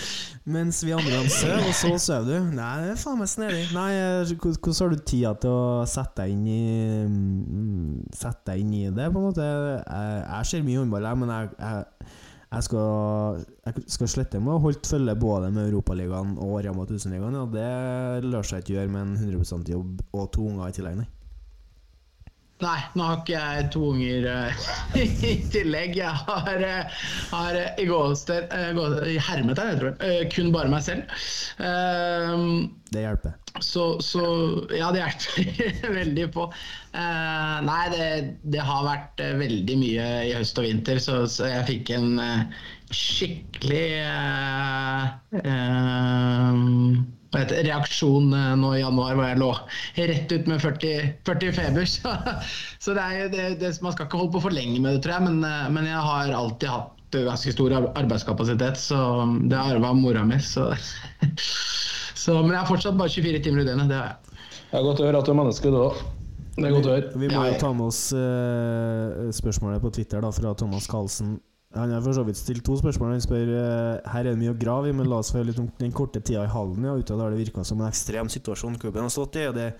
Mens 0.50 0.80
vi 0.84 0.94
andre 0.96 1.20
sover, 1.28 1.66
og 1.68 1.74
så 1.76 1.92
sover 2.00 2.30
du. 2.30 2.54
Nei, 2.56 2.70
det 2.84 2.94
er 2.94 3.02
faen 3.02 3.20
meg 3.20 3.28
snedig. 3.30 3.66
Nei, 3.76 3.90
eh, 3.98 4.32
hvordan 4.40 4.78
har 4.80 4.94
du 4.94 5.04
tida 5.12 5.34
til 5.42 5.52
å 5.52 5.84
sette 5.90 6.24
deg 6.24 6.34
inn 6.34 6.48
i 6.48 6.62
mm, 7.04 8.08
Sette 8.16 8.54
deg 8.54 8.64
inn 8.64 8.72
i 8.78 8.82
det, 8.88 9.10
på 9.12 9.20
en 9.20 9.28
måte? 9.28 9.44
Jeg, 9.44 10.24
jeg 10.24 10.50
ser 10.50 10.66
mye 10.66 10.80
håndball, 10.80 11.10
men 11.20 11.34
jeg, 11.34 11.52
jeg, 11.60 12.10
jeg 12.50 12.66
skal, 12.66 13.44
jeg 13.68 13.86
skal 13.94 14.12
slette 14.16 14.42
med 14.42 14.56
å 14.56 14.62
holde 14.64 14.82
følge 14.88 15.14
både 15.22 15.52
med 15.54 15.68
Europaligaen 15.68 16.34
og 16.42 16.56
Rama 16.66 16.88
1000-ligaen. 16.88 17.36
Ja. 17.38 17.46
Det 17.54 18.30
lar 18.32 18.48
seg 18.48 18.64
ikke 18.64 18.78
gjøre 18.80 18.94
med 18.96 19.04
en 19.04 19.16
100% 19.36 19.70
jobb 19.76 20.02
og 20.10 20.30
to 20.34 20.48
unger 20.48 20.72
i 20.72 20.78
tillegg, 20.80 21.02
nei. 21.04 21.10
Nei, 22.60 22.78
nå 22.94 23.06
har 23.06 23.20
ikke 23.20 23.38
jeg 23.38 23.68
to 23.74 23.82
unger 23.94 24.26
eh, 24.28 24.64
i 25.30 25.34
tillegg. 25.52 25.96
Jeg 25.96 26.24
har, 26.26 26.64
eh, 26.66 27.04
har 27.32 27.58
eh, 27.58 27.70
i 27.80 27.86
gåsted 27.88 28.52
uh, 28.52 28.98
I 29.08 29.16
hermetegn, 29.30 29.72
jeg 29.72 29.80
tror 29.80 29.94
jeg. 29.94 30.28
kun 30.34 30.50
bare 30.54 30.72
meg 30.72 30.84
selv. 30.84 31.22
Ehm, 31.64 32.68
Det 32.90 33.04
hjelper. 33.06 33.38
Så, 33.60 33.84
så 34.04 34.24
ja, 34.76 34.90
det 34.94 35.02
hjelper 35.02 35.94
veldig 36.00 36.28
på. 36.34 36.50
Nei, 36.94 37.82
det, 37.94 38.10
det 38.50 38.62
har 38.66 38.86
vært 38.86 39.22
veldig 39.40 39.76
mye 39.78 40.10
i 40.28 40.34
høst 40.34 40.58
og 40.58 40.66
vinter, 40.66 41.00
så, 41.02 41.22
så 41.30 41.48
jeg 41.50 41.66
fikk 41.68 41.92
en 41.96 42.20
skikkelig 42.90 43.88
eh, 44.02 45.04
eh, 45.44 46.50
hva 46.50 47.19
heter, 47.38 47.62
reaksjon 47.66 48.32
eh, 48.34 48.52
nå 48.58 48.72
i 48.74 48.80
januar 48.82 49.14
hvor 49.14 49.28
jeg 49.28 49.40
lå 49.40 49.50
rett 50.10 50.32
ut 50.34 50.48
med 50.50 50.62
40, 50.62 51.10
40 51.28 51.52
feber. 51.60 51.90
Så, 51.90 52.14
så 52.82 52.96
det 52.96 53.04
er, 53.04 53.28
det, 53.32 53.44
det, 53.60 53.74
man 53.84 53.94
skal 53.94 54.08
ikke 54.08 54.18
holde 54.22 54.34
på 54.34 54.44
for 54.48 54.54
lenge 54.54 54.80
med 54.80 54.96
det, 54.96 55.04
tror 55.04 55.18
jeg, 55.18 55.28
men, 55.28 55.44
eh, 55.46 55.68
men 55.74 55.86
jeg 55.90 56.02
har 56.08 56.34
alltid 56.40 56.72
hatt 56.72 56.96
ganske 57.10 57.52
stor 57.54 57.74
arbeidskapasitet, 57.74 58.78
så 58.78 58.98
det 59.50 59.58
har 59.58 59.76
arva 59.76 59.90
mora 59.98 60.22
mi. 60.26 60.38
Så 60.42 60.68
Så, 62.20 62.34
men 62.42 62.52
jeg 62.52 62.60
har 62.60 62.68
fortsatt 62.68 62.98
bare 63.00 63.08
24 63.08 63.38
timer 63.46 63.62
i 63.62 63.68
døgnet. 63.70 63.88
Det 63.88 63.96
har 63.96 64.10
jeg. 64.10 64.40
Det 64.70 64.78
er 64.78 64.82
godt 64.84 65.00
å 65.00 65.06
høre 65.06 65.20
at 65.22 65.28
du 65.28 65.30
er 65.32 65.38
menneske, 65.38 65.70
du 65.72 65.78
òg. 65.80 66.00
Det 66.56 66.66
er 66.68 66.74
godt 66.74 66.88
å 66.90 66.92
høre. 66.92 67.12
Vi 67.22 67.30
må 67.32 67.44
jo 67.48 67.54
ta 67.62 67.70
med 67.72 67.86
oss 67.86 68.00
uh, 68.12 69.30
spørsmålet 69.32 69.80
på 69.80 69.92
Twitter 69.96 70.20
da 70.20 70.28
fra 70.34 70.52
Thomas 70.58 70.88
Carlsen. 70.90 71.38
Han 71.78 71.92
har 71.94 72.02
for 72.02 72.16
så 72.16 72.24
vidt 72.26 72.38
stilt 72.40 72.64
to 72.66 72.74
spørsmål. 72.80 73.12
Han 73.14 73.22
spør 73.22 73.50
eh, 73.54 74.10
Her 74.10 74.24
er 74.24 74.32
det 74.32 74.40
mye 74.40 74.54
å 74.54 74.58
grave 74.58 74.90
i, 74.90 74.94
men 74.96 75.06
la 75.10 75.20
oss 75.22 75.30
få 75.30 75.38
høre 75.38 75.52
litt 75.52 75.60
om 75.62 75.68
den 75.78 75.92
korte 75.94 76.18
tida 76.18 76.42
i 76.42 76.50
hallen. 76.50 76.86
Ja, 76.88 76.96
Utad 76.98 77.22
har 77.22 77.30
det 77.30 77.38
virka 77.38 77.62
som 77.66 77.82
en 77.82 77.90
ekstrem 77.90 78.30
situasjon 78.32 78.78
klubben 78.82 79.06
har 79.06 79.12
stått 79.14 79.38
i. 79.38 79.46
og 79.50 79.58
det 79.58 79.74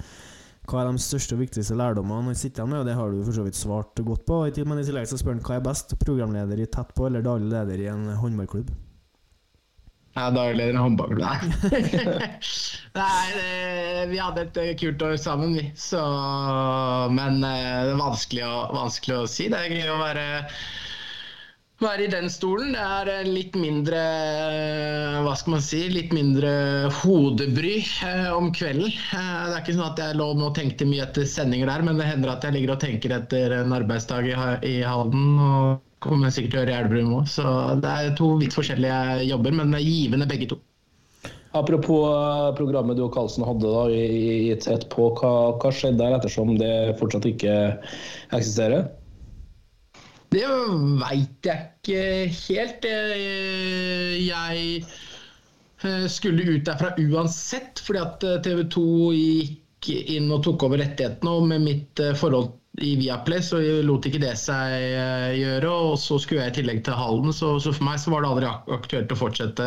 hva 0.70 0.84
er 0.84 0.90
de 0.92 1.02
største 1.02 1.34
og 1.34 1.40
viktigste 1.40 1.74
lærdommene 1.74 2.30
han 2.30 2.36
sitter 2.38 2.62
igjen 2.62 2.70
med? 2.70 2.82
og 2.82 2.86
Det 2.86 2.94
har 2.94 3.10
du 3.10 3.24
for 3.24 3.34
så 3.34 3.46
vidt 3.46 3.58
svart 3.58 4.02
godt 4.06 4.22
på. 4.28 4.36
I 4.46 4.64
Men 4.68 4.78
i 4.78 4.84
tillegg 4.86 5.08
så 5.10 5.18
spør 5.18 5.34
han 5.34 5.42
hva 5.46 5.56
er 5.56 5.66
best, 5.66 5.96
programleder 5.98 6.62
i 6.62 6.68
Tett 6.70 6.94
på 6.94 7.08
eller 7.08 7.26
daglig 7.26 7.50
leder 7.50 7.82
i 7.82 7.88
en 7.90 8.06
håndballklubb? 8.20 8.70
Jeg 10.10 10.26
er 10.26 10.36
daglig 10.36 10.60
leder 10.60 10.78
i 10.78 10.84
håndballklubb. 10.84 11.24
Nei, 13.00 13.10
Nei 13.34 14.06
vi 14.12 14.20
hadde 14.22 14.46
et 14.46 14.62
eh, 14.62 14.72
kult 14.78 15.02
år 15.06 15.16
sammen, 15.22 15.56
vi. 15.58 15.66
Så, 15.78 16.04
men 17.18 17.42
eh, 17.46 17.82
det 17.88 17.96
er 17.96 18.04
vanskelig 18.04 18.46
å, 18.46 18.54
vanskelig 18.76 19.18
å 19.18 19.26
si. 19.30 19.50
Det 19.50 19.58
er 19.58 19.74
gøy 19.74 19.90
å 19.90 20.00
være 20.04 20.28
være 21.80 22.04
i 22.04 22.10
den 22.12 22.28
stolen. 22.32 22.74
Det 22.76 22.84
er 22.84 23.10
eh, 23.10 23.28
litt 23.28 23.56
mindre 23.58 24.00
eh, 24.00 25.18
hva 25.24 25.34
skal 25.38 25.56
man 25.56 25.64
si, 25.64 25.82
litt 25.92 26.12
mindre 26.16 26.52
hodebry 27.00 27.78
eh, 28.06 28.28
om 28.36 28.50
kvelden. 28.54 28.90
Det 28.90 29.20
er 29.20 29.60
ikke 29.62 29.76
sånn 29.76 29.88
at 29.88 30.02
jeg 30.02 30.18
lå 30.20 30.30
og 30.36 30.54
tenkte 30.56 30.88
mye 30.88 31.06
etter 31.06 31.28
sendinger 31.28 31.70
der, 31.72 31.84
men 31.86 32.00
det 32.00 32.08
hender 32.10 32.34
at 32.34 32.44
jeg 32.46 32.56
ligger 32.56 32.74
og 32.76 32.82
tenker 32.84 33.16
etter 33.16 33.56
en 33.62 33.76
arbeidsdag 33.76 34.28
i, 34.66 34.80
Halden. 34.84 35.38
og 35.40 35.86
kommer 36.00 36.32
sikkert 36.32 36.54
til 36.54 36.58
å 36.58 36.62
gjøre 36.62 36.72
i 36.72 36.80
Elverum 36.80 37.16
òg. 37.18 37.26
Så 37.28 37.44
det 37.80 37.90
er 37.92 38.14
to 38.16 38.34
vidt 38.40 38.56
forskjellige 38.56 39.26
jobber, 39.28 39.56
men 39.56 39.74
det 39.74 39.82
er 39.82 39.88
givende 39.88 40.28
begge 40.28 40.48
to. 40.52 40.60
Apropos 41.56 42.54
programmet 42.56 42.96
du 42.96 43.02
og 43.08 43.12
Karlsen 43.16 43.44
hadde 43.44 43.66
da, 43.66 43.82
i, 43.90 44.52
i 44.52 44.56
Tett 44.62 44.86
på, 44.92 45.10
hva, 45.18 45.32
hva 45.58 45.72
skjedde 45.74 45.98
der 45.98 46.16
ettersom 46.20 46.54
det 46.60 46.72
fortsatt 47.00 47.26
ikke 47.28 47.56
eksisterer? 48.36 48.86
Det 50.30 50.46
veit 51.00 51.46
jeg 51.48 51.62
ikke 51.80 52.02
helt. 52.36 52.84
Eh, 52.86 54.12
Jeg 54.22 54.84
eh, 55.82 56.06
skulle 56.12 56.46
ut 56.54 56.68
derfra 56.68 56.92
uansett, 57.02 57.82
fordi 57.82 58.02
at 58.04 58.26
eh, 58.28 58.38
TV 58.44 58.62
2 58.70 58.84
gikk 59.16 59.90
inn 60.14 60.30
og 60.30 60.44
tok 60.46 60.68
over 60.68 60.78
rettighetene. 60.84 61.34
Og 61.34 61.48
med 61.50 61.66
mitt 61.66 62.04
forhold 62.20 62.52
i 62.78 62.96
Viaplay 62.96 63.42
så 63.42 63.58
lot 63.82 64.06
ikke 64.06 64.20
det 64.22 64.36
seg 64.38 64.74
eh, 64.78 65.32
gjøre. 65.40 65.70
Og 65.90 65.98
så 65.98 66.20
skulle 66.22 66.44
jeg 66.44 66.52
i 66.52 66.56
tillegg 66.60 66.84
til 66.86 66.96
Halden, 66.96 67.34
så, 67.34 67.56
så 67.62 67.72
for 67.74 67.88
meg 67.88 67.98
så 68.00 68.12
var 68.14 68.22
det 68.22 68.30
aldri 68.30 68.50
aktuelt 68.76 69.14
å 69.14 69.18
fortsette 69.18 69.66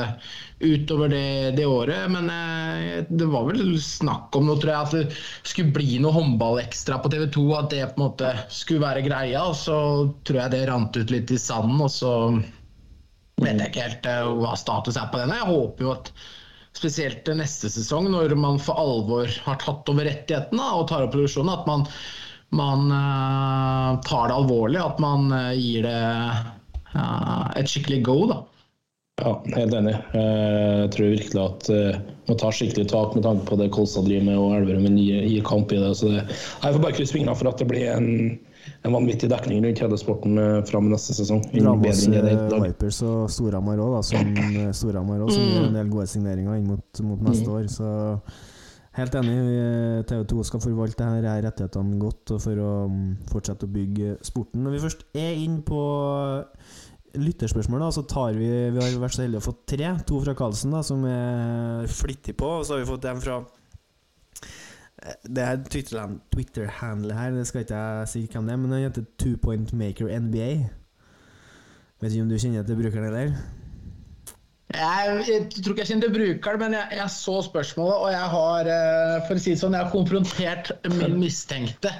utover 0.63 1.11
det, 1.11 1.27
det 1.59 1.67
året. 1.67 2.07
Men 2.13 2.31
eh, 2.31 3.03
det 3.09 3.27
var 3.29 3.49
vel 3.49 3.75
snakk 3.83 4.35
om 4.39 4.47
noe, 4.47 4.59
tror 4.61 4.73
jeg, 4.73 4.87
at 4.87 4.95
det 4.95 5.51
skulle 5.51 5.75
bli 5.75 5.99
noe 6.03 6.15
håndballekstra 6.15 7.01
på 7.03 7.11
TV 7.13 7.27
2. 7.35 7.47
At 7.59 7.71
det 7.75 7.83
på 7.91 7.99
en 7.99 8.05
måte 8.07 8.33
skulle 8.47 8.85
være 8.85 9.05
greia. 9.05 9.43
Og 9.51 9.57
så 9.59 9.77
tror 10.23 10.45
jeg 10.45 10.55
det 10.55 10.65
rant 10.71 11.01
ut 11.01 11.13
litt 11.13 11.33
i 11.35 11.41
sanden. 11.41 11.83
og 11.83 11.91
så 11.91 12.13
vet 13.43 13.59
jeg 13.59 13.73
ikke 13.73 13.87
helt 13.89 14.09
eh, 14.09 14.31
hva 14.39 14.55
status 14.59 14.97
er 14.99 15.11
på 15.11 15.19
den. 15.19 15.35
Jeg 15.35 15.51
håper 15.51 15.87
jo 15.87 15.93
at 15.97 16.13
spesielt 16.73 17.27
neste 17.37 17.69
sesong, 17.69 18.09
når 18.09 18.33
man 18.39 18.59
for 18.61 18.79
alvor 18.79 19.29
har 19.45 19.59
tatt 19.61 19.89
over 19.91 20.07
rettighetene 20.07 20.69
og 20.79 20.87
tar 20.89 21.05
opp 21.05 21.13
produksjonen, 21.13 21.53
at 21.53 21.67
man, 21.69 21.85
man 22.53 22.91
eh, 22.93 24.01
tar 24.07 24.27
det 24.29 24.37
alvorlig. 24.37 24.79
At 24.81 24.99
man 25.03 25.31
eh, 25.33 25.53
gir 25.59 25.85
det 25.87 25.99
eh, 26.93 27.45
et 27.59 27.69
skikkelig 27.69 28.01
go. 28.05 28.17
da. 28.29 28.39
Ja, 29.21 29.35
helt 29.55 29.75
enig. 29.77 29.93
Eh, 30.17 30.83
Jeg 30.83 30.93
tror 30.95 31.11
virkelig 31.13 31.43
at 31.43 31.67
man 32.29 32.39
tar 32.39 32.55
skikkelig 32.55 32.87
tak 32.91 33.13
med 33.17 33.25
tanke 33.27 33.45
på 33.49 33.57
det 33.59 33.69
Kolstad 33.75 34.07
driver 34.07 34.25
med, 34.29 34.39
og 34.39 34.55
Elverum 34.57 34.97
gir, 34.97 35.43
kamp 35.45 35.71
i 35.75 35.81
det. 35.81 35.91
Så 35.99 36.09
det, 36.13 36.23
jeg 36.29 36.73
får 36.77 36.81
bare 36.85 36.97
krysse 36.97 37.17
fingrene 37.17 37.37
for 37.37 37.51
at 37.51 37.61
det 37.61 37.67
blir 37.69 37.89
en, 37.93 38.07
en 38.87 38.95
vanvittig 38.95 39.29
dekning 39.31 39.61
rundt 39.65 39.83
hele 39.83 39.99
sporten 40.01 40.39
fram 40.69 40.89
neste 40.91 41.17
sesong. 41.17 41.43
Dra 41.53 41.75
med 41.75 41.91
oss. 41.91 42.07
Vipers 42.07 43.01
og 43.05 43.29
Storhamar 43.33 43.81
òg, 43.83 43.99
som, 44.07 44.33
Storhamar 44.73 45.25
også, 45.27 45.37
som 45.37 45.51
gjør 45.51 45.69
en 45.69 45.77
del 45.81 45.93
gode 45.93 46.09
signeringer 46.15 46.57
inn 46.61 46.71
mot, 46.71 47.03
mot 47.05 47.27
neste 47.29 47.53
år. 47.53 47.69
Så 47.71 47.91
helt 48.97 49.15
enig. 49.19 49.35
vi- 49.47 50.03
TV 50.09 50.23
2 50.29 50.43
skal 50.47 50.61
forvalte 50.63 51.07
disse 51.15 51.35
rettighetene 51.47 51.99
godt 52.01 52.33
for 52.41 52.61
å 52.61 52.71
mm, 52.89 53.11
fortsette 53.31 53.67
å 53.67 53.73
bygge 53.73 54.17
sporten. 54.21 54.63
Når 54.63 54.75
vi 54.75 54.83
først 54.83 55.05
er 55.13 55.33
inn 55.43 55.61
på 55.65 55.81
lytterspørsmål, 57.13 57.79
da, 57.85 57.89
så 57.93 58.03
tar 58.09 58.33
vi 58.33 58.47
Vi 58.73 58.81
har 58.81 58.99
vært 59.01 59.15
så 59.17 59.21
heldige 59.25 59.41
å 59.41 59.47
få 59.47 59.55
tre. 59.69 59.91
To 60.09 60.21
fra 60.23 60.33
Karlsen, 60.37 60.71
da, 60.73 60.81
som 60.81 61.03
er 61.05 61.85
flittig 61.87 62.37
på, 62.37 62.45
og 62.59 62.65
så 62.65 62.73
har 62.75 62.83
vi 62.83 62.89
fått 62.89 63.05
en 63.05 63.21
fra 63.21 63.39
eh, 65.03 65.17
det 65.29 65.43
er 65.43 65.61
Twitter-handle 66.33 67.13
her, 67.13 67.31
det 67.35 67.47
skal 67.47 67.61
ikke 67.65 67.81
jeg 67.81 68.07
si 68.13 68.23
hvem 68.27 68.47
det 68.47 68.55
er, 68.55 68.61
men 68.61 68.71
han 68.71 68.85
heter 68.87 69.05
Two 69.17 69.37
Point 69.37 69.73
Maker 69.73 70.09
NBA. 70.09 70.49
Vet 72.01 72.11
ikke 72.11 72.25
om 72.25 72.31
du 72.31 72.39
kjenner 72.39 72.65
til 72.67 72.81
brukeren 72.81 73.09
eller? 73.11 73.37
Jeg, 74.73 75.17
jeg 75.29 75.47
tror 75.59 75.73
ikke 75.73 75.83
jeg 75.83 75.89
kjenner 75.91 76.07
til 76.07 76.15
brukeren, 76.17 76.61
men 76.63 76.75
jeg, 76.77 76.97
jeg 76.97 77.13
så 77.13 77.39
spørsmålet, 77.45 77.95
og 77.95 78.13
jeg 78.13 78.29
har 78.33 78.69
eh, 78.73 79.17
for 79.27 79.37
å 79.37 79.43
si 79.43 79.53
det 79.53 79.61
sånn, 79.61 79.75
jeg 79.77 79.85
har 79.85 79.93
konfrontert 79.93 80.71
min 80.95 81.17
mistenkte. 81.21 81.91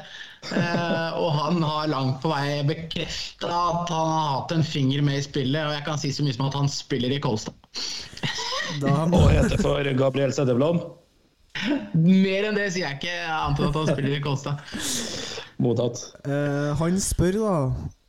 Eh, 0.51 1.19
og 1.21 1.29
han 1.37 1.61
har 1.63 1.91
langt 1.91 2.17
på 2.23 2.31
vei 2.33 2.63
bekrefta 2.67 3.47
at 3.47 3.93
han 3.93 4.09
har 4.11 4.25
hatt 4.33 4.51
en 4.57 4.65
finger 4.67 5.03
med 5.05 5.21
i 5.21 5.23
spillet. 5.23 5.61
Og 5.61 5.75
jeg 5.77 5.85
kan 5.85 6.01
si 6.01 6.11
så 6.15 6.25
mye 6.25 6.35
som 6.35 6.49
at 6.49 6.57
han 6.59 6.71
spiller 6.71 7.13
i 7.15 7.21
Kolstad. 7.23 7.55
Da 8.81 8.97
Og 9.05 9.29
heter 9.31 9.61
for 9.61 9.87
Gabriel 9.99 10.33
Seddeblad. 10.35 10.81
Mer 11.93 12.49
enn 12.49 12.57
det 12.57 12.71
sier 12.73 12.87
jeg 12.89 12.99
ikke, 12.99 13.17
annet 13.29 13.61
enn 13.61 13.69
at 13.69 13.79
han 13.79 13.91
spiller 13.93 14.17
i 14.17 14.23
Kolstad. 14.23 14.63
Mottatt. 15.63 16.07
Eh, 16.25 16.71
han 16.79 16.97
spør 16.99 17.37
da 17.39 17.57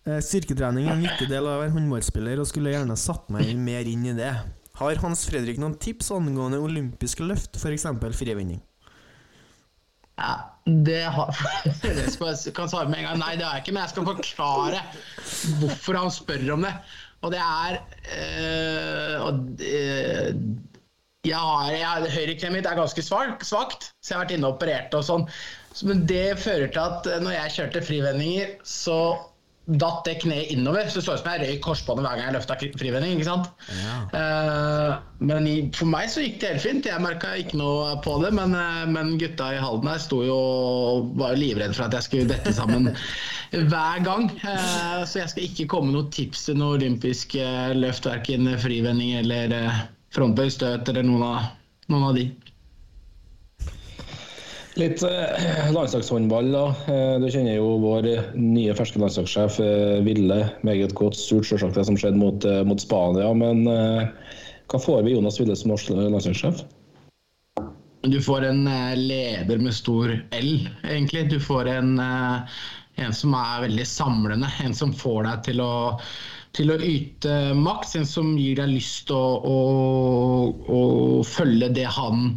Styrketrening 0.05 0.89
er 0.89 0.99
en 0.99 1.07
viktig 1.07 1.31
del 1.31 1.47
av 1.49 1.57
å 1.57 1.63
være 1.63 1.73
håndballspiller, 1.79 2.43
og 2.43 2.49
skulle 2.51 2.75
gjerne 2.75 2.97
satt 3.01 3.31
meg 3.33 3.55
mer 3.57 3.89
inn 3.89 4.05
i 4.11 4.17
det. 4.17 4.35
Har 4.81 4.99
Hans 5.05 5.25
Fredrik 5.29 5.61
noen 5.63 5.77
tips 5.81 6.11
angående 6.13 6.59
olympiske 6.61 7.25
løft, 7.25 7.57
f.eks. 7.61 7.87
frivinning? 8.19 8.61
Ja, 10.19 10.35
det 10.67 11.03
har 11.11 11.31
det 11.83 11.95
jeg 11.95 12.55
kan 12.55 12.71
svare 12.71 12.91
med 12.91 13.01
en 13.01 13.09
gang. 13.09 13.23
Nei, 13.23 13.33
det 13.39 13.47
har 13.47 13.59
jeg 13.59 13.65
ikke, 13.65 13.75
men 13.75 13.85
jeg 13.85 13.95
skal 13.95 14.09
forklare 14.11 14.83
hvorfor 15.63 15.99
han 15.99 16.15
spør 16.15 16.47
om 16.55 16.67
det. 16.67 16.75
Og 17.25 17.33
det 17.33 17.41
er 17.41 17.79
øh, 18.19 19.15
og, 19.25 19.45
øh, 19.65 20.31
jeg 21.25 21.41
har, 21.41 21.71
jeg, 21.73 22.11
Høyrekneet 22.13 22.53
mitt 22.53 22.67
er 22.69 22.77
ganske 22.77 23.03
svak, 23.03 23.47
svakt, 23.49 23.89
så 24.03 24.13
jeg 24.13 24.19
har 24.19 24.25
vært 24.27 24.35
inne 24.37 24.51
og 24.51 24.59
operert 24.59 24.97
og 24.99 25.07
sånn. 25.07 25.25
Men 25.89 26.03
det 26.07 26.35
fører 26.43 26.69
til 26.69 26.83
at 26.83 27.09
når 27.25 27.39
jeg 27.39 27.55
kjørte 27.57 27.87
frivendinger, 27.87 28.53
så 28.69 28.99
datt 29.65 30.05
det 30.05 30.19
kneet 30.21 30.51
innover. 30.53 30.89
Så 30.89 31.01
det 31.01 31.07
så 31.07 31.15
ut 31.17 31.23
som 31.23 31.31
jeg 31.33 31.43
røyk 31.43 31.63
korsbåndet 31.65 32.05
hver 32.05 32.19
gang 32.19 32.27
jeg 32.29 32.37
løfta 32.37 32.57
frivending. 32.81 33.15
ikke 33.17 33.29
sant? 33.31 33.49
Eh, 34.13 34.97
men 35.25 35.49
i, 35.49 35.55
for 35.77 35.89
meg 35.89 36.11
så 36.13 36.25
gikk 36.25 36.41
det 36.43 36.51
helt 36.53 36.65
fint. 36.67 36.89
Jeg 36.91 37.05
merka 37.05 37.33
ikke 37.41 37.59
noe 37.61 37.95
på 38.05 38.19
det. 38.25 38.35
Men, 38.37 38.57
eh, 38.59 38.85
men 38.93 39.15
gutta 39.21 39.55
i 39.55 39.63
Halden 39.63 39.89
her 39.89 40.03
sto 40.03 40.21
jo 40.27 40.37
og 40.37 41.15
var 41.21 41.39
livredd 41.41 41.77
for 41.77 41.89
at 41.89 41.97
jeg 41.97 42.09
skulle 42.09 42.33
dette 42.35 42.53
sammen 42.57 42.93
hver 43.73 44.05
gang. 44.05 44.29
Uh, 44.45 45.03
så 45.07 45.23
jeg 45.23 45.33
skal 45.33 45.49
ikke 45.49 45.69
komme 45.71 45.93
med 45.93 45.99
noen 45.99 46.15
tips 46.15 46.49
til 46.49 46.63
olympisk 46.65 47.37
eh, 47.39 47.75
løft, 47.77 48.09
verken 48.09 48.49
frivending 48.61 49.15
eller 49.21 49.55
uh, 49.55 49.85
frontbøystøt 50.15 50.89
eller 50.91 51.07
noen 51.07 51.25
av, 51.27 51.53
noen 51.93 52.09
av 52.11 52.19
de. 52.19 52.29
Litt 54.75 55.03
eh, 55.03 55.73
landslagshåndball, 55.73 56.49
da. 56.53 56.65
Eh, 56.91 57.21
du 57.23 57.29
kjenner 57.31 57.61
jo 57.61 57.77
vår 57.79 58.09
nye 58.35 58.75
ferske 58.75 58.99
landslagssjef 58.99 59.61
eh, 59.63 60.01
Ville 60.03 60.39
meget 60.67 60.95
godt. 60.99 61.15
Surt 61.15 61.47
selvsagt 61.47 61.79
det 61.79 61.85
som 61.87 61.99
skjedde 61.99 62.19
mot, 62.19 62.43
eh, 62.43 62.65
mot 62.67 62.83
Spania. 62.83 63.29
Men 63.39 63.69
eh, 63.71 64.33
hva 64.73 64.81
får 64.83 65.05
vi 65.07 65.15
Jonas 65.15 65.39
Ville 65.39 65.55
som 65.55 65.71
norsk 65.71 65.93
landslagssjef? 65.95 66.65
Du 68.03 68.19
får 68.21 68.49
en 68.49 68.67
leder 68.99 69.63
med 69.63 69.73
stor 69.73 70.11
L, 70.35 70.67
egentlig. 70.83 71.29
Du 71.31 71.39
får 71.41 71.71
en, 71.71 71.95
en 72.03 73.15
som 73.17 73.37
er 73.39 73.63
veldig 73.69 73.87
samlende. 73.89 74.51
En 74.61 74.75
som 74.77 74.91
får 74.93 75.23
deg 75.29 75.45
til 75.47 75.63
å, 75.65 75.75
til 76.59 76.75
å 76.75 76.81
yte 76.83 77.55
maks. 77.57 77.95
En 77.97 78.11
som 78.11 78.35
gir 78.37 78.59
deg 78.59 78.75
lyst 78.75 79.07
til 79.09 79.23
å, 79.23 79.55
å, 79.55 80.83
å 80.83 80.83
følge 81.31 81.71
det 81.79 81.87
han 81.95 82.35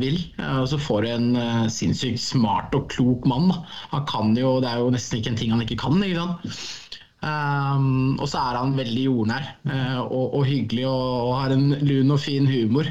vil. 0.00 0.18
Eh, 0.38 0.58
Og 0.62 0.68
så 0.72 0.78
får 0.80 1.02
du 1.04 1.10
en 1.12 1.28
eh, 1.40 1.64
sinnssykt 1.72 2.22
smart 2.22 2.74
og 2.76 2.88
klok 2.92 3.26
mann. 3.30 3.50
Han 3.92 4.06
kan 4.10 4.36
jo, 4.38 4.58
Det 4.64 4.70
er 4.70 4.82
jo 4.82 4.92
nesten 4.94 5.20
ikke 5.20 5.34
en 5.34 5.40
ting 5.40 5.54
han 5.54 5.64
ikke 5.64 5.80
kan. 5.84 6.02
ikke 6.02 6.22
sant? 6.22 6.80
Um, 7.24 8.18
og 8.20 8.26
så 8.28 8.36
er 8.36 8.58
han 8.58 8.74
veldig 8.76 9.06
jordnær 9.06 9.46
uh, 9.64 10.00
og, 10.02 10.34
og 10.36 10.42
hyggelig 10.44 10.82
og, 10.84 11.12
og 11.30 11.30
har 11.38 11.54
en 11.54 11.70
lun 11.80 12.12
og 12.12 12.20
fin 12.20 12.44
humor. 12.44 12.90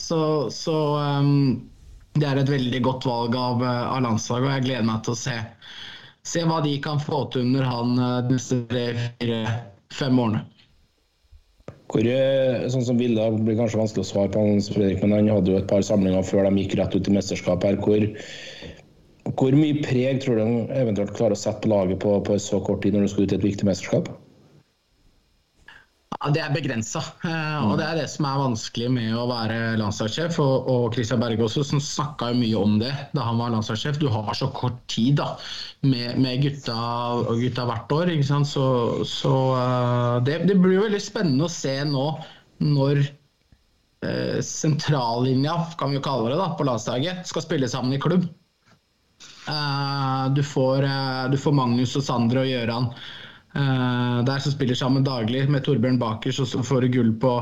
Så, 0.00 0.18
så 0.48 0.76
um, 0.96 1.58
det 2.16 2.24
er 2.28 2.40
et 2.40 2.50
veldig 2.50 2.80
godt 2.84 3.06
valg 3.08 3.36
av, 3.36 3.62
eh, 3.64 3.82
av 3.92 4.02
landslaget, 4.04 4.48
og 4.48 4.54
jeg 4.54 4.66
gleder 4.66 4.88
meg 4.88 5.02
til 5.04 5.12
å 5.12 5.20
se, 5.20 5.36
se 6.26 6.44
hva 6.48 6.62
de 6.64 6.76
kan 6.84 7.00
få 7.02 7.26
til 7.32 7.46
under 7.46 7.66
han 7.68 7.96
eh, 7.98 8.20
de 8.28 8.38
neste 8.38 8.60
fire-fem 8.72 10.22
årene. 10.24 10.44
Hvor, 11.86 12.02
eh, 12.10 12.66
sånn 12.72 12.84
som 12.86 12.98
Ville 12.98 13.28
blir 13.36 13.58
kanskje 13.58 13.78
vanskelig 13.78 14.02
å 14.02 14.08
svare 14.08 14.32
på, 14.34 14.42
Hans 14.42 14.70
Fredrik, 14.74 15.02
men 15.04 15.14
han 15.14 15.30
hadde 15.30 15.52
jo 15.52 15.60
et 15.60 15.68
par 15.70 15.84
samlinger 15.86 16.26
før 16.26 16.48
de 16.48 16.64
gikk 16.64 16.78
rett 16.80 16.96
ut 16.98 17.08
i 17.10 17.14
mesterskap 17.14 17.66
her. 17.66 17.78
Hvor, 17.84 18.06
hvor 19.38 19.58
mye 19.58 19.82
preg 19.84 20.22
tror 20.24 20.40
du 20.40 20.42
han 20.42 20.72
eventuelt 20.74 21.14
klarer 21.14 21.38
å 21.38 21.40
sette 21.40 21.62
på 21.62 21.70
laget 21.70 22.02
på, 22.02 22.18
på 22.26 22.38
så 22.42 22.58
kort 22.66 22.82
tid 22.82 22.96
når 22.96 23.06
du 23.06 23.12
skal 23.14 23.28
ut 23.28 23.36
i 23.36 23.38
et 23.38 23.50
viktig 23.50 23.68
mesterskap? 23.70 24.10
Ja, 26.14 26.30
Det 26.32 26.40
er 26.40 26.52
begrensa, 26.54 27.00
og 27.66 27.72
det 27.80 27.84
er 27.84 27.98
det 27.98 28.06
som 28.08 28.28
er 28.28 28.38
vanskelig 28.38 28.86
med 28.94 29.10
å 29.18 29.24
være 29.28 29.74
landslagssjef. 29.80 30.38
Og, 30.42 30.68
og 30.70 30.94
Christian 30.94 31.20
Berge 31.20 31.42
også, 31.44 31.64
som 31.66 31.82
snakka 31.82 32.30
mye 32.38 32.56
om 32.60 32.78
det 32.80 32.92
da 33.16 33.26
han 33.26 33.40
var 33.42 33.52
landslagssjef. 33.52 33.98
Du 34.00 34.06
har 34.12 34.30
så 34.38 34.48
kort 34.54 34.78
tid 34.92 35.18
da, 35.20 35.32
med, 35.82 36.16
med 36.22 36.46
gutta, 36.46 36.78
gutta 37.42 37.66
hvert 37.68 37.94
år. 37.98 38.14
ikke 38.14 38.28
sant? 38.30 38.48
Så, 38.48 38.64
så 39.10 39.34
eh, 39.58 40.14
det, 40.28 40.40
det 40.48 40.56
blir 40.62 40.86
veldig 40.86 41.02
spennende 41.02 41.50
å 41.50 41.52
se 41.52 41.74
nå 41.90 42.06
når 42.64 43.02
eh, 43.02 44.40
sentrallinja, 44.46 45.58
kan 45.76 45.92
vi 45.92 45.98
jo 45.98 46.06
kalle 46.06 46.32
det, 46.32 46.40
da, 46.40 46.52
på 46.56 46.70
landslaget 46.70 47.26
skal 47.28 47.44
spille 47.44 47.68
sammen 47.70 47.98
i 47.98 48.00
klubb. 48.02 48.30
Eh, 49.48 50.24
du, 50.34 50.42
får, 50.42 50.82
eh, 50.82 51.30
du 51.30 51.38
får 51.38 51.54
Magnus 51.54 51.94
og 51.98 52.02
Sander 52.06 52.42
og 52.42 52.48
Gøran 52.50 52.88
eh, 52.90 53.15
der 53.56 54.42
som 54.42 54.52
spiller 54.52 54.76
sammen 54.78 55.04
daglig 55.06 55.44
med 55.50 55.64
Torbjørn 55.64 56.00
Bakers, 56.00 56.40
og 56.42 56.48
så 56.50 56.62
får 56.66 56.88
gull 56.92 57.12
på, 57.22 57.32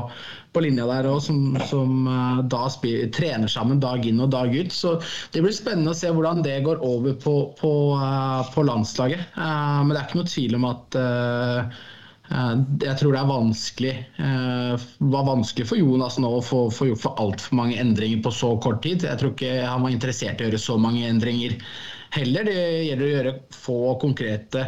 på 0.55 0.63
linja 0.63 0.85
der 0.89 1.09
òg, 1.11 1.19
som, 1.25 1.57
som 1.69 2.05
eh, 2.07 2.43
da 2.51 2.65
spiller, 2.71 3.09
trener 3.15 3.51
sammen 3.51 3.81
dag 3.83 4.05
inn 4.07 4.21
og 4.23 4.31
dag 4.35 4.53
ut. 4.55 4.71
Så 4.71 4.95
det 5.35 5.43
blir 5.43 5.55
spennende 5.55 5.91
å 5.91 5.97
se 5.97 6.13
hvordan 6.13 6.45
det 6.45 6.61
går 6.67 6.83
over 6.85 7.17
på, 7.19 7.35
på, 7.59 7.73
eh, 7.99 8.53
på 8.55 8.67
landslaget. 8.69 9.27
Eh, 9.35 9.81
men 9.83 9.91
det 9.93 9.99
er 10.01 10.07
ikke 10.07 10.21
noe 10.23 10.33
tvil 10.35 10.57
om 10.61 10.71
at 10.71 10.99
eh, 11.01 11.83
Eh, 12.31 12.53
Jeg 12.81 12.97
tror 12.99 13.13
det 13.13 13.21
er 13.21 13.29
vanskelig 13.29 13.93
eh, 14.17 14.85
var 15.13 15.27
vanskelig 15.27 15.67
for 15.69 15.77
Jonas 15.79 16.17
nå 16.21 16.31
å 16.39 16.43
få, 16.45 16.65
få 16.73 16.89
gjort 16.89 17.03
for 17.03 17.21
altfor 17.21 17.59
mange 17.59 17.77
endringer 17.81 18.23
på 18.25 18.33
så 18.33 18.55
kort 18.63 18.81
tid. 18.85 19.05
Jeg 19.05 19.21
tror 19.21 19.35
ikke 19.35 19.59
han 19.61 19.85
var 19.85 19.93
interessert 19.93 20.41
i 20.41 20.47
å 20.47 20.49
gjøre 20.49 20.63
så 20.65 20.79
mange 20.81 21.05
endringer 21.09 21.57
heller. 22.15 22.47
Det 22.47 22.57
gjelder 22.87 23.05
å 23.05 23.13
gjøre 23.13 23.33
få 23.55 23.79
konkrete 24.01 24.67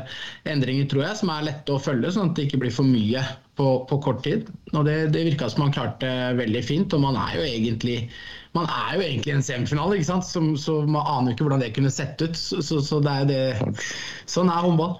endringer, 0.49 0.87
tror 0.91 1.07
jeg, 1.07 1.19
som 1.21 1.33
er 1.33 1.47
lette 1.49 1.75
å 1.75 1.81
følge, 1.81 2.13
sånn 2.15 2.31
at 2.31 2.39
det 2.39 2.47
ikke 2.47 2.61
blir 2.65 2.75
for 2.75 2.87
mye 2.87 3.23
på, 3.57 3.69
på 3.89 3.99
kort 4.05 4.23
tid. 4.27 4.49
Og 4.73 4.83
det, 4.87 4.97
det 5.15 5.25
virka 5.31 5.49
som 5.51 5.65
han 5.65 5.75
klarte 5.75 6.11
veldig 6.37 6.63
fint. 6.65 6.93
Og 6.93 7.03
man 7.03 7.19
er 7.19 7.39
jo 7.39 7.47
egentlig 7.47 8.01
man 8.57 8.65
er 8.71 8.95
jo 8.97 9.03
egentlig 9.05 9.35
en 9.35 9.43
semifinale, 9.45 9.97
ikke 9.99 10.09
sant? 10.09 10.25
Så, 10.25 10.41
så 10.57 10.79
man 10.87 11.05
aner 11.05 11.31
jo 11.31 11.35
ikke 11.35 11.45
hvordan 11.45 11.61
det 11.61 11.73
kunne 11.75 11.93
sett 11.93 12.21
ut. 12.23 12.37
Så, 12.37 12.79
så 12.81 13.01
det 13.03 13.13
er 13.13 13.29
det, 13.29 13.43
sånn 14.29 14.49
er 14.49 14.65
håndball. 14.65 14.97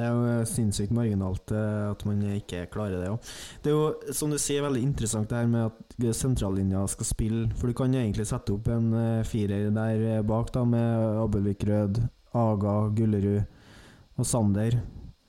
Det 0.00 0.06
er 0.06 0.14
jo 0.16 0.28
eh, 0.30 0.46
sinnssykt 0.48 0.94
marginalt 0.96 1.52
eh, 1.52 1.90
at 1.90 2.04
man 2.08 2.20
ikke 2.38 2.62
klarer 2.72 3.02
det 3.02 3.10
òg. 3.12 3.32
Det 3.60 3.68
er 3.72 3.74
jo, 3.76 4.12
som 4.16 4.32
du 4.32 4.38
sier, 4.40 4.64
veldig 4.64 4.80
interessant 4.86 5.28
det 5.28 5.42
her 5.42 5.50
med 5.50 5.66
at 5.68 6.16
sentrallinja 6.16 6.86
skal 6.88 7.08
spille. 7.08 7.42
For 7.60 7.68
du 7.68 7.76
kan 7.76 7.92
jo 7.92 8.00
egentlig 8.00 8.24
sette 8.30 8.54
opp 8.54 8.70
en 8.72 8.94
eh, 8.96 9.26
firer 9.28 9.68
der 9.76 10.24
bak, 10.26 10.54
da, 10.54 10.64
med 10.64 11.20
Abelvik 11.20 11.66
Rød, 11.68 12.00
Aga, 12.40 12.76
Gullerud 12.96 13.42
og 14.16 14.28
Sander. 14.28 14.78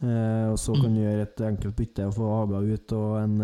Eh, 0.02 0.46
og 0.48 0.56
så 0.62 0.78
kan 0.80 0.96
du 0.96 1.04
gjøre 1.04 1.28
et 1.28 1.44
enkelt 1.52 1.76
bytte 1.78 2.08
og 2.08 2.16
få 2.16 2.32
Aga 2.38 2.64
ut, 2.72 2.96
og 2.96 3.20
en 3.26 3.36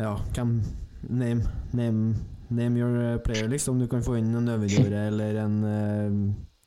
Ja, 0.00 0.14
hvem 0.32 0.56
Name, 1.04 1.44
name, 1.76 2.14
name 2.48 2.80
your 2.80 3.18
player, 3.18 3.44
liksom. 3.52 3.76
Du 3.76 3.84
kan 3.92 4.00
få 4.00 4.14
inn 4.16 4.30
en 4.32 4.48
Øvergjorde 4.48 5.02
eller 5.10 5.36
en 5.42 5.56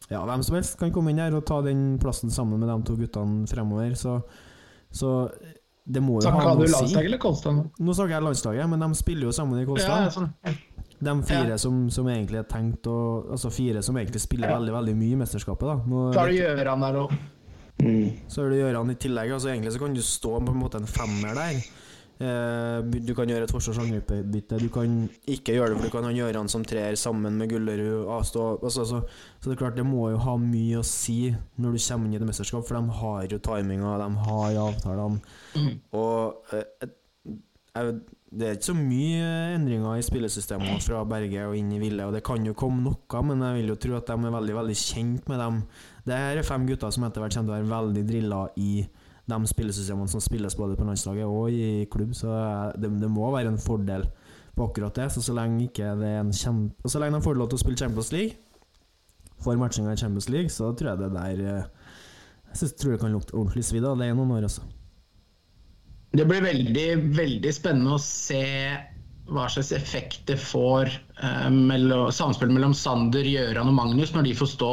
Ja, 0.10 0.22
hvem 0.26 0.44
som 0.44 0.56
helst 0.56 0.78
kan 0.80 0.92
komme 0.96 1.12
inn 1.12 1.20
her 1.20 1.34
og 1.36 1.46
ta 1.46 1.62
den 1.62 1.98
plassen 2.00 2.32
sammen 2.32 2.60
med 2.62 2.70
de 2.70 2.78
to 2.88 2.96
guttene 2.96 3.48
fremover. 3.48 3.92
Så, 4.00 4.22
så 4.92 5.30
det 5.88 6.02
må 6.04 6.22
jo 6.22 6.30
ha 6.30 6.32
Snakka 6.32 6.54
du 6.56 6.62
noe 6.62 6.64
å 6.64 6.68
si. 6.68 6.74
landslag 6.78 7.06
eller 7.10 7.18
Kolstad? 7.24 7.60
Nå 7.80 7.94
snakker 7.96 8.16
jeg 8.16 8.24
landslaget, 8.24 8.70
men 8.72 8.80
de 8.86 8.90
spiller 8.96 9.28
jo 9.28 9.32
sammen 9.36 9.60
i 9.60 9.64
Ja, 9.64 9.68
Kolstad. 9.68 10.12
sånn. 10.16 10.30
De 11.00 11.14
fire 11.30 11.50
Ja. 11.54 11.58
som, 11.62 11.90
som 11.94 12.08
egentlig 12.10 12.40
er 12.40 12.48
tenkt 12.50 12.88
å 12.90 13.30
Altså 13.32 13.52
fire 13.54 13.84
som 13.86 13.96
egentlig 14.00 14.20
spiller 14.24 14.50
veldig 14.50 14.74
veldig 14.74 14.96
mye 14.98 15.14
i 15.14 15.20
mesterskapet. 15.20 15.62
da 15.68 15.76
Nå, 15.86 16.14
Så 16.14 16.20
har 16.20 16.28
du 16.28 16.34
Gjøran 16.34 16.82
der 16.82 16.96
òg. 17.04 17.12
Så 18.32 18.42
er 18.46 18.50
det 18.50 18.58
Gjøran 18.64 18.90
i 18.92 18.96
tillegg. 18.96 19.32
Altså 19.36 19.52
Egentlig 19.52 19.74
så 19.76 19.80
kan 19.84 19.94
du 19.94 20.02
stå 20.02 20.40
på 20.42 20.50
en 20.56 20.60
måte 20.64 20.80
en 20.82 20.88
femmer 20.90 21.36
der. 21.38 21.60
Eh, 22.20 22.82
du 23.06 23.12
kan 23.14 23.30
gjøre 23.30 23.46
et 23.46 23.52
forsvarsangrepsbytte. 23.54 24.58
Du 24.64 24.70
kan 24.74 24.96
ikke 25.30 25.54
gjøre 25.54 25.70
det, 25.70 25.78
for 25.78 25.86
du 25.86 25.94
kan 25.94 26.08
ha 26.08 26.14
Gjøran 26.16 26.50
som 26.50 26.64
trer 26.66 26.96
sammen 26.98 27.38
med 27.38 27.50
Gullerud. 27.52 28.08
Altså, 28.10 28.58
Altså, 28.64 28.86
så, 28.90 29.02
det 29.44 29.52
er 29.54 29.60
klart, 29.62 29.76
det 29.78 29.86
må 29.86 30.10
jo 30.12 30.18
ha 30.26 30.36
mye 30.42 30.80
å 30.82 30.86
si 30.86 31.30
når 31.60 31.78
du 31.78 31.80
kommer 31.88 32.06
inn 32.08 32.14
i 32.14 32.18
et 32.22 32.26
mesterskap, 32.26 32.66
for 32.68 32.76
de 32.82 33.00
har 33.02 33.28
jo 33.30 33.38
timinga, 33.40 33.98
de 34.02 34.10
har 34.28 34.62
avtalene. 34.66 35.22
Og 35.94 36.54
eh, 36.54 36.64
jeg- 37.76 38.00
det 38.28 38.44
er 38.48 38.56
ikke 38.58 38.68
så 38.68 38.74
mye 38.76 39.28
endringer 39.56 39.98
i 39.98 40.02
spillesystemet 40.04 40.82
fra 40.84 41.06
Berge 41.08 41.46
og 41.48 41.56
inn 41.56 41.72
i 41.72 41.80
Ville, 41.80 42.04
og 42.04 42.12
det 42.14 42.24
kan 42.28 42.44
jo 42.44 42.54
komme 42.54 42.82
noe, 42.84 43.22
men 43.24 43.40
jeg 43.40 43.62
vil 43.62 43.70
jo 43.72 43.76
tro 43.76 43.96
at 43.96 44.06
de 44.10 44.14
er 44.14 44.34
veldig 44.36 44.56
veldig 44.58 44.76
kjent 44.76 45.30
med 45.30 45.40
dem. 45.40 45.62
Det 46.06 46.14
her 46.18 46.38
er 46.38 46.44
fem 46.44 46.66
gutter 46.68 46.92
som 46.92 47.06
etter 47.08 47.22
hvert 47.24 47.34
kommer 47.38 47.48
til 47.48 47.56
å 47.56 47.58
være 47.62 47.72
veldig 47.72 48.04
drilla 48.10 48.42
i 48.58 48.86
de 49.28 49.38
spillesystemene 49.50 50.12
som 50.12 50.24
spilles 50.24 50.56
både 50.56 50.78
på 50.80 50.88
landslaget 50.88 51.28
og 51.28 51.52
i 51.52 51.86
klubb, 51.92 52.14
så 52.16 52.32
det, 52.80 52.92
det 53.02 53.10
må 53.12 53.28
være 53.34 53.52
en 53.52 53.62
fordel 53.62 54.08
på 54.56 54.70
akkurat 54.70 54.96
det. 54.96 55.10
Så 55.14 55.24
så 55.26 55.36
lenge 55.38 55.68
ikke 55.68 55.94
det 56.00 56.10
er 56.16 56.24
en 56.24 56.34
kjempe 56.34 56.76
Og 56.84 56.92
så 56.92 57.02
lenge 57.02 57.20
de 57.20 57.26
får 57.28 57.38
lov 57.38 57.52
til 57.52 57.60
å 57.60 57.64
spille 57.66 57.80
Champions 57.80 58.12
League, 58.16 58.38
får 59.44 59.60
matchinga 59.60 59.94
i 59.94 60.02
Champions 60.02 60.30
League, 60.34 60.54
så 60.54 60.72
tror 60.74 60.94
jeg 60.94 61.04
det 61.04 61.12
der 61.14 61.44
eh, 61.44 61.94
Jeg 62.48 62.62
synes, 62.62 62.74
tror 62.74 62.96
det 62.96 63.02
kan 63.04 63.14
lukte 63.14 63.36
ordentlig 63.36 63.66
svidd 63.68 63.86
av. 63.86 63.98
Det 64.00 64.08
er 64.08 64.16
noen 64.16 64.32
år, 64.38 64.48
altså. 64.48 64.64
Det 66.16 66.24
blir 66.26 66.42
veldig, 66.42 66.88
veldig 67.18 67.52
spennende 67.54 67.98
å 67.98 68.02
se 68.02 68.40
hva 69.28 69.48
slags 69.52 69.72
effekt 69.76 70.22
det 70.30 70.38
får 70.40 70.90
eh, 71.24 71.50
mellom, 71.52 72.08
samspill 72.16 72.52
mellom 72.54 72.74
Sander, 72.78 73.28
Gjøran 73.28 73.68
og 73.68 73.76
Magnus 73.76 74.14
når 74.16 74.28
de 74.28 74.36
får 74.40 74.50
stå 74.54 74.72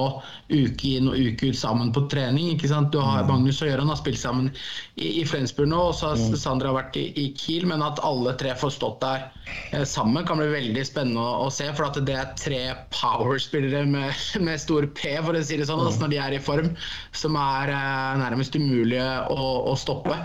uke 0.52 0.92
inn 0.98 1.08
og 1.10 1.18
uke 1.18 1.50
ut 1.50 1.58
sammen 1.58 1.90
på 1.94 2.04
trening. 2.12 2.52
ikke 2.52 2.70
sant? 2.70 2.92
Du 2.94 3.00
har 3.02 3.26
Magnus 3.26 3.58
og 3.64 3.70
Gjøran 3.70 3.90
har 3.90 3.98
spilt 3.98 4.20
sammen 4.20 4.52
i, 4.94 5.20
i 5.22 5.24
Flensburg 5.26 5.72
nå, 5.72 5.80
og 5.90 5.98
så 5.98 6.12
har 6.12 6.38
Sander 6.38 6.70
har 6.70 6.78
vært 6.78 6.98
i, 7.00 7.06
i 7.18 7.26
Kiel. 7.38 7.66
Men 7.70 7.82
at 7.82 8.02
alle 8.06 8.36
tre 8.40 8.54
får 8.60 8.76
stått 8.76 9.02
der 9.02 9.26
eh, 9.74 9.86
sammen, 9.88 10.26
kan 10.28 10.38
bli 10.38 10.50
veldig 10.54 10.86
spennende 10.86 11.22
å, 11.24 11.46
å 11.48 11.52
se. 11.54 11.68
For 11.74 11.90
at 11.90 11.98
det 12.06 12.18
er 12.20 12.34
tre 12.38 12.64
power-spillere 12.94 13.86
med, 13.90 14.26
med 14.46 14.62
stor 14.62 14.86
P, 14.94 15.16
for 15.18 15.34
å 15.34 15.42
si 15.42 15.58
det 15.58 15.70
sånn, 15.70 15.82
altså 15.82 16.06
når 16.06 16.14
de 16.14 16.22
er 16.28 16.38
i 16.38 16.42
form, 16.50 16.74
som 17.16 17.38
er 17.40 17.74
eh, 17.74 18.12
nærmest 18.22 18.54
umulige 18.54 19.08
å, 19.34 19.54
å 19.72 19.74
stoppe. 19.78 20.22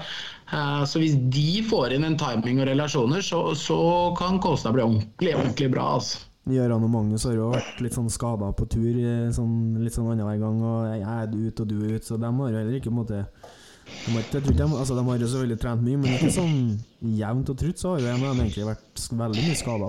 Eh, 0.53 0.83
Så 0.89 0.99
hvis 1.01 1.15
de 1.29 1.61
får 1.69 1.93
inn 1.97 2.03
en 2.07 2.17
timing 2.17 2.59
og 2.63 2.67
relasjoner, 2.71 3.21
så, 3.25 3.43
så 3.55 3.79
kan 4.17 4.39
Kolstad 4.41 4.73
bli 4.73 4.81
ordentlig, 4.85 5.35
ordentlig 5.37 5.69
bra. 5.73 5.93
altså. 5.99 6.25
Gøran 6.49 6.81
og 6.81 6.89
Magnus 6.89 7.27
har 7.27 7.35
jo 7.37 7.51
vært 7.53 7.81
litt 7.83 7.93
sånn 7.93 8.09
skada 8.09 8.47
på 8.57 8.65
tur 8.71 8.95
eh, 8.97 9.27
sånn, 9.35 9.75
litt 9.83 9.93
sånn 9.93 10.07
annenhver 10.09 10.39
gang, 10.41 10.61
og 10.65 10.87
jeg 10.89 11.03
er 11.05 11.35
ut 11.35 11.59
og 11.61 11.67
du 11.69 11.75
er 11.85 11.91
ut, 11.99 12.07
så 12.07 12.17
de 12.17 12.25
har 12.25 12.49
jo 12.49 12.57
heller 12.57 12.77
ikke 12.79 12.89
på 12.89 12.95
en 12.95 13.01
måte 13.03 13.19
de 13.89 14.13
har, 14.13 14.21
ikke- 14.23 14.55
de, 14.57 14.63
altså 14.65 14.95
de 14.97 15.03
har 15.05 15.17
jo 15.21 15.27
selvfølgelig 15.29 15.59
trent 15.61 15.81
mye, 15.85 15.97
men 15.97 16.15
ikke 16.15 16.31
sånn 16.33 16.57
jevnt 17.19 17.49
og 17.53 17.57
trutt, 17.57 17.77
så 17.81 17.91
har 17.93 18.01
jo 18.01 18.09
en 18.09 18.23
av 18.23 18.33
dem 18.35 18.41
egentlig 18.47 18.65
vært 18.69 19.05
veldig 19.21 19.45
mye 19.45 19.57
skada. 19.61 19.87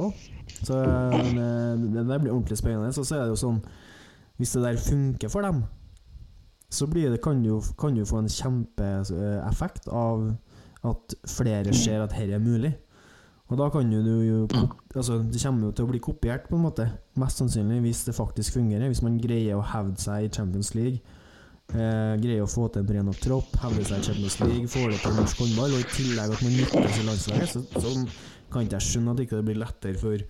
Så 0.61 0.79
eh, 0.85 1.75
det, 1.97 2.05
det 2.09 2.21
blir 2.23 2.33
ordentlig 2.35 2.57
spennende. 2.61 2.93
Så, 2.97 3.05
så 3.09 3.17
er 3.17 3.25
det 3.29 3.35
jo 3.35 3.41
sånn 3.41 3.61
Hvis 4.41 4.53
det 4.57 4.63
der 4.65 4.81
funker 4.81 5.29
for 5.33 5.45
dem, 5.45 5.63
så 6.73 6.87
det, 6.93 7.21
kan, 7.25 7.43
du, 7.43 7.49
jo- 7.51 7.61
få 8.09 8.19
en 8.21 8.29
kjempeeffekt 8.33 9.89
av 9.93 10.31
at 10.87 11.17
flere 11.29 11.75
ser 11.77 12.03
at 12.05 12.15
dette 12.15 12.37
er 12.39 12.43
mulig. 12.43 12.73
Og 13.51 13.59
da 13.59 13.67
kan 13.75 13.89
jo 13.91 14.01
du 14.03 14.13
jo 14.23 14.49
altså, 14.95 15.19
Det 15.19 15.41
kommer 15.43 15.67
jo 15.67 15.73
til 15.75 15.85
å 15.85 15.91
bli 15.91 15.99
kopiert, 15.99 16.47
på 16.49 16.57
en 16.57 16.69
måte. 16.69 16.87
Mest 17.19 17.43
sannsynlig, 17.43 17.81
hvis 17.83 18.05
det 18.07 18.15
faktisk 18.15 18.61
fungerer. 18.61 18.87
Hvis 18.87 19.03
man 19.03 19.19
greier 19.19 19.59
å 19.59 19.65
hevde 19.73 19.99
seg 19.99 20.29
i 20.29 20.31
Champions 20.31 20.75
League. 20.79 21.01
Eh, 21.71 22.15
greier 22.19 22.43
å 22.43 22.51
få 22.51 22.67
til 22.71 22.83
en 22.83 22.89
bred 22.89 23.05
nok 23.07 23.19
tropp, 23.23 23.51
hevde 23.63 23.85
seg 23.87 24.01
i 24.01 24.07
Champions 24.09 24.39
League, 24.43 24.71
får 24.71 24.89
det 24.91 25.03
til 25.05 25.13
norsk 25.15 25.43
håndball, 25.45 25.75
og 25.77 25.83
i 25.85 25.91
tillegg 25.95 26.33
at 26.35 26.41
man 26.43 26.57
lykkes 26.59 26.97
i 26.99 27.05
landslaget, 27.07 27.53
så, 27.53 27.63
så 27.85 27.93
kan 28.51 28.67
ikke 28.67 28.81
jeg 28.81 28.87
skjønne 28.89 29.13
at 29.13 29.21
det 29.21 29.27
ikke 29.29 29.43
blir 29.47 29.61
lettere 29.61 30.01
for 30.01 30.25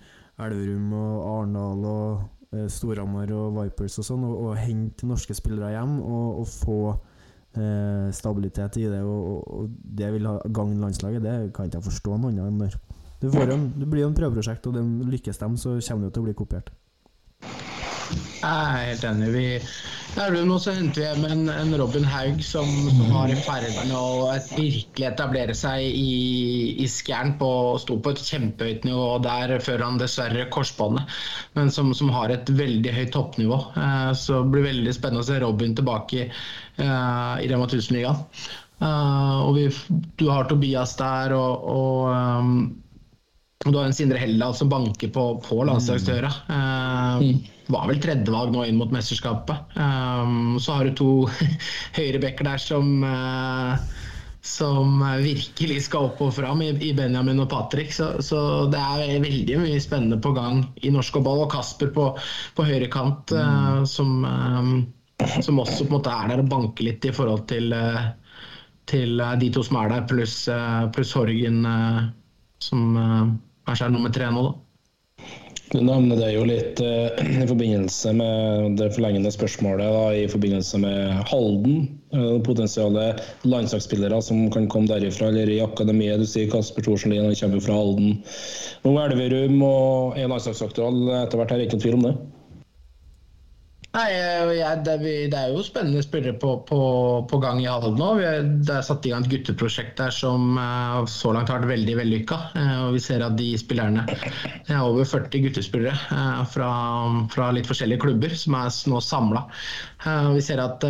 Elverum 0.45 0.91
og 0.99 1.15
Arendal 1.31 1.87
og 1.89 2.53
eh, 2.53 2.67
Storhamar 2.69 3.33
og 3.33 3.57
Vipers 3.57 3.97
og 4.03 4.05
sånn 4.05 4.27
å 4.29 4.51
hente 4.53 5.09
norske 5.09 5.33
spillere 5.37 5.73
hjem 5.73 5.97
og, 6.03 6.43
og 6.43 6.51
få 6.51 6.77
stabilitet 8.15 8.77
i 8.79 8.85
det, 8.87 9.01
og, 9.03 9.41
og, 9.43 9.71
det 9.83 10.07
vil 10.13 10.27
ha 10.29 10.37
gagne 10.55 10.79
landslaget, 10.79 11.23
det 11.25 11.33
kan 11.55 11.67
ikke 11.67 11.81
jeg 11.81 11.87
forstå 11.89 12.15
noe 12.15 12.31
annet 12.31 12.47
enn 12.47 12.61
det. 12.63 12.71
Du 13.21 13.27
en, 13.37 13.67
det 13.77 13.85
blir 13.89 14.05
jo 14.05 14.09
en 14.09 14.17
prøveprosjekt, 14.17 14.65
og 14.71 14.79
den 14.79 14.93
lykkes 15.11 15.37
dem, 15.37 15.57
så 15.59 15.75
kommer 15.77 16.07
det 16.07 16.09
jo 16.09 16.15
til 16.15 16.23
å 16.23 16.29
bli 16.29 16.37
kopiert. 16.39 16.71
Jeg 18.41 18.49
er 18.49 18.87
helt 18.87 19.03
enig. 19.05 19.27
Vi, 19.35 19.43
det 20.15 20.41
nå 20.43 20.55
så 20.59 20.73
henter 20.73 20.97
vi 20.97 21.05
hjem 21.05 21.25
en, 21.29 21.43
en 21.53 21.75
Robin 21.79 22.03
Haug 22.09 22.41
som, 22.43 22.67
som 22.89 23.13
var 23.13 23.31
i 23.31 23.37
ferd 23.39 23.67
med 23.77 23.93
å 23.95 24.31
virkelig 24.57 25.07
etablere 25.07 25.53
seg 25.55 25.85
i, 25.85 26.15
i 26.81 26.87
Skjern. 26.89 27.35
På, 27.39 27.77
sto 27.79 27.99
på 28.01 28.15
et 28.15 28.23
kjempehøyt 28.25 28.87
nivå 28.89 29.05
der 29.23 29.53
før 29.63 29.85
han 29.85 30.01
dessverre 30.01 30.49
korsbåndet, 30.51 31.21
men 31.55 31.71
som, 31.71 31.93
som 31.95 32.09
har 32.11 32.33
et 32.33 32.49
veldig 32.49 32.95
høyt 32.97 33.13
toppnivå. 33.15 33.61
Eh, 33.77 34.11
så 34.17 34.41
det 34.41 34.55
blir 34.55 34.67
veldig 34.71 34.97
spennende 34.97 35.23
å 35.23 35.29
se 35.29 35.39
Robin 35.45 35.77
tilbake 35.77 36.25
eh, 36.25 36.33
i 36.79 37.47
Rema 37.51 37.67
1000-ligaen. 37.67 38.21
Eh, 38.81 39.39
og 39.45 39.57
vi, 39.57 39.67
du 40.17 40.29
har 40.31 40.49
Tobias 40.49 40.95
der, 40.99 41.35
og, 41.37 41.67
og 41.69 42.13
um, 42.15 42.53
og 43.61 43.69
du 43.69 43.77
har 43.77 43.85
en 43.85 43.93
Sindre 43.93 44.17
Helldal 44.17 44.55
som 44.57 44.71
banker 44.71 45.11
på, 45.13 45.23
på 45.45 45.59
landslagsdøra. 45.69 46.31
Eh, 46.49 47.25
var 47.69 47.83
vel 47.91 47.99
tredjevalg 48.01 48.55
nå 48.55 48.63
inn 48.65 48.79
mot 48.79 48.89
mesterskapet. 48.89 49.75
Eh, 49.77 50.31
så 50.57 50.77
har 50.79 50.89
du 50.89 50.95
to 50.97 51.11
høyrebacker 51.99 52.47
der 52.47 52.63
som 52.63 53.03
eh, 53.05 53.91
som 54.41 55.03
virkelig 55.21 55.83
skal 55.85 56.07
opp 56.07 56.21
og 56.25 56.31
fram 56.33 56.63
i, 56.65 56.93
Benjamin 56.97 57.43
og 57.43 57.51
Patrick. 57.51 57.93
Så, 57.93 58.15
så 58.25 58.39
det 58.73 58.81
er 58.81 59.21
veldig 59.21 59.59
mye 59.61 59.83
spennende 59.83 60.17
på 60.23 60.33
gang 60.33 60.63
i 60.81 60.89
norsk 60.89 61.21
ball. 61.21 61.43
Og 61.45 61.51
Kasper 61.53 61.93
på, 61.93 62.07
på 62.57 62.65
høyrekant, 62.65 63.35
eh, 63.37 63.83
som, 63.85 64.25
eh, 64.25 64.73
som 65.41 65.61
også 65.61 65.85
på 65.85 65.91
en 65.91 65.97
måte 65.97 66.15
er 66.15 66.31
der 66.31 66.43
og 66.43 66.49
banker 66.51 66.87
litt 66.87 67.05
i 67.07 67.13
forhold 67.15 67.45
til, 67.51 67.71
eh, 67.75 68.09
til 68.91 69.19
eh, 69.19 69.37
de 69.41 69.51
to 69.53 69.63
som 69.67 69.79
er 69.81 69.93
der, 69.93 70.07
pluss 70.09 70.43
plus 70.95 71.13
Horgen, 71.17 71.63
eh, 71.65 72.01
som 72.63 72.97
eh, 72.97 73.31
kanskje 73.69 73.87
er 73.87 73.95
nummer 73.95 74.13
tre 74.13 74.29
nå, 74.33 74.49
da. 74.49 74.57
Du 75.71 75.79
nevner 75.79 76.17
det 76.19 76.33
jo 76.33 76.41
litt 76.43 76.81
eh, 76.83 77.19
i 77.31 77.45
forbindelse 77.47 78.11
med 78.17 78.73
det 78.75 78.89
forlengende 78.91 79.31
spørsmålet 79.31 79.87
da, 79.87 80.01
i 80.19 80.25
forbindelse 80.27 80.81
med 80.83 81.21
Halden. 81.29 81.85
Eh, 82.11 82.33
potensiale 82.43 83.05
landslagsspillere 83.47 84.19
som 84.25 84.49
kan 84.51 84.67
komme 84.71 84.91
derifra, 84.91 85.29
eller 85.31 85.47
i 85.47 85.61
akademiet. 85.63 86.19
Du 86.19 86.27
sier 86.27 86.51
Kasper 86.51 86.83
Thorsen 86.83 87.15
Lien, 87.15 87.29
han 87.29 87.39
kommer 87.39 87.63
fra 87.63 87.77
Halden. 87.79 88.19
Nå 88.83 88.95
er 88.99 89.15
Elverum 89.15 89.63
og 89.63 90.19
er 90.19 90.27
landslagsaktuell 90.33 91.05
etter 91.21 91.39
hvert, 91.39 91.55
er 91.55 91.63
ikke 91.63 91.79
noen 91.79 91.85
tvil 91.87 91.99
om 92.01 92.07
det? 92.09 92.15
Nei, 93.91 94.05
jeg, 94.55 94.85
det, 94.87 94.93
er, 95.35 95.49
jo 95.51 95.59
spennende 95.67 95.99
spillere 95.99 96.31
på, 96.39 96.53
på, 96.63 96.77
på 97.27 97.37
gang 97.43 97.59
i 97.59 97.67
Halden 97.67 97.97
nå. 97.99 98.23
Det 98.63 98.71
er 98.71 98.85
satt 98.87 99.03
i 99.03 99.11
gang 99.11 99.19
et 99.25 99.31
gutteprosjekt 99.33 99.97
der 99.99 100.13
som 100.15 100.55
uh, 100.55 101.03
så 101.11 101.33
langt 101.35 101.51
har 101.51 101.59
vært 101.59 101.73
veldig 101.73 101.97
vellykka. 101.99 102.37
Uh, 102.55 102.85
og 102.85 102.95
vi 102.95 103.01
ser 103.03 103.19
at 103.25 103.35
de 103.35 103.49
spillerne 103.59 104.05
er 104.71 104.79
over 104.79 105.03
40 105.03 105.43
guttespillere 105.43 105.91
fra, 106.53 106.69
fra, 107.33 107.49
litt 107.51 107.67
forskjellige 107.67 107.99
klubber 108.05 108.31
som 108.39 108.55
er 108.61 108.71
nå 108.87 109.01
samla. 109.03 109.41
vi 110.37 110.41
ser 110.45 110.61
at 110.63 110.85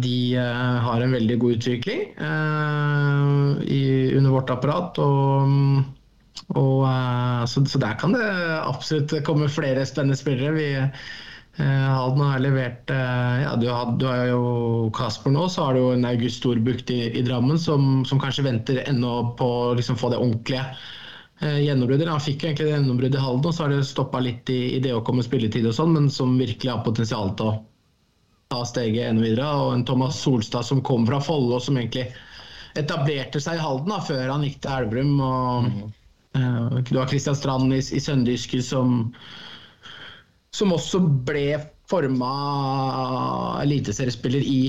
de 0.00 0.16
har 0.86 1.04
en 1.04 1.12
veldig 1.12 1.36
god 1.42 1.52
utvikling 1.58 2.06
under 2.22 4.30
vårt 4.32 4.50
apparat. 4.54 4.96
og 5.02 5.84
og, 6.52 6.84
så, 7.48 7.64
så, 7.64 7.78
der 7.80 7.94
kan 8.00 8.12
det 8.16 8.24
absolutt 8.64 9.12
komme 9.24 9.48
flere 9.52 9.86
spennende 9.88 10.16
spillere. 10.18 10.52
Vi, 10.56 10.66
Halden 11.56 12.20
eh, 12.20 12.28
har 12.30 12.38
levert 12.38 12.90
eh, 12.90 13.42
ja, 13.42 13.56
du, 13.56 13.68
har, 13.68 13.92
du 13.98 14.06
har 14.06 14.24
jo 14.30 14.90
Kasper 14.96 15.30
nå, 15.30 15.48
så 15.48 15.66
har 15.66 15.74
du 15.74 15.82
jo 15.82 15.90
en 15.92 16.06
August 16.08 16.40
Storbukt 16.40 16.90
i, 16.90 17.10
i 17.18 17.22
Drammen 17.22 17.58
som, 17.60 18.04
som, 18.08 18.20
kanskje 18.20 18.46
venter 18.46 18.80
ennå 18.88 19.34
på 19.38 19.48
å 19.68 19.74
liksom, 19.76 19.98
få 20.00 20.14
det 20.14 20.20
ordentlige 20.22 20.64
eh, 21.42 21.60
gjennombruddet. 21.66 22.08
Han 22.08 22.24
fikk 22.24 22.42
jo 22.42 22.48
egentlig 22.48 22.70
det 22.70 22.76
gjennombruddet 22.78 23.20
i 23.20 23.26
Halden, 23.26 23.50
og 23.50 23.56
så 23.56 23.66
har 23.66 23.74
det 23.74 23.84
stoppa 23.88 24.24
litt 24.24 24.48
i, 24.48 24.62
i, 24.78 24.80
det 24.80 24.94
å 24.96 25.04
komme 25.04 25.24
spilletid 25.26 25.68
og 25.68 25.76
sånn, 25.76 25.92
men 25.98 26.08
som 26.10 26.38
virkelig 26.40 26.72
har 26.72 26.86
potensial 26.86 27.34
til 27.36 27.52
å 27.52 27.58
ta 28.52 28.64
steget 28.68 29.10
enda 29.10 29.26
videre. 29.26 29.52
Og 29.60 29.76
en 29.76 29.86
Thomas 29.88 30.24
Solstad 30.24 30.64
som 30.68 30.80
kom 30.84 31.04
fra 31.08 31.20
Follo, 31.20 31.60
som 31.60 31.76
egentlig 31.76 32.08
etablerte 32.80 33.40
seg 33.44 33.60
i 33.60 33.64
Halden 33.64 33.92
da, 33.92 34.00
før 34.00 34.24
han 34.32 34.48
gikk 34.48 34.62
til 34.64 34.72
Elverum. 34.72 35.14
Og, 35.20 35.68
mm. 35.68 35.94
uh, 36.40 36.76
du 36.88 36.96
har 36.96 37.12
Kristian 37.12 37.36
Strand 37.36 37.76
i, 37.76 37.84
i 37.84 38.00
Sønderjyske 38.00 38.64
som 38.64 39.10
som 40.52 40.74
også 40.74 41.00
ble 41.26 41.46
forma 41.88 42.32
eliteseriespiller 43.62 44.44
i, 44.44 44.60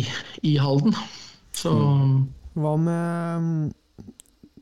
i 0.47 0.57
Halden. 0.59 0.95
Så 1.55 1.71
mm. 1.71 2.17
Hva 2.53 2.75
med 2.77 3.71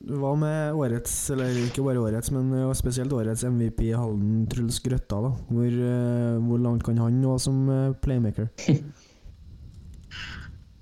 hva 0.02 0.32
med 0.40 0.78
årets, 0.80 1.14
eller 1.34 1.54
ikke 1.62 1.84
bare 1.86 2.02
årets, 2.02 2.32
men 2.34 2.50
spesielt 2.78 3.14
årets 3.14 3.44
MVP 3.46 3.84
i 3.92 3.94
Halden, 3.94 4.48
Truls 4.50 4.80
Grøtta? 4.84 5.20
da? 5.22 5.32
Hvor, 5.52 5.68
eh, 5.70 6.42
hvor, 6.42 6.62
langt 6.64 6.84
kan 6.88 6.98
han 6.98 7.22
nå 7.22 7.38
som 7.40 7.70
eh, 7.70 7.96
playmaker? 8.02 8.50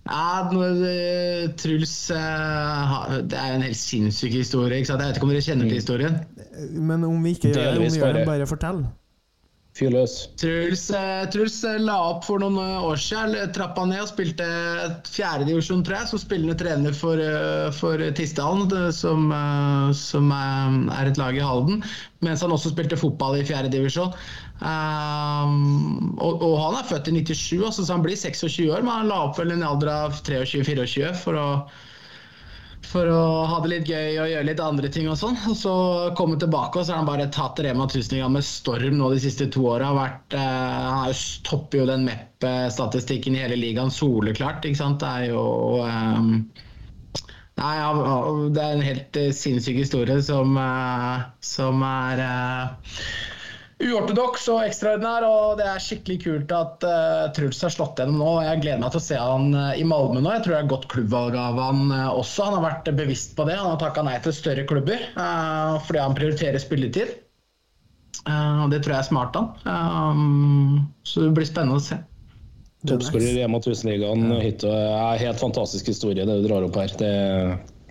Ja, 0.10 0.42
eh, 0.50 1.52
Truls 1.54 1.92
Det 2.10 3.38
er 3.38 3.52
en 3.54 3.62
helt 3.62 3.78
sinnssyk 3.78 4.40
historie. 4.40 4.80
ikke 4.80 4.90
sant? 4.90 5.04
Jeg 5.04 5.12
vet 5.12 5.20
ikke 5.20 5.28
om 5.28 5.34
dere 5.36 5.44
kjenner 5.46 5.70
til 5.70 5.78
historien? 5.78 6.16
Men 6.74 7.04
om 7.06 7.20
vi 7.22 7.36
ikke 7.36 7.52
gjør 7.52 7.60
det, 7.60 7.76
om 7.78 7.86
vi 7.86 8.00
gjør 8.02 8.18
det, 8.18 8.24
bare 8.26 8.48
fortell. 8.50 8.80
Fyr 9.78 9.94
løs. 9.94 10.14
Truls, 10.42 10.82
eh, 10.92 11.26
Truls, 11.32 11.56
eh, 11.64 11.78
la 11.80 11.96
opp 12.10 12.26
for 12.28 12.42
noen 12.42 12.58
eh, 12.60 12.86
år 12.90 13.00
siden. 13.00 13.52
Trappa 13.56 13.86
ned 13.88 14.02
og 14.02 14.10
spilte 14.10 14.48
fjerdedivisjon, 15.08 15.84
tror 15.86 16.00
jeg. 16.00 16.10
Så 16.10 16.20
spillende 16.24 16.58
trener 16.60 16.96
for, 16.98 17.22
for 17.78 18.02
Tisdalen, 18.18 18.66
som, 18.96 19.30
som, 19.96 20.34
er 20.34 21.12
et 21.12 21.22
lag 21.22 21.38
i 21.38 21.46
Halden. 21.46 21.84
Mens 22.26 22.44
han 22.44 22.56
også 22.56 22.74
spilte 22.74 23.00
fotball 23.00 23.40
i 23.40 23.46
fjerdedivisjon. 23.48 24.16
Um, 24.60 26.18
og, 26.20 26.42
og, 26.44 26.58
han 26.60 26.82
er 26.82 26.90
født 26.90 27.08
i 27.08 27.14
97, 27.22 27.62
altså, 27.64 27.86
så 27.86 27.96
han 27.96 28.04
blir 28.04 28.20
26 28.20 28.74
år, 28.74 28.84
men 28.84 28.92
han 28.92 29.08
la 29.08 29.22
opp 29.30 29.40
vel 29.40 29.54
en 29.56 29.64
alder 29.64 29.94
av 29.94 30.18
23-24 30.20 31.14
for 31.22 31.40
å 31.40 31.48
for 32.86 33.10
å 33.12 33.24
ha 33.50 33.58
det 33.64 33.70
litt 33.72 33.90
gøy 33.90 34.18
og 34.22 34.30
gjøre 34.32 34.48
litt 34.48 34.62
andre 34.64 34.90
ting 34.94 35.10
og 35.12 35.18
sånn. 35.20 35.38
Og 35.52 35.58
så 35.58 35.74
komme 36.18 36.40
tilbake, 36.42 36.80
og 36.80 36.86
så 36.86 36.96
har 36.96 37.02
han 37.02 37.10
bare 37.10 37.28
tatt 37.34 37.60
Rema 37.64 37.86
1000 37.90 38.24
med 38.34 38.46
storm 38.46 38.98
nå 39.00 39.12
de 39.14 39.20
siste 39.24 39.50
to 39.54 39.66
åra. 39.74 39.92
Eh, 40.34 40.40
han 40.40 41.14
topper 41.48 41.82
jo 41.82 41.90
den 41.90 42.08
MEP-statistikken 42.08 43.38
i 43.38 43.44
hele 43.44 43.60
ligaen 43.60 43.94
soleklart, 43.94 44.66
ikke 44.66 44.82
sant. 44.82 45.04
Det 45.04 45.12
er 45.12 45.30
jo 45.34 45.46
um, 45.84 46.34
Nei, 47.60 47.74
det 48.56 48.62
er 48.64 48.78
en 48.78 48.86
helt 48.86 49.18
uh, 49.20 49.32
sinnssyk 49.36 49.82
historie 49.82 50.22
som, 50.24 50.56
uh, 50.56 51.28
som 51.44 51.84
er 51.84 52.24
uortodoks 53.80 54.48
og 54.52 54.64
ekstraordinær. 54.66 55.26
Og 55.28 55.60
det 55.60 55.68
er 55.70 55.84
skikkelig 55.84 56.20
kult 56.26 56.54
at 56.56 56.86
uh, 56.88 57.30
Truls 57.36 57.62
har 57.64 57.74
slått 57.74 58.02
gjennom 58.02 58.20
nå. 58.22 58.34
Jeg 58.46 58.64
gleder 58.64 58.84
meg 58.84 58.94
til 58.94 59.02
å 59.02 59.06
se 59.06 59.20
han 59.20 59.50
uh, 59.56 59.72
i 59.78 59.86
Malmö 59.88 60.22
nå. 60.22 60.34
Jeg 60.36 60.46
tror 60.46 60.56
det 60.56 60.60
er 60.62 60.74
godt 60.74 60.90
klubbvalg 60.92 61.40
av 61.40 61.62
han 61.64 61.88
uh, 61.94 62.12
også. 62.12 62.50
Han 62.50 62.60
har 62.60 62.68
vært 62.68 62.92
bevisst 63.00 63.36
på 63.40 63.48
det. 63.50 63.58
Han 63.60 63.72
har 63.74 63.82
takka 63.82 64.06
nei 64.06 64.18
til 64.24 64.36
større 64.36 64.68
klubber 64.70 65.02
fordi 65.86 66.00
han 66.02 66.16
prioriterer 66.18 66.62
spilletid. 66.62 67.12
det 68.24 68.80
tror 68.84 68.94
jeg 68.94 69.00
er 69.00 69.08
smart 69.08 69.36
han. 69.38 70.86
Så 71.08 71.24
det 71.24 71.34
blir 71.38 71.48
spennende 71.48 71.80
å 71.80 71.84
se. 71.84 71.98
Toppskårer 72.88 73.28
i 73.28 73.42
Rema 73.42 73.60
1000-ligaen 73.60 74.30
hit 74.40 74.64
og 74.68 74.72
er 74.74 75.20
helt 75.24 75.42
fantastisk 75.42 75.90
historie, 75.92 76.26
det 76.28 76.38
du 76.40 76.48
drar 76.48 76.68
opp 76.68 76.80
her. 76.80 76.94
Det 77.00 77.12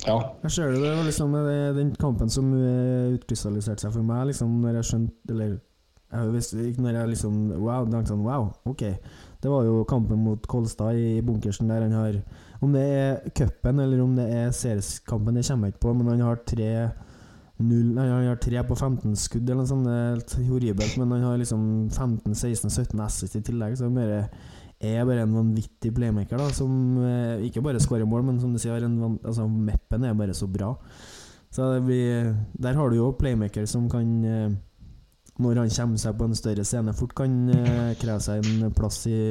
ja. 0.06 0.18
Jeg 0.44 0.54
ser 0.54 0.72
det, 0.72 0.82
det 0.84 0.92
var 0.94 1.08
liksom 1.08 1.34
den 1.76 1.94
kampen 2.00 2.30
som 2.32 2.52
utkrystalliserte 2.54 3.86
seg 3.86 3.96
for 3.96 4.06
meg, 4.06 4.28
liksom, 4.30 4.60
når 4.62 4.78
jeg 4.80 4.90
skjønte 4.92 5.34
Eller 5.34 5.56
ikke 6.08 6.82
når 6.82 6.94
jeg 6.96 7.08
liksom 7.12 7.34
Wow, 7.60 7.84
tenkte 7.84 8.14
sånn, 8.14 8.24
wow, 8.24 8.48
ok. 8.64 8.84
Det 9.42 9.50
var 9.52 9.66
jo 9.66 9.82
kampen 9.88 10.22
mot 10.24 10.46
Kolstad 10.48 10.96
i 10.96 11.20
bunkersen 11.22 11.68
der 11.68 11.84
han 11.84 11.92
har 11.92 12.16
Om 12.64 12.72
det 12.72 12.82
er 12.82 13.28
cupen 13.36 13.78
eller 13.80 14.00
om 14.02 14.16
det 14.16 14.24
er 14.34 14.50
serieskampen, 14.50 15.36
det 15.36 15.46
kommer 15.46 15.68
jeg 15.68 15.76
ikke 15.76 15.84
på, 15.84 15.92
men 15.94 16.08
han 16.08 16.24
har 16.26 16.40
tre 16.48 16.72
0, 17.58 17.98
han 17.98 18.26
har 18.28 18.38
tre 18.38 18.62
på 18.62 18.74
15 18.74 19.16
skudd 19.18 19.48
eller 19.48 19.64
noe 19.64 19.70
sånt. 19.70 19.86
Det 19.86 19.94
er 19.94 20.10
helt 20.14 20.34
horribelt, 20.48 20.96
men 20.98 21.12
han 21.16 21.24
har 21.26 21.38
liksom 21.40 21.62
15-16-17 21.90 23.02
assist 23.02 23.38
i 23.38 23.42
tillegg, 23.46 23.76
så 23.78 23.88
han 23.88 23.98
er 23.98 25.06
bare 25.06 25.24
en 25.24 25.34
vanvittig 25.34 25.90
playmaker, 25.94 26.38
da, 26.38 26.48
som 26.54 26.70
eh, 27.02 27.46
ikke 27.48 27.62
bare 27.66 27.82
skårer 27.82 28.06
mål, 28.06 28.24
men 28.28 28.38
som 28.42 28.52
du 28.54 28.62
sier, 28.62 28.86
en, 28.86 29.18
altså, 29.24 29.46
Meppen 29.50 30.06
er 30.06 30.14
bare 30.18 30.34
så 30.38 30.46
bra. 30.50 30.76
Så 31.50 31.66
blir, 31.82 32.34
der 32.60 32.78
har 32.78 32.90
du 32.90 32.98
jo 32.98 33.10
playmaker 33.18 33.66
som 33.66 33.88
kan 33.90 34.10
eh, 34.24 34.50
når 35.38 35.62
han 35.62 35.72
kommer 35.72 36.02
seg 36.02 36.18
på 36.18 36.28
en 36.28 36.36
større 36.38 36.66
scene, 36.66 36.94
fort 36.98 37.14
kan 37.18 37.38
eh, 37.54 37.94
kreve 38.00 38.20
seg 38.24 38.42
en 38.42 38.74
plass 38.74 39.04
i, 39.10 39.22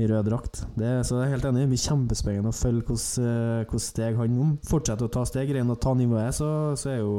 i 0.00 0.10
rød 0.10 0.26
drakt. 0.26 0.64
Det, 0.74 0.92
så 1.06 1.20
jeg 1.20 1.28
er 1.28 1.34
helt 1.36 1.48
enig. 1.50 1.64
Det 1.64 1.72
blir 1.72 1.84
kjempespennende 1.86 2.52
å 2.52 2.58
følge 2.60 2.86
hvordan 2.90 3.64
eh, 3.64 3.86
steg 3.86 4.20
han 4.20 4.38
om. 4.42 4.52
Fortsetter 4.66 5.06
å 5.06 5.14
ta 5.14 5.24
steg, 5.28 5.50
greier 5.52 5.70
å 5.70 5.78
ta 5.78 5.94
nivået, 5.98 6.34
så, 6.36 6.52
så 6.80 6.94
er 6.94 7.02
jo 7.04 7.16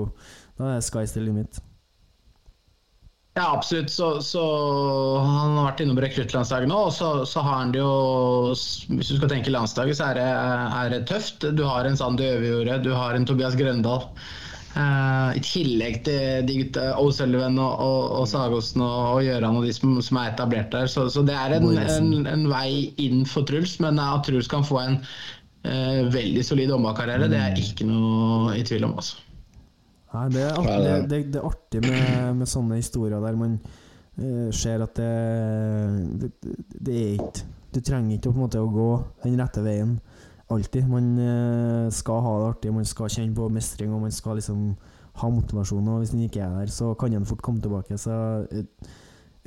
da 0.60 0.76
er 0.76 0.86
sky's 0.86 1.16
the 1.16 1.24
limit. 1.24 1.62
Ja, 3.40 3.54
absolutt. 3.56 3.90
Så, 3.90 4.20
så, 4.22 4.42
Han 5.24 5.56
har 5.56 5.70
vært 5.70 5.82
innom 5.86 6.00
rekruttlandslaget 6.04 6.68
nå, 6.68 6.80
og 6.90 6.94
så, 6.96 7.12
så, 7.24 7.40
har 7.46 7.62
han 7.62 7.72
det 7.72 7.80
jo 7.80 8.52
Hvis 8.52 9.14
du 9.14 9.16
skal 9.16 9.32
tenke 9.32 9.54
landslaget, 9.54 9.98
så 9.98 10.10
er 10.12 10.20
det, 10.20 10.28
er 10.82 10.92
det 10.92 11.06
tøft. 11.08 11.48
Du 11.56 11.64
har 11.64 11.88
en 11.88 11.96
Sandi 11.98 12.28
Øverjordet, 12.28 12.82
du 12.84 12.92
har 12.92 13.16
en 13.16 13.28
Tobias 13.28 13.56
Grøndal. 13.56 14.10
Uh, 14.72 15.36
I 15.36 15.42
tillegg 15.44 15.98
til 16.06 16.46
de 16.48 16.54
gutta 16.62 16.94
O'Sullivan 16.96 17.58
og, 17.60 17.82
og, 17.84 18.04
og 18.22 18.28
Sagosen 18.32 18.80
og, 18.86 19.18
og 19.18 19.26
Gjøran 19.26 19.58
og 19.60 19.66
de 19.68 19.74
som, 19.76 19.98
som, 20.00 20.20
er 20.22 20.32
etablert 20.32 20.72
der. 20.72 20.88
Så, 20.88 21.10
så 21.12 21.26
det 21.28 21.36
er 21.36 21.58
en, 21.58 21.68
en, 21.76 22.14
en, 22.32 22.46
vei 22.48 22.94
inn 23.04 23.26
for 23.28 23.44
Truls, 23.48 23.76
men 23.84 24.00
at 24.00 24.24
Truls 24.28 24.48
kan 24.52 24.64
få 24.64 24.80
en 24.80 24.96
uh, 25.02 26.08
veldig 26.14 26.46
solid 26.48 26.72
håndballkarriere, 26.72 27.28
det 27.32 27.42
er 27.42 27.60
ikke 27.60 27.90
noe 27.90 28.56
i 28.56 28.64
tvil 28.68 28.88
om. 28.88 28.96
Altså. 29.02 29.20
Nei, 30.14 30.26
det, 30.32 30.46
er 30.46 30.56
artig, 30.62 30.80
det, 30.86 30.96
det, 31.12 31.22
det 31.34 31.42
er 31.42 31.50
artig 31.52 31.84
med, 31.90 32.16
med, 32.40 32.52
sånne 32.54 32.80
historier 32.80 33.28
der 33.28 33.42
man 33.44 33.60
uh, 33.60 34.48
ser 34.56 34.88
at 34.88 35.04
det, 36.22 36.32
det, 36.80 36.96
er 36.96 37.14
ikke 37.20 37.50
Du 37.72 37.84
trenger 37.84 38.16
ikke 38.16 38.32
på 38.32 38.38
en 38.40 38.46
måte 38.46 38.64
å 38.64 38.72
gå 38.72 38.90
den 39.26 39.36
rette 39.40 39.64
veien 39.68 39.98
alltid. 40.54 40.88
Man 40.90 41.14
eh, 41.20 41.92
skal 41.94 42.24
ha 42.26 42.34
det 42.40 42.50
artig, 42.54 42.74
man 42.76 42.88
skal 42.88 43.12
kjenne 43.12 43.36
på 43.38 43.48
mestring, 43.54 43.94
og 43.94 44.04
man 44.06 44.14
skal 44.16 44.40
liksom 44.40 44.74
ha 45.22 45.30
motivasjon. 45.32 45.88
Og 45.88 46.02
hvis 46.02 46.14
den 46.16 46.26
ikke 46.28 46.44
er 46.44 46.60
der, 46.60 46.74
så 46.74 46.94
kan 47.00 47.14
den 47.14 47.28
fort 47.28 47.42
komme 47.46 47.64
tilbake. 47.64 47.98
Så 48.00 48.14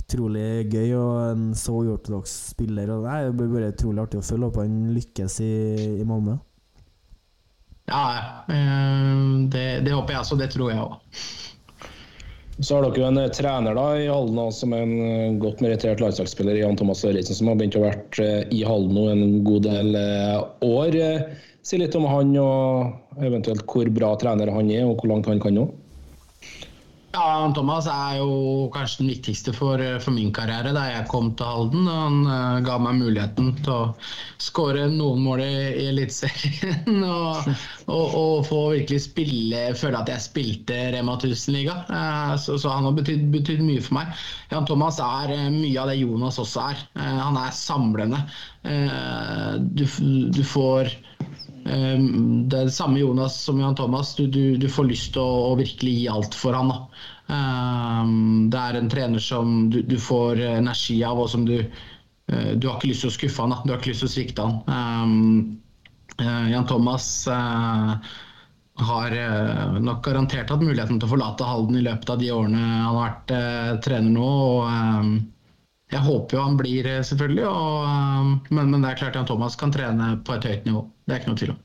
utrolig 0.01 0.67
gøy 0.73 0.97
og 0.99 1.13
en 1.33 1.45
så 1.59 1.77
uortodoks 1.79 2.35
spiller. 2.55 2.91
Og 2.93 3.07
det 3.07 3.37
blir 3.39 3.53
bare 3.53 3.73
utrolig 3.75 4.05
artig 4.05 4.21
å 4.21 4.27
følge 4.27 4.51
opp 4.51 4.61
han 4.63 4.83
lykkes 4.97 5.39
i, 5.45 5.55
i 6.01 6.09
Malmö. 6.09 6.37
Ja, 7.89 8.05
eh, 8.49 9.25
det, 9.53 9.67
det 9.85 9.93
håper 9.93 10.17
jeg 10.17 10.25
også. 10.25 10.41
Det 10.41 10.51
tror 10.55 10.73
jeg 10.73 10.85
òg. 10.85 10.99
Så 12.59 12.77
har 12.77 12.85
dere 12.85 13.01
jo 13.03 13.07
en 13.09 13.19
eh, 13.19 13.31
trener 13.35 13.75
da 13.75 13.87
i 13.99 14.07
Halden 14.07 14.53
som 14.55 14.75
er 14.77 14.85
en 14.85 14.93
eh, 15.03 15.39
godt 15.43 15.63
merittert 15.65 16.03
landslagsspiller, 16.03 16.61
Jan 16.61 16.79
Thomas 16.79 17.03
Lauritzen, 17.03 17.35
som 17.35 17.51
har 17.51 17.59
begynt 17.59 17.79
å 17.81 17.83
være 17.83 18.27
eh, 18.27 18.53
i 18.55 18.63
Halden 18.67 18.95
nå 18.95 19.07
en 19.11 19.25
god 19.47 19.67
del 19.67 19.99
år. 20.63 20.99
Si 21.67 21.81
litt 21.81 21.97
om 21.99 22.07
han 22.07 22.31
og 22.39 23.25
eventuelt 23.25 23.65
hvor 23.67 23.91
bra 23.97 24.13
trener 24.21 24.53
han 24.55 24.71
er, 24.71 24.85
og 24.87 25.01
hvor 25.01 25.11
langt 25.11 25.31
han 25.31 25.43
kan 25.43 25.57
nå. 25.59 25.67
Ja, 27.15 27.53
Thomas 27.55 27.87
er 27.87 28.17
jo 28.19 28.67
kanskje 28.75 29.05
den 29.05 29.11
viktigste 29.13 29.53
for, 29.55 29.79
for 30.03 30.15
min 30.17 30.33
karriere 30.35 30.73
da 30.75 30.83
jeg 30.89 31.07
kom 31.13 31.29
til 31.39 31.47
Halden. 31.47 31.85
Han 31.87 32.17
uh, 32.27 32.57
ga 32.67 32.75
meg 32.83 32.97
muligheten 32.99 33.53
til 33.61 33.71
å 33.71 33.93
skåre 34.43 34.89
noen 34.91 35.23
mål 35.23 35.45
i, 35.45 35.53
i 35.79 35.85
Eliteserien 35.93 37.05
og, 37.07 37.53
og, 37.87 38.17
og, 38.19 38.41
få 38.49 38.65
virkelig 38.73 39.05
spille, 39.07 39.63
føle 39.79 40.01
at 40.01 40.11
jeg 40.11 40.25
spilte 40.27 40.81
Rema 40.97 41.15
1000-liga. 41.21 41.77
Uh, 41.87 42.35
så, 42.35 42.59
så, 42.59 42.73
han 42.75 42.89
har 42.91 42.99
betydd, 42.99 43.29
betydd, 43.37 43.63
mye 43.63 43.85
for 43.85 44.01
meg. 44.01 44.11
Jan 44.51 44.67
Thomas 44.67 44.99
er 44.99 45.37
uh, 45.37 45.47
mye 45.55 45.79
av 45.85 45.93
det 45.93 46.01
Jonas 46.01 46.43
også 46.43 46.67
er. 46.73 46.85
han 46.99 47.39
er 47.39 47.55
samlende. 47.55 48.25
Du, 49.77 49.85
du, 50.33 50.41
får 50.49 50.89
det 51.65 52.59
er 52.59 52.69
det 52.69 52.75
samme 52.77 53.01
Jonas 53.01 53.39
som 53.47 53.61
Jan 53.61 53.77
Thomas. 53.77 54.15
Du, 54.19 54.27
du, 54.27 54.57
du 54.61 54.69
får 54.69 54.89
lyst 54.91 55.15
til 55.15 55.23
å, 55.25 55.53
å, 55.53 55.55
virkelig 55.57 55.95
gi 55.97 56.09
alt 56.13 56.37
for 56.37 56.57
han. 56.57 56.73
Um, 57.33 58.51
det 58.53 58.61
er 58.61 58.79
en 58.79 58.91
trener 58.93 59.23
som 59.23 59.71
du, 59.73 59.81
du, 59.89 59.97
får 59.97 60.43
energi 60.59 60.99
av, 61.09 61.23
og 61.25 61.31
som 61.33 61.47
du 61.49 61.57
uh, 61.63 62.51
Du 62.61 62.69
har 62.69 62.77
ikke 62.77 62.91
lyst 62.93 63.07
til 63.07 63.13
å 63.13 63.17
skuffe 63.17 63.47
han, 63.47 63.55
da. 63.55 63.63
du 63.65 63.73
har 63.73 63.81
ikke 63.81 63.95
lyst 63.95 64.05
til 64.05 64.11
å 64.11 64.15
svikte 64.19 64.45
han. 64.45 64.61
Um, 64.69 65.57
uh, 66.21 66.47
Jan 66.53 66.69
Thomas 66.69 67.09
uh, 67.33 67.97
har 68.85 69.17
nok 69.81 70.03
garantert 70.05 70.51
hatt 70.51 70.65
muligheten 70.65 70.99
til 70.99 71.07
å 71.07 71.15
forlate 71.15 71.47
Halden 71.47 71.79
i 71.79 71.85
løpet 71.87 72.11
av 72.11 72.19
de 72.21 72.33
årene 72.35 72.59
han 72.59 72.89
har 72.89 72.97
vært 72.99 73.35
trener 73.87 74.11
nå. 74.11 74.31
og 74.59 75.34
jeg 75.95 76.03
håper 76.03 76.37
jo 76.37 76.43
han 76.43 76.59
blir, 76.59 76.89
selvfølgelig. 77.07 77.47
Og, 77.47 78.51
men, 78.51 78.73
men, 78.73 78.81
det 78.83 78.91
er 78.91 79.01
klart 79.05 79.19
Jan 79.19 79.29
Thomas 79.29 79.59
kan 79.61 79.73
trene 79.75 80.17
på 80.27 80.37
et 80.37 80.49
høyt 80.49 80.67
nivå. 80.69 80.85
Det 81.07 81.15
er 81.15 81.23
ikke 81.23 81.33
noe 81.33 81.41
tvil 81.41 81.55
om. 81.55 81.63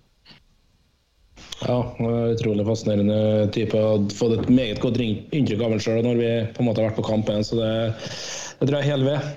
Ja, 1.59 1.77
utrolig 2.32 2.63
fascinerende 2.67 3.19
type. 3.55 3.75
Jeg 3.75 3.89
har 3.89 4.15
fått 4.15 4.38
et 4.38 4.49
meget 4.53 4.80
godt 4.84 4.99
inntrykk 5.01 5.63
av 5.65 5.73
ham 5.73 5.84
sjøl 5.84 6.01
når 6.05 6.21
vi 6.21 6.32
på 6.55 6.63
en 6.63 6.69
måte 6.69 6.84
har 6.84 6.91
vært 6.91 6.99
på 7.01 7.07
kamp 7.09 7.32
igjen, 7.32 7.47
så 7.47 7.59
det, 7.59 7.71
det 8.61 8.69
drar 8.71 8.86
hele 8.86 9.09
ved. 9.09 9.32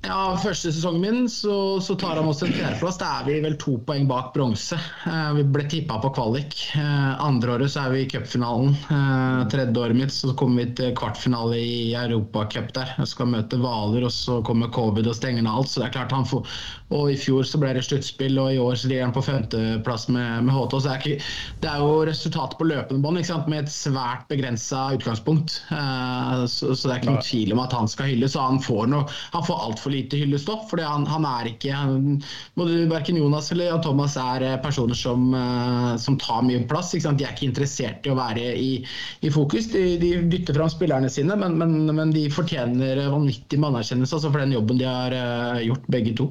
Ja, 0.00 0.32
Første 0.40 0.70
sesongen 0.72 1.02
min 1.02 1.26
så, 1.28 1.76
så 1.84 1.94
tar 1.94 2.16
han 2.16 2.28
oss 2.28 2.40
en 2.42 2.54
fjerdeplass. 2.54 2.96
Da 3.02 3.08
er 3.18 3.26
vi 3.26 3.34
vel 3.44 3.56
to 3.60 3.74
poeng 3.84 4.06
bak 4.08 4.30
bronse. 4.32 4.78
Eh, 5.04 5.32
vi 5.36 5.44
ble 5.44 5.66
tippa 5.68 5.98
på 6.00 6.12
kvalik. 6.16 6.56
Eh, 6.80 7.10
andre 7.20 7.58
året 7.58 7.72
så 7.74 7.82
er 7.82 7.92
vi 7.92 8.00
i 8.06 8.08
cupfinalen. 8.08 8.72
Eh, 8.88 9.42
tredje 9.52 9.76
året 9.76 9.98
mitt 9.98 10.14
så 10.16 10.32
kommer 10.32 10.64
vi 10.64 10.72
til 10.78 10.94
kvartfinale 10.96 11.58
i 11.60 11.92
Europacup 12.00 12.72
der. 12.78 12.94
Jeg 12.96 13.10
skal 13.12 13.28
møte 13.34 13.60
Hvaler, 13.60 14.06
og 14.08 14.14
så 14.16 14.38
kommer 14.46 14.72
covid 14.72 15.10
og 15.10 15.18
stenger 15.18 15.44
ned 15.44 15.52
alt. 15.52 15.68
Så 15.68 15.82
det 15.82 15.90
er 15.90 15.98
klart 15.98 16.16
han 16.16 16.28
får 16.30 16.48
Og 16.90 17.12
i 17.12 17.18
fjor 17.20 17.44
så 17.46 17.60
ble 17.60 17.70
det 17.76 17.84
sluttspill, 17.86 18.40
og 18.42 18.50
i 18.50 18.58
år 18.58 18.80
så 18.80 18.88
ligger 18.90 19.04
han 19.04 19.14
på 19.14 19.22
femteplass 19.22 20.08
med, 20.10 20.48
med 20.48 20.56
HT. 20.56 20.72
Så 20.80 20.88
det 20.88 20.94
er, 20.94 21.04
ikke, 21.04 21.28
det 21.62 21.70
er 21.70 21.84
jo 21.84 21.92
resultatet 22.08 22.58
på 22.58 22.66
løpende 22.66 23.04
bånd 23.04 23.20
med 23.52 23.60
et 23.60 23.70
svært 23.70 24.24
begrensa 24.32 24.88
utgangspunkt. 24.96 25.60
Så, 25.70 26.72
så, 26.72 26.88
det 26.88 26.96
er 26.96 26.98
ikke 26.98 27.12
noen 27.12 27.28
tvil 27.28 27.54
om 27.54 27.62
at 27.62 27.76
han 27.78 27.86
skal 27.90 28.10
hylles. 28.10 28.34
Så 28.34 28.42
han 28.42 28.58
får, 28.64 28.90
noe, 28.90 29.06
han 29.36 29.46
får 29.46 29.62
altfor 29.68 29.89
for 29.90 29.96
lite 29.96 30.16
hyllestoff. 30.16 30.70
fordi 30.70 30.82
han, 30.82 31.06
han 31.06 31.24
er 31.24 31.48
ikke 31.50 31.72
han, 31.74 32.22
både 32.54 32.86
Verken 32.90 33.16
Jonas 33.16 33.52
eller 33.52 33.82
Thomas 33.82 34.16
er 34.16 34.42
eh, 34.42 34.56
personer 34.62 34.94
som, 34.94 35.34
uh, 35.34 35.96
som 35.96 36.18
tar 36.18 36.42
mye 36.46 36.62
plass. 36.68 36.92
De 36.92 37.24
er 37.24 37.34
ikke 37.34 37.48
interessert 37.48 38.06
i 38.06 38.10
å 38.10 38.18
være 38.18 38.54
i, 38.56 38.86
i 39.20 39.30
fokus. 39.30 39.70
De, 39.72 39.98
de, 40.00 40.14
dytter 40.30 40.54
fram 40.54 40.70
spillerne 40.70 41.10
sine, 41.10 41.36
men, 41.36 41.58
men, 41.58 41.94
men 41.94 42.12
de 42.14 42.30
fortjener 42.30 43.10
vanvittig 43.10 43.58
med 43.58 43.72
anerkjennelse 43.72 44.16
altså 44.16 44.30
for 44.30 44.40
den 44.42 44.54
jobben 44.54 44.78
de 44.78 44.86
har 44.86 45.16
gjort, 45.64 45.86
begge 45.90 46.14
to. 46.18 46.30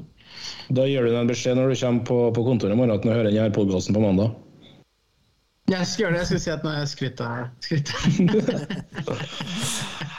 Da 0.70 0.86
gir 0.86 1.04
du 1.04 1.12
den 1.12 1.30
beskjed 1.30 1.58
når 1.58 1.74
du 1.74 1.80
kommer 1.82 2.06
på, 2.06 2.20
på 2.36 2.46
kontoret 2.46 2.76
i 2.76 2.78
morgen 2.78 2.94
at 2.96 3.04
du 3.04 3.10
hører 3.12 3.32
denne 3.32 3.50
podkasten 3.56 3.98
på 3.98 4.04
mandag. 4.04 4.38
Jeg 5.70 5.86
skal 5.86 6.08
gjøre 6.08 6.16
det. 6.16 6.22
Jeg 6.24 6.30
skal 6.30 6.42
si 6.42 6.54
at 6.54 6.64
nå 6.66 6.70
har 6.74 6.80
jeg 6.82 6.92
skrytt. 6.96 7.20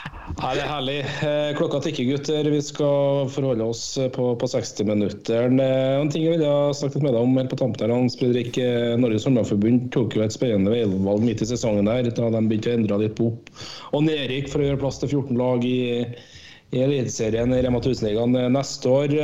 Her 0.41 0.57
er 0.57 0.65
herlig. 0.65 0.95
Eh, 1.21 1.51
klokka 1.53 1.79
tikker, 1.85 2.07
gutter. 2.09 2.47
Vi 2.49 2.61
skal 2.65 3.27
forholde 3.29 3.65
oss 3.69 3.83
på, 4.15 4.31
på 4.41 4.47
60-minutteren. 4.49 5.59
Eh, 5.61 5.97
en 5.99 6.09
ting 6.09 6.23
jeg 6.25 6.33
ville 6.33 6.49
ha 6.49 6.71
snakket 6.73 7.03
med 7.05 7.13
deg 7.13 7.21
om 7.21 7.35
helt 7.37 7.51
på 7.51 7.59
tampen 7.59 7.85
her, 7.85 7.93
Hans 7.93 8.17
Fredrik. 8.17 8.57
Eh, 8.57 8.95
Norges 8.97 9.27
Håndballforbund 9.29 9.91
tok 9.93 10.17
jo 10.17 10.23
et 10.25 10.33
spennende 10.33 10.73
veivalg 10.73 11.21
midt 11.27 11.43
i 11.45 11.49
sesongen 11.51 11.85
der, 11.85 12.09
da 12.09 12.31
de 12.33 12.41
begynte 12.49 12.73
å 12.73 12.79
endre 12.79 12.99
litt 13.03 13.13
på 13.19 13.29
opp- 13.29 13.53
og 13.93 14.07
nedrykk 14.07 14.49
for 14.49 14.63
å 14.63 14.65
gjøre 14.65 14.81
plass 14.81 14.97
til 15.03 15.13
14 15.13 15.37
lag 15.37 15.67
i, 15.67 15.77
i 16.73 16.83
Eliteserien 16.87 17.53
Rema 17.53 17.83
1000-ligaen 17.83 18.41
neste 18.55 18.89
år. 18.89 19.15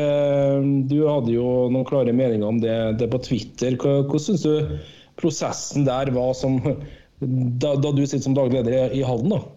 Du 0.91 0.97
hadde 1.07 1.33
jo 1.33 1.49
noen 1.73 1.87
klare 1.89 2.13
meninger 2.13 2.45
om 2.45 2.61
det, 2.61 2.77
det 3.01 3.09
på 3.09 3.23
Twitter. 3.25 3.79
Hvordan 3.81 4.27
syns 4.27 4.45
du 4.45 4.77
prosessen 5.17 5.89
der 5.89 6.13
var 6.13 6.37
som, 6.37 6.59
da, 7.63 7.73
da 7.73 7.89
du 7.89 8.05
sitter 8.05 8.27
som 8.29 8.37
daglig 8.37 8.67
leder 8.67 8.93
i 8.93 9.05
Halden? 9.07 9.33
da? 9.33 9.56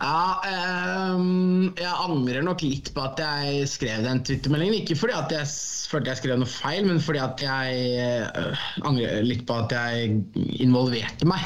Ja, 0.00 1.12
um, 1.12 1.72
jeg 1.76 1.90
angrer 1.90 2.44
nok 2.44 2.62
litt 2.64 2.88
på 2.96 3.02
at 3.04 3.20
jeg 3.20 3.66
skrev 3.68 4.06
den 4.06 4.22
twittermeldingen. 4.24 4.78
Ikke 4.80 4.96
fordi 4.96 5.16
at 5.18 5.34
jeg 5.34 5.50
følte 5.90 6.14
jeg 6.14 6.20
skrev 6.22 6.40
noe 6.40 6.48
feil, 6.48 6.86
men 6.88 7.02
fordi 7.04 7.20
at 7.20 7.42
jeg 7.44 8.22
uh, 8.30 8.64
angrer 8.88 9.20
litt 9.26 9.44
på 9.48 9.58
at 9.60 9.74
jeg 9.76 10.22
involverte 10.64 11.28
meg 11.28 11.44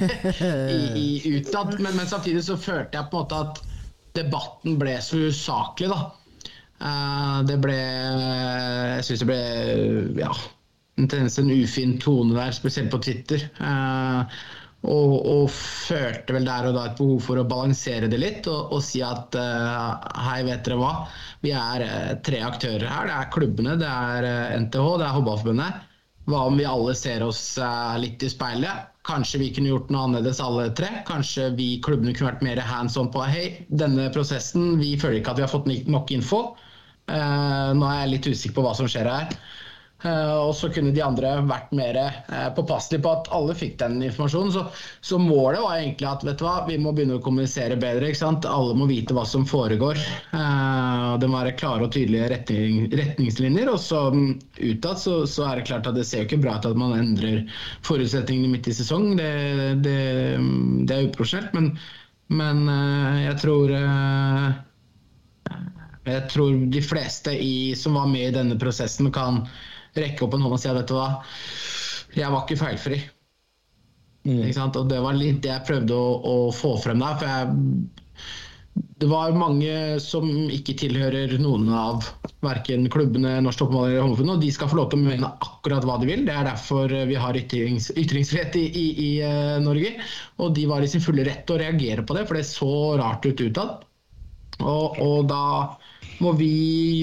i, 0.72 0.80
i 1.02 1.36
utad. 1.36 1.76
Men, 1.82 1.92
men, 1.98 2.08
samtidig 2.08 2.46
så 2.48 2.56
følte 2.56 2.96
jeg 2.96 3.12
på 3.12 3.20
en 3.20 3.26
måte 3.26 3.42
at 3.44 3.62
debatten 4.16 4.80
ble 4.80 4.96
så 5.04 5.26
usaklig, 5.28 5.92
da. 5.92 6.00
Uh, 6.82 7.44
det 7.46 7.60
ble 7.62 7.76
Jeg 7.76 9.04
syns 9.06 9.20
det 9.22 9.28
ble 9.28 9.42
ja, 10.18 10.32
en 10.98 11.06
tendens 11.06 11.36
til 11.36 11.44
en 11.44 11.60
ufin 11.60 11.94
tone 12.02 12.34
der, 12.40 12.56
spesielt 12.56 12.90
på 12.92 13.04
Twitter. 13.04 13.44
Uh, 13.60 14.24
og, 14.82 15.12
og, 15.30 15.44
følte 15.52 16.34
vel 16.34 16.46
der 16.48 16.66
og 16.66 16.74
da 16.74 16.88
et 16.88 16.98
behov 16.98 17.20
for 17.22 17.38
å 17.38 17.46
balansere 17.46 18.08
det 18.10 18.18
litt 18.18 18.48
og, 18.50 18.72
og 18.74 18.82
si 18.82 19.02
at 19.06 19.36
uh, 19.38 20.00
hei, 20.26 20.40
vet 20.48 20.64
dere 20.66 20.78
hva. 20.80 20.92
Vi 21.44 21.52
er 21.54 21.84
uh, 21.86 22.14
tre 22.26 22.40
aktører 22.42 22.88
her. 22.90 23.06
Det 23.06 23.14
er 23.14 23.30
klubbene, 23.36 23.76
det 23.78 23.90
er 23.90 24.26
uh, 24.26 24.32
eh, 24.50 24.56
NTH, 24.64 24.88
det 24.98 25.06
er 25.06 25.14
Håndballforbundet. 25.18 25.88
Hva 26.30 26.40
om 26.48 26.58
vi 26.58 26.66
alle 26.66 26.94
ser 26.94 27.22
oss 27.26 27.40
litt 27.98 28.22
i 28.22 28.28
speilet? 28.30 28.90
Kanskje 29.06 29.40
vi 29.40 29.48
kunne 29.54 29.72
gjort 29.72 29.88
noe 29.90 30.04
annerledes 30.06 30.38
alle 30.42 30.68
tre? 30.78 30.90
Kanskje 31.08 31.48
vi 31.58 31.72
klubbene 31.82 32.14
kunne 32.14 32.30
vært 32.30 32.44
mer 32.46 32.60
hands 32.62 32.94
on 32.98 33.10
på 33.10 33.24
hei, 33.26 33.48
denne 33.66 34.06
prosessen, 34.14 34.76
vi 34.78 34.92
føler 35.02 35.18
ikke 35.18 35.34
at 35.34 35.40
vi 35.40 35.44
har 35.46 35.50
fått 35.50 35.66
nok 35.66 36.14
info. 36.14 36.44
nå 37.10 37.88
er 37.88 37.98
jeg 38.04 38.12
litt 38.12 38.28
usikker 38.30 38.54
på 38.60 38.64
hva 38.68 38.76
som 38.78 38.86
skjer 38.86 39.10
her. 39.10 39.34
Eh, 40.02 40.34
og 40.34 40.54
så 40.58 40.68
kunne 40.72 40.90
de 40.94 41.02
andre 41.04 41.36
vært 41.46 41.70
mer 41.76 41.98
eh, 42.00 42.48
påpasselige 42.56 43.04
på 43.04 43.12
at 43.14 43.30
alle 43.34 43.54
fikk 43.58 43.76
den 43.82 44.00
informasjonen. 44.02 44.52
Så, 44.54 44.64
så, 45.04 45.18
målet 45.22 45.62
var 45.62 45.78
egentlig 45.78 46.08
at 46.10 46.26
vet 46.26 46.40
du 46.40 46.46
hva, 46.46 46.56
vi 46.66 46.78
må 46.82 46.94
begynne 46.94 47.20
å 47.20 47.22
kommunisere 47.22 47.78
bedre. 47.80 48.10
ikke 48.10 48.22
sant? 48.22 48.48
Alle 48.48 48.74
må 48.78 48.88
vite 48.90 49.14
hva 49.16 49.24
som 49.28 49.46
foregår. 49.48 50.00
Eh, 50.34 51.08
det 51.22 51.30
må 51.30 51.38
være 51.38 51.56
klare 51.60 51.86
og 51.86 51.94
tydelige 51.94 52.32
retning, 52.34 52.88
retningslinjer. 52.98 53.70
Og 53.72 53.80
så 53.82 54.04
mm, 54.14 54.28
utad 54.72 55.02
så, 55.02 55.16
så, 55.30 55.46
er 55.48 55.60
det 55.60 55.68
klart 55.70 55.88
at 55.90 55.98
det 55.98 56.06
ser 56.08 56.24
jo 56.24 56.30
ikke 56.30 56.42
bra 56.44 56.58
ut 56.58 56.70
at 56.72 56.78
man 56.78 56.98
endrer 56.98 57.44
forutsetningene 57.86 58.56
midt 58.56 58.70
i 58.72 58.76
sesong. 58.76 59.12
Det, 59.20 59.32
det, 59.86 59.98
mm, 60.42 60.84
det 60.88 60.98
er 60.98 61.10
uprosjekt, 61.10 61.54
Men, 61.54 61.74
men 62.32 62.64
jeg 63.20 63.34
tror 63.42 63.74
jeg 66.02 66.22
tror 66.32 66.56
de 66.72 66.80
fleste 66.82 67.34
i, 67.36 67.74
som 67.78 67.94
var 67.94 68.08
med 68.10 68.24
i 68.30 68.34
denne 68.34 68.56
prosessen, 68.58 69.10
kan 69.14 69.44
rekke 69.98 70.24
opp 70.24 70.36
en 70.36 70.46
hånd 70.46 70.56
og 70.56 70.62
si 70.62 70.70
at 70.70 70.78
vet 70.78 70.90
du 70.90 70.96
hva, 70.96 71.08
jeg 72.16 72.32
var 72.32 72.44
ikke 72.44 72.60
feilfri. 72.60 73.00
Mm. 74.22 74.44
Ikke 74.46 74.68
og 74.78 74.86
det 74.90 75.00
var 75.02 75.18
litt 75.18 75.42
det 75.42 75.50
jeg 75.50 75.66
prøvde 75.66 75.98
å, 75.98 76.14
å 76.22 76.36
få 76.54 76.76
frem 76.82 77.02
der. 77.02 77.18
For 77.18 77.30
jeg, 77.30 78.02
det 79.02 79.08
var 79.10 79.34
mange 79.36 79.98
som 80.00 80.28
ikke 80.54 80.76
tilhører 80.80 81.34
noen 81.42 81.66
av 81.74 82.06
verken 82.44 82.86
klubbene, 82.92 83.34
Norsk 83.44 83.60
Toppmål 83.60 83.88
eller 83.88 84.04
Håndballforbundet, 84.04 84.36
og 84.38 84.44
de 84.46 84.52
skal 84.54 84.70
få 84.70 84.78
lov 84.78 84.90
til 84.92 85.02
å 85.02 85.08
mene 85.08 85.32
akkurat 85.44 85.84
hva 85.88 85.98
de 86.00 86.08
vil. 86.08 86.24
Det 86.28 86.34
er 86.36 86.48
derfor 86.48 86.94
vi 87.10 87.18
har 87.18 87.38
ytrings, 87.38 87.90
ytringsfrihet 87.98 88.58
i, 88.60 88.64
i, 88.70 88.86
i 89.06 89.10
uh, 89.26 89.58
Norge. 89.64 89.96
Og 90.40 90.54
de 90.56 90.68
var 90.70 90.84
i 90.84 90.90
sin 90.90 91.04
fulle 91.04 91.26
rett 91.26 91.44
til 91.48 91.58
å 91.58 91.62
reagere 91.64 92.06
på 92.06 92.16
det, 92.16 92.26
for 92.28 92.38
det 92.38 92.46
så 92.48 92.72
rart 93.02 93.26
ut 93.26 93.42
utad. 93.42 93.82
Og, 94.62 95.00
og 95.02 95.26
da 95.30 95.42
må 96.22 96.32
vi, 96.38 96.52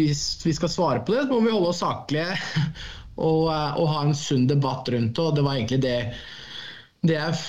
hvis 0.07 0.23
vi 0.45 0.55
skal 0.55 0.71
svare 0.71 1.03
på 1.05 1.15
det, 1.15 1.27
må 1.29 1.41
vi 1.43 1.53
holde 1.53 1.73
oss 1.73 1.81
saklige 1.83 2.37
og, 3.29 3.49
og, 3.49 3.85
ha 3.91 4.03
en 4.05 4.15
sunn 4.17 4.47
debatt 4.49 4.89
rundt 4.93 5.15
det. 5.15 5.25
Og 5.25 5.35
det 5.35 5.45
var 5.45 5.57
egentlig 5.57 5.81
det, 5.83 5.97
det 7.03 7.17
jeg 7.17 7.39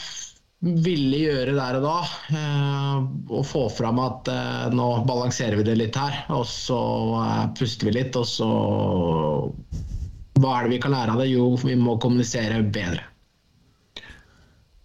ville 0.61 1.21
gjøre 1.23 1.55
der 1.57 1.79
og 1.79 1.87
da. 1.87 1.97
Eh, 2.37 2.97
å 3.33 3.43
få 3.47 3.67
fram 3.73 4.01
at 4.03 4.29
eh, 4.29 4.67
nå 4.77 4.89
balanserer 5.09 5.57
vi 5.61 5.67
det 5.71 5.79
litt 5.79 5.97
her. 5.97 6.23
Og 6.37 6.45
så 6.49 6.81
eh, 7.23 7.47
puster 7.57 7.89
vi 7.89 7.97
litt, 7.97 8.19
og 8.19 8.29
så 8.29 8.51
Hva 10.41 10.57
er 10.57 10.67
det 10.67 10.75
vi 10.75 10.83
kan 10.83 10.95
lære 10.95 11.15
av 11.15 11.23
det? 11.23 11.31
Jo, 11.33 11.53
vi 11.61 11.77
må 11.81 11.99
kommunisere 12.01 12.63
bedre. 12.63 13.07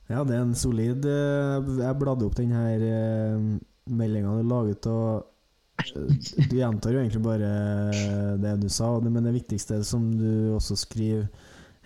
Ja, 0.06 0.22
det 0.22 0.36
er 0.36 0.44
en 0.44 0.54
solid 0.54 1.02
Jeg 1.02 1.98
bladde 1.98 2.28
opp 2.28 2.36
denne 2.38 2.60
meldinga 3.90 4.36
du 4.38 4.44
laget. 4.46 4.86
og 4.86 5.35
du 5.96 6.56
gjentar 6.56 6.96
jo 6.96 7.02
egentlig 7.02 7.22
bare 7.24 7.50
det 8.42 8.56
du 8.62 8.70
sa, 8.72 8.94
men 9.04 9.26
det 9.28 9.36
viktigste 9.36 9.82
som 9.86 10.08
du 10.16 10.56
også 10.56 10.78
skriver 10.80 11.28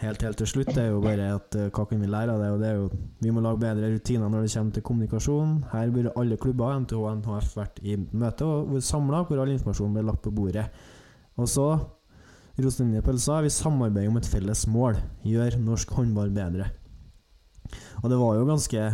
helt, 0.03 0.23
helt 0.23 0.39
til 0.39 0.47
slutt, 0.47 0.71
det 0.75 0.83
er 0.85 0.91
jo 0.93 1.01
bare 1.03 1.27
at 1.35 1.55
eh, 1.59 1.69
hva 1.73 1.85
kan 1.87 2.01
vi 2.01 2.09
lære 2.09 2.33
av 2.33 2.43
det? 2.43 2.49
Og 2.53 2.61
det 2.61 2.69
er 2.69 2.77
jo 2.77 2.89
Vi 3.19 3.33
må 3.35 3.43
lage 3.43 3.61
bedre 3.61 3.91
rutiner 3.93 4.31
når 4.31 4.45
det 4.45 4.53
kommer 4.53 4.75
til 4.75 4.85
kommunikasjon. 4.89 5.55
Her 5.73 5.91
burde 5.95 6.13
alle 6.15 6.37
klubber, 6.37 6.79
NTH 6.79 6.99
og 6.99 7.17
NHF, 7.19 7.55
vært 7.57 7.81
i 7.83 7.97
møte 7.97 8.47
og 8.47 8.73
vært 8.75 8.87
samla, 8.87 9.23
hvor 9.27 9.41
all 9.41 9.53
informasjon 9.55 9.95
ble 9.95 10.05
lagt 10.07 10.23
på 10.23 10.33
bordet. 10.35 10.69
Og 11.39 11.49
så, 11.49 11.69
Rosenlinje 12.59 13.03
pølsa, 13.03 13.39
vi 13.43 13.51
samarbeider 13.55 14.11
om 14.11 14.17
et 14.19 14.27
felles 14.27 14.65
mål. 14.67 14.97
Gjør 15.27 15.59
norsk 15.63 15.91
håndball 15.95 16.31
bedre. 16.35 16.71
Og 18.03 18.09
det 18.11 18.17
var 18.19 18.35
jo 18.35 18.47
ganske 18.47 18.87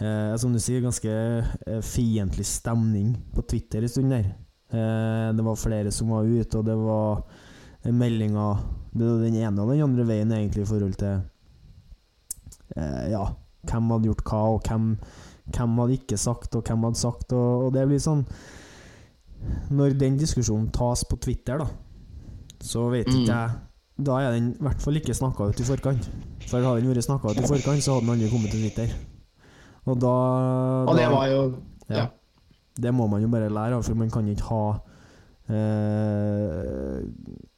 eh, 0.00 0.34
Som 0.40 0.52
du 0.52 0.60
sier, 0.62 0.84
ganske 0.84 1.12
eh, 1.12 1.80
fiendtlig 1.84 2.46
stemning 2.48 3.14
på 3.34 3.44
Twitter 3.48 3.82
en 3.82 3.92
stund 3.92 4.12
der. 4.14 4.34
Eh, 4.70 5.28
det 5.36 5.44
var 5.46 5.56
flere 5.56 5.92
som 5.94 6.10
var 6.10 6.26
ute, 6.26 6.58
og 6.58 6.66
det 6.66 6.76
var 6.76 7.22
eh, 7.84 7.92
meldinger 7.94 8.64
den 8.96 9.36
ene 9.36 9.62
og 9.62 9.70
den 9.70 9.84
andre 9.84 10.06
veien, 10.08 10.32
egentlig, 10.32 10.64
i 10.64 10.70
forhold 10.70 10.96
til 10.98 11.20
eh, 12.76 13.06
Ja, 13.12 13.28
hvem 13.70 13.90
hadde 13.94 14.10
gjort 14.10 14.24
hva, 14.26 14.42
og 14.56 14.66
hvem, 14.66 14.92
hvem 15.54 15.80
hadde 15.82 15.98
ikke 16.00 16.18
sagt, 16.18 16.56
og 16.56 16.66
hvem 16.66 16.86
hadde 16.88 17.02
sagt, 17.02 17.32
og, 17.36 17.66
og 17.68 17.74
det 17.76 17.86
blir 17.86 18.02
sånn 18.02 18.24
Når 19.70 19.98
den 20.00 20.18
diskusjonen 20.18 20.72
tas 20.74 21.04
på 21.06 21.20
Twitter, 21.22 21.62
da, 21.62 21.68
så 22.64 22.88
vet 22.90 23.10
ikke 23.12 23.28
jeg 23.28 24.06
Da 24.06 24.16
er 24.20 24.32
den 24.34 24.54
i 24.54 24.64
hvert 24.64 24.80
fall 24.82 24.98
ikke 24.98 25.14
snakka 25.16 25.50
ut 25.50 25.60
i 25.60 25.64
forkant. 25.64 26.08
For 26.50 26.60
hadde 26.60 26.82
den 26.82 26.90
vært 26.90 27.06
snakka 27.06 27.32
ut 27.32 27.38
i 27.40 27.46
forkant, 27.48 27.84
så 27.84 27.94
hadde 27.94 28.04
den 28.04 28.16
aldri 28.16 28.32
kommet 28.32 28.52
til 28.52 28.66
Twitter. 28.66 28.90
Og 29.86 29.98
da 30.02 30.12
Og 30.90 30.94
det 30.98 31.08
var 31.12 31.26
jo 31.30 31.42
ja. 31.88 31.96
ja. 32.00 32.06
Det 32.76 32.92
må 32.94 33.06
man 33.08 33.22
jo 33.22 33.30
bare 33.32 33.48
lære 33.48 33.78
av, 33.78 33.84
for 33.86 33.96
man 33.96 34.10
kan 34.12 34.26
ikke 34.28 34.48
ha 34.50 34.64
eh, 35.48 36.98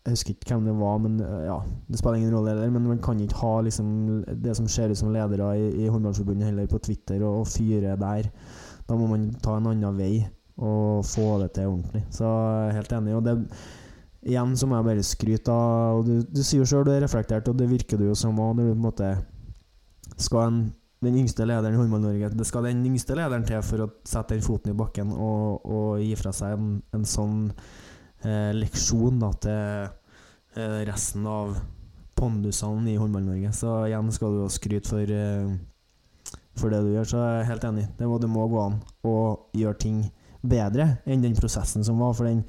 Jeg 0.05 0.15
husker 0.15 0.35
ikke 0.35 0.55
hvem 0.55 0.69
det 0.69 0.77
var, 0.79 1.01
men 1.03 1.19
eh, 1.25 1.47
ja, 1.49 1.59
det 1.89 1.99
spiller 1.99 2.21
ingen 2.21 2.37
rolle 2.37 2.55
heller. 2.55 2.71
Men 2.71 2.87
man 2.93 3.03
kan 3.03 3.21
ikke 3.21 3.41
ha 3.43 3.55
liksom, 3.67 3.89
det 4.45 4.55
som 4.57 4.69
ser 4.71 4.93
ut 4.93 5.01
som 5.01 5.11
ledere 5.13 5.51
i, 5.59 5.69
i 5.85 5.89
Håndballforbundet 5.89 6.53
heller 6.53 6.71
på 6.71 6.79
Twitter 6.79 7.25
og, 7.25 7.41
og 7.43 7.51
fyre 7.51 7.97
der. 7.99 8.31
Da 8.89 8.97
må 8.97 9.09
man 9.11 9.31
ta 9.43 9.59
en 9.59 9.69
annen 9.73 9.99
vei 9.99 10.23
og 10.59 11.05
få 11.07 11.37
det 11.43 11.53
til 11.57 11.71
ordentlig. 11.73 12.05
Så 12.15 12.29
helt 12.75 12.93
enig. 12.93 13.17
Og 13.19 13.27
det, 13.27 13.37
igjen 14.27 14.57
så 14.59 14.67
må 14.67 14.79
jeg 14.79 14.89
bare 14.89 15.07
skryte 15.07 15.55
av 15.55 16.05
Du, 16.07 16.15
du 16.23 16.43
sier 16.43 16.63
jo 16.63 16.69
sjøl 16.69 16.87
du 16.87 16.95
er 16.95 17.05
reflektert, 17.05 17.49
og 17.51 17.59
det 17.59 17.69
virker 17.71 17.99
du 18.01 18.09
jo 18.09 18.17
som 18.19 18.39
òg, 18.39 18.57
når 18.57 18.71
du 18.71 18.73
på 18.73 18.79
en 18.79 18.87
måte 18.87 19.13
skal 20.19 20.47
en 20.47 20.63
den 21.05 21.19
yngste 21.21 21.47
lederen 21.47 21.77
i 21.77 21.79
Håndball-Norge 21.79 22.33
Det 22.35 22.47
skal 22.49 22.67
den 22.67 22.83
yngste 22.89 23.15
lederen 23.19 23.47
til 23.47 23.63
for 23.63 23.85
å 23.85 23.91
sette 24.07 24.35
den 24.35 24.45
foten 24.45 24.73
i 24.73 24.79
bakken 24.79 25.13
og, 25.15 25.67
og 25.67 26.03
gi 26.03 26.13
fra 26.19 26.33
seg 26.35 26.57
en, 26.57 26.73
en 26.97 27.07
sånn 27.07 27.49
eh, 28.27 28.51
leksjon 28.57 29.21
da, 29.23 29.33
til 29.45 29.89
eh, 30.59 30.81
resten 30.89 31.27
av 31.31 31.55
pondusene 32.19 32.91
i 32.91 32.99
Håndball-Norge. 32.99 33.53
Så 33.55 33.75
igjen 33.87 34.11
skal 34.15 34.35
du 34.35 34.43
jo 34.43 34.51
skryte 34.51 34.91
for, 34.91 35.15
eh, 35.15 36.39
for 36.59 36.75
det 36.75 36.83
du 36.83 36.93
gjør, 36.97 37.11
så 37.13 37.23
jeg 37.23 37.43
er 37.43 37.51
helt 37.53 37.69
enig. 37.71 37.87
Det 37.99 38.11
må, 38.11 38.19
det 38.19 38.31
må 38.33 38.49
gå 38.51 38.63
an 38.65 38.81
å 39.07 39.17
gjøre 39.55 39.83
ting 39.87 40.03
bedre 40.43 40.97
enn 41.07 41.23
den 41.23 41.39
prosessen 41.39 41.87
som 41.87 42.03
var. 42.03 42.17
For 42.19 42.27
den 42.27 42.43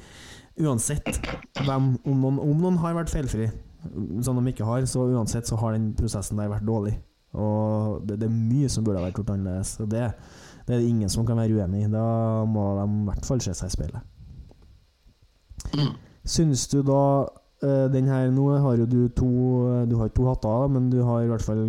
uansett 0.60 1.22
hvem, 1.62 1.94
om, 2.04 2.18
noen, 2.18 2.42
om 2.42 2.66
noen 2.66 2.80
har 2.82 2.98
vært 2.98 3.14
feilfri, 3.14 3.52
som 4.26 4.40
de 4.40 4.52
ikke 4.52 4.68
har, 4.68 4.84
så 4.90 5.06
uansett 5.14 5.48
så 5.48 5.60
har 5.62 5.78
den 5.78 5.92
prosessen 5.98 6.40
der 6.42 6.52
vært 6.52 6.68
dårlig. 6.68 6.98
Og 7.38 8.06
det, 8.08 8.20
det 8.22 8.30
er 8.30 8.34
mye 8.36 8.70
som 8.72 8.86
burde 8.86 9.02
ha 9.02 9.06
vært 9.06 9.20
gjort 9.20 9.34
annerledes. 9.36 9.76
Og 9.84 9.90
det, 9.92 10.06
det 10.66 10.76
er 10.76 10.82
det 10.82 10.90
ingen 10.90 11.12
som 11.12 11.26
kan 11.28 11.38
være 11.38 11.60
uenig 11.60 11.86
i. 11.86 11.92
Da 11.92 12.06
må 12.50 12.72
de 12.80 12.88
i 12.88 13.06
hvert 13.10 13.28
fall 13.28 13.44
se 13.44 13.54
seg 13.58 13.70
i 13.70 13.76
speilet. 13.76 14.02
Syns 16.30 16.68
du 16.72 16.82
da 16.86 17.02
eh, 17.66 17.88
den 17.94 18.10
her 18.10 18.30
Nå 18.34 18.48
har 18.64 18.80
jo 18.80 18.86
du 18.90 19.02
to 19.14 19.30
Du 19.90 19.98
har 20.00 20.10
to 20.14 20.26
hatter, 20.30 20.68
men 20.72 20.90
du 20.90 21.02
har 21.06 21.24
i 21.24 21.30
hvert 21.30 21.46
fall 21.46 21.64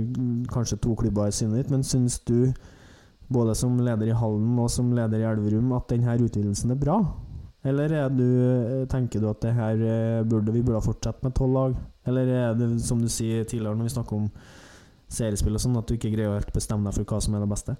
kanskje 0.52 0.80
to 0.80 0.94
klubber 0.98 1.28
i 1.28 1.34
synet 1.34 1.62
ditt. 1.62 1.72
Men 1.72 1.84
syns 1.86 2.20
du, 2.28 2.52
både 3.28 3.54
som 3.54 3.76
leder 3.78 4.10
i 4.10 4.16
Hallen 4.16 4.58
og 4.58 4.70
som 4.72 4.92
leder 4.96 5.20
i 5.20 5.28
Elverum, 5.28 5.74
at 5.76 5.90
denne 5.92 6.16
utvidelsen 6.18 6.72
er 6.72 6.80
bra? 6.80 7.00
Eller 7.64 7.92
er 7.92 8.08
du, 8.08 8.24
eh, 8.24 8.86
tenker 8.88 9.20
du 9.20 9.28
at 9.28 9.42
det 9.44 9.52
her 9.52 9.76
eh, 9.84 10.24
burde 10.24 10.52
vi 10.52 10.62
burde 10.62 10.80
ha 10.80 10.84
fortsatt 10.84 11.22
med 11.22 11.34
tolv 11.36 11.52
lag? 11.52 11.76
Eller 12.08 12.26
er 12.32 12.54
det 12.56 12.70
som 12.80 13.00
du 13.00 13.08
sier 13.08 13.44
tidligere 13.44 13.76
når 13.76 13.90
vi 13.90 13.96
snakker 13.96 14.16
om 14.16 14.30
seriespill 15.10 15.58
og 15.58 15.64
sånn, 15.64 15.78
at 15.80 15.88
du 15.88 15.96
ikke 15.96 16.12
greier 16.14 16.32
å 16.32 16.38
helt 16.38 16.52
bestemme 16.54 16.86
deg 16.88 17.00
for 17.00 17.14
hva 17.14 17.24
som 17.24 17.36
er 17.36 17.44
det 17.44 17.50
beste? 17.50 17.76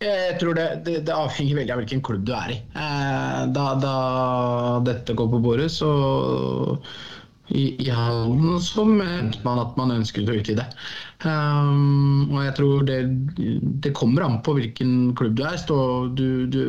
Jeg 0.00 0.38
tror 0.40 0.56
det, 0.56 0.66
det, 0.86 0.94
det 1.04 1.12
avhenger 1.12 1.58
veldig 1.58 1.72
av 1.74 1.80
hvilken 1.82 2.00
klubb 2.04 2.22
du 2.24 2.32
er 2.32 2.54
i. 2.54 2.58
Eh, 2.72 3.40
da, 3.52 3.64
da 3.76 3.96
dette 4.86 5.12
går 5.16 5.28
på 5.28 5.40
bordet, 5.44 5.68
så 5.74 5.90
i, 7.50 7.74
i 7.84 7.90
Hallen 7.92 8.60
så 8.64 8.86
mente 8.88 9.42
man 9.44 9.60
at 9.60 9.76
man 9.76 9.92
ønsket 9.92 10.30
å 10.30 10.38
utvide. 10.38 10.64
Um, 11.20 12.30
og 12.30 12.44
jeg 12.46 12.54
tror 12.56 12.86
det, 12.88 12.98
det 13.84 13.92
kommer 13.98 14.24
an 14.24 14.38
på 14.46 14.54
hvilken 14.56 15.12
klubb 15.18 15.36
du 15.36 15.44
er. 15.44 15.58
Stå, 15.60 15.78
du, 16.16 16.46
du, 16.48 16.62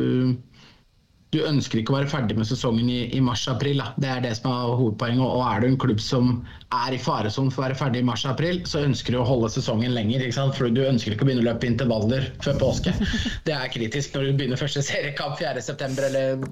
du 1.32 1.38
ønsker 1.48 1.80
ikke 1.80 1.94
å 1.94 1.96
være 1.96 2.10
ferdig 2.12 2.34
med 2.36 2.44
sesongen 2.44 2.88
i, 2.92 3.06
i 3.16 3.20
mars-april. 3.24 3.80
Det 3.96 4.08
er 4.08 4.20
det 4.20 4.34
som 4.36 4.50
er 4.52 4.74
hovedpoenget. 4.76 5.24
Og 5.24 5.44
er 5.46 5.62
du 5.62 5.66
en 5.70 5.78
klubb 5.80 6.02
som 6.04 6.34
er 6.76 6.92
i 6.92 7.00
faresonen 7.00 7.48
for 7.54 7.62
å 7.62 7.66
være 7.70 7.78
ferdig 7.80 8.02
i 8.02 8.08
mars-april, 8.08 8.60
så 8.68 8.82
ønsker 8.84 9.16
du 9.16 9.22
å 9.22 9.28
holde 9.30 9.48
sesongen 9.54 9.94
lenger. 9.96 10.26
For 10.36 10.68
du 10.68 10.82
ønsker 10.84 11.16
ikke 11.16 11.24
å 11.24 11.30
begynne 11.30 11.46
å 11.46 11.48
løpe 11.48 11.70
intervaller 11.70 12.28
før 12.44 12.60
påske. 12.60 12.92
Det 13.48 13.56
er 13.56 13.72
kritisk 13.72 14.12
når 14.12 14.28
du 14.28 14.36
begynner 14.42 14.60
første 14.60 14.84
seriekamp 14.84 15.40
4.9. 15.40 15.88
eller 16.10 16.46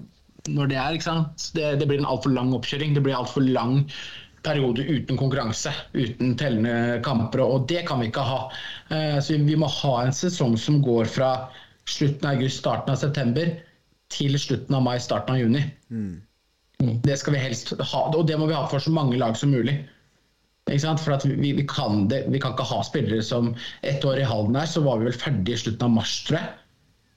når 0.49 0.73
det 0.73 0.81
er. 0.81 0.99
Det, 1.53 1.69
det 1.83 1.89
blir 1.91 2.01
en 2.01 2.09
altfor 2.09 2.33
lang 2.33 2.57
oppkjøring. 2.57 2.97
Det 2.97 3.05
blir 3.05 3.21
altfor 3.21 3.45
lang 3.45 3.83
periode 4.41 4.81
uten 4.89 5.21
konkurranse, 5.21 5.75
uten 5.93 6.39
tellende 6.41 7.03
kamper, 7.05 7.43
og 7.45 7.67
det 7.69 7.85
kan 7.85 8.01
vi 8.01 8.09
ikke 8.09 8.25
ha. 8.25 8.47
Eh, 8.89 9.19
Så 9.21 9.37
vi 9.37 9.61
må 9.61 9.69
ha 9.69 9.99
en 10.07 10.17
sesong 10.17 10.57
som 10.57 10.81
går 10.81 11.11
fra 11.13 11.35
slutten 11.85 12.25
av 12.25 12.39
august, 12.39 12.63
starten 12.63 12.95
av 12.95 13.03
september 13.03 13.59
til 14.11 14.37
slutten 14.41 14.77
av 14.77 14.85
mai, 14.85 14.99
starten 15.03 15.37
av 15.37 15.41
juni. 15.41 15.63
Det 17.05 17.17
skal 17.21 17.37
vi 17.37 17.43
helst 17.43 17.75
ha, 17.79 18.03
og 18.09 18.27
det 18.29 18.39
må 18.41 18.49
vi 18.49 18.57
ha 18.57 18.65
for 18.71 18.83
så 18.83 18.93
mange 18.95 19.19
lag 19.21 19.37
som 19.37 19.53
mulig. 19.53 19.77
For 20.71 21.13
at 21.17 21.25
vi, 21.27 21.53
vi, 21.57 21.65
kan 21.67 22.07
det, 22.09 22.25
vi 22.31 22.39
kan 22.41 22.55
ikke 22.55 22.69
ha 22.69 22.83
spillere 22.87 23.23
som 23.27 23.55
ett 23.83 24.05
år 24.07 24.21
i 24.23 24.27
Halden 24.27 24.59
her, 24.59 24.69
så 24.71 24.83
var 24.85 25.01
vi 25.01 25.09
vel 25.09 25.19
ferdig 25.19 25.57
i 25.57 25.63
slutten 25.65 25.89
av 25.89 25.95
mars, 25.99 26.13
tror 26.29 26.39
jeg. 26.39 26.53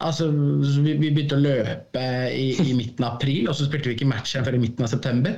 Altså, 0.03 0.27
vi, 0.33 0.95
vi 0.99 1.11
begynte 1.13 1.37
å 1.37 1.43
løpe 1.43 2.05
i, 2.33 2.47
i 2.59 2.73
midten 2.75 3.05
av 3.05 3.19
april, 3.19 3.47
og 3.47 3.55
så 3.55 3.67
spilte 3.69 3.91
vi 3.91 3.97
ikke 3.99 4.09
match 4.09 4.33
igjen 4.33 4.47
før 4.47 4.57
i 4.57 4.63
midten 4.63 4.87
av 4.87 4.91
september. 4.91 5.37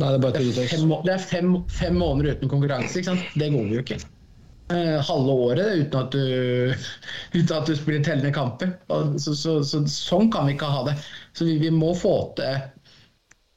Nei, 0.00 0.08
det 0.08 0.16
er 0.16 0.22
bare 0.22 0.40
Det 0.40 0.62
er 0.62 0.70
fem, 0.70 0.94
det 1.04 1.12
er 1.12 1.26
fem, 1.34 1.52
fem 1.70 1.98
måneder 1.98 2.38
uten 2.38 2.50
konkurranse. 2.50 2.94
Ikke 2.98 3.10
sant? 3.10 3.26
Det 3.38 3.50
går 3.52 3.68
vi 3.68 3.76
jo 3.76 3.84
ikke. 3.84 3.98
Eh, 4.72 5.00
halve 5.04 5.32
året 5.32 5.74
uten 5.82 5.98
at, 6.00 6.12
du, 6.12 6.74
uten 7.38 7.56
at 7.56 7.68
du 7.68 7.74
spiller 7.76 8.04
tellende 8.04 8.32
kamper. 8.34 8.76
Så, 9.20 9.34
så, 9.36 9.58
så, 9.66 9.82
sånn 9.90 10.30
kan 10.32 10.48
vi 10.48 10.56
ikke 10.56 10.70
ha 10.72 10.84
det. 10.88 10.96
Så 11.36 11.48
vi, 11.48 11.58
vi 11.60 11.72
må 11.74 11.92
få 11.98 12.14
til 12.38 12.62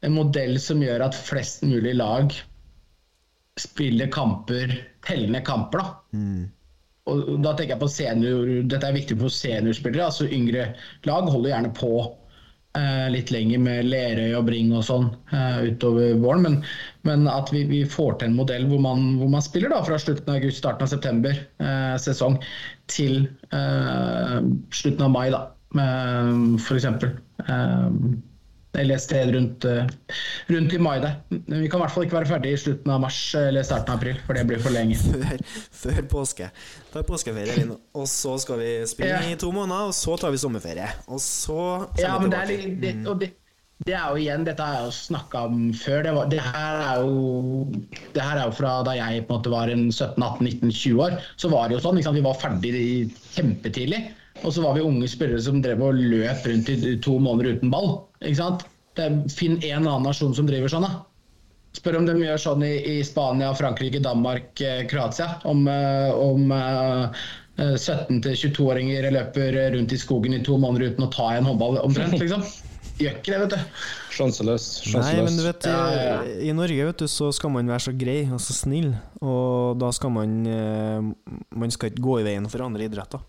en 0.06 0.18
modell 0.18 0.60
som 0.62 0.84
gjør 0.84 1.08
at 1.08 1.18
flest 1.18 1.64
mulig 1.66 1.96
lag 1.98 2.36
spiller 3.60 4.12
kamper, 4.12 4.76
tellende 5.08 5.42
kamper. 5.46 5.82
da. 5.82 6.20
Og 7.06 7.36
da 7.46 7.54
tenker 7.54 7.76
jeg 7.76 7.84
på 7.84 7.92
senior, 7.94 8.52
Dette 8.66 8.90
er 8.90 8.98
viktig 8.98 9.18
for 9.20 9.34
seniorspillere. 9.34 10.10
altså 10.10 10.28
Yngre 10.28 10.72
lag 11.08 11.30
holder 11.30 11.54
gjerne 11.54 11.74
på 11.78 11.92
litt 13.12 13.32
lenger 13.32 13.62
med 13.64 13.88
Lerøy 13.88 14.34
og 14.38 14.46
Bring 14.50 14.74
og 14.76 14.84
sånn 14.88 15.08
eh, 15.32 15.72
utover 15.72 16.18
våren. 16.22 16.44
Men, 16.46 16.58
men 17.08 17.26
at 17.32 17.52
vi, 17.54 17.64
vi 17.70 17.82
får 17.88 18.20
til 18.20 18.32
en 18.32 18.38
modell 18.40 18.68
hvor 18.70 18.82
man, 18.84 19.16
hvor 19.22 19.32
man 19.32 19.46
spiller 19.46 19.72
da 19.74 19.82
fra 19.86 20.00
slutten 20.02 20.32
av 20.32 20.40
august, 20.40 20.62
starten 20.62 20.88
av 20.88 20.92
september 20.92 21.36
eh, 21.64 21.96
sesong 22.02 22.40
til 22.92 23.26
eh, 23.56 24.38
slutten 24.76 25.08
av 25.08 25.14
mai, 25.16 25.28
da, 25.34 25.44
eh, 25.80 26.32
f.eks. 26.60 26.90
Eh, 27.46 27.90
eller 28.80 28.96
et 28.98 29.04
sted 29.04 29.32
rundt, 29.36 29.66
eh, 29.70 29.88
rundt 30.52 30.74
i 30.74 30.80
mai. 30.82 31.00
der. 31.04 31.16
Vi 31.30 31.68
kan 31.70 31.80
i 31.80 31.84
hvert 31.84 31.92
fall 31.96 32.06
ikke 32.08 32.18
være 32.20 32.30
ferdig 32.34 32.52
i 32.56 32.60
slutten 32.62 32.92
av 32.96 33.02
mars 33.04 33.20
eller 33.40 33.64
starten 33.68 33.94
av 33.94 34.00
april, 34.02 34.20
for 34.26 34.34
det 34.38 34.46
blir 34.50 34.60
for 34.64 34.76
lenge. 34.76 34.98
Før, 35.06 35.40
før 35.86 36.02
påske. 36.12 36.50
Da 36.94 37.00
er 37.02 37.08
påskeferie, 37.08 37.56
Linn. 37.60 37.74
og 37.96 38.06
så 38.12 38.36
skal 38.42 38.60
vi 38.62 38.70
spille 38.88 39.10
Ja. 39.16 39.24
i 39.32 39.36
to 39.40 39.52
måneder, 39.56 39.90
og 39.90 39.96
så 39.98 40.18
tar 40.20 40.32
vi 40.36 40.38
sommerferie. 40.42 40.88
Og 41.08 41.20
så 41.24 41.58
Ja, 42.00 42.18
men 42.20 42.30
det 42.32 42.40
er, 42.44 42.54
litt- 42.54 42.80
det, 42.82 42.94
og 43.08 43.20
det, 43.20 43.32
det 43.86 43.94
er 43.94 44.06
jo 44.14 44.16
igjen, 44.22 44.46
dette 44.48 44.64
har 44.64 44.78
jeg 44.78 44.86
jo 44.88 44.92
snakka 44.96 45.42
om 45.50 45.58
før. 45.76 46.04
Det, 46.08 46.14
var, 46.16 46.30
det, 46.32 46.40
her 46.40 46.78
er 46.94 47.02
jo, 47.04 47.66
det 48.16 48.24
her 48.24 48.38
er 48.40 48.46
jo 48.48 48.54
fra 48.56 48.78
da 48.88 48.94
jeg 48.96 49.26
på 49.28 49.36
en 49.36 49.42
måte 49.42 49.52
var 49.52 49.68
en 49.74 49.90
17-18-19-20 49.92 51.02
år. 51.04 51.18
Så 51.36 51.50
var 51.52 51.68
det 51.68 51.76
jo 51.76 51.84
sånn. 51.84 52.00
Vi 52.16 52.24
var 52.24 52.40
ferdig 52.40 53.12
kjempetidlig. 53.36 54.00
Og 54.44 54.54
så 54.54 54.64
var 54.66 54.76
vi 54.76 54.84
unge 54.84 55.08
spillere 55.10 55.42
som 55.42 55.62
drev 55.64 55.84
og 55.86 56.00
løp 56.00 56.48
rundt 56.50 56.72
i 56.74 56.96
to 57.04 57.18
måneder 57.22 57.58
uten 57.58 57.72
ball. 57.74 57.94
Ikke 58.22 58.40
sant? 58.42 58.66
Det 58.96 59.08
er, 59.08 59.16
finn 59.32 59.58
en 59.60 59.88
annen 59.88 60.08
nasjon 60.08 60.36
som 60.36 60.48
driver 60.48 60.72
sånn, 60.72 60.88
da. 60.88 61.04
Spør 61.76 62.00
om 62.00 62.06
de 62.08 62.14
gjør 62.22 62.40
sånn 62.40 62.62
i, 62.64 62.76
i 62.88 63.00
Spania, 63.04 63.50
Frankrike, 63.56 64.00
Danmark, 64.04 64.54
eh, 64.64 64.86
Kroatia. 64.88 65.42
Om, 65.48 65.66
eh, 65.68 66.12
om 66.16 66.54
eh, 66.56 67.26
eh, 67.60 67.74
17-22-åringer 67.76 69.10
løper 69.12 69.60
rundt 69.76 69.96
i 69.96 70.00
skogen 70.00 70.38
i 70.38 70.44
to 70.46 70.56
måneder 70.62 70.94
uten 70.94 71.08
å 71.08 71.12
ta 71.12 71.34
en 71.36 71.50
håndball, 71.50 71.82
omtrent. 71.84 72.16
liksom. 72.24 72.46
gjør 73.02 73.20
ikke 73.20 73.34
det, 73.34 73.42
vet 73.44 73.58
du. 73.58 73.84
Sjanseløst. 74.16 74.88
Nei, 74.96 75.12
men 75.20 75.36
du 75.36 75.44
vet, 75.44 75.68
i, 75.68 76.48
i 76.48 76.56
Norge 76.56 76.90
vet 76.92 77.04
du, 77.04 77.10
så 77.12 77.28
skal 77.36 77.52
man 77.52 77.68
være 77.68 77.90
så 77.90 77.96
grei 78.00 78.22
og 78.30 78.40
så 78.40 78.56
snill, 78.56 78.94
og 79.20 79.76
da 79.82 79.92
skal 79.96 80.14
man 80.16 80.38
Man 80.46 81.74
skal 81.76 81.92
ikke 81.92 82.06
gå 82.06 82.22
i 82.22 82.28
veien 82.30 82.48
for 82.48 82.64
andre 82.64 82.88
idretter. 82.88 83.20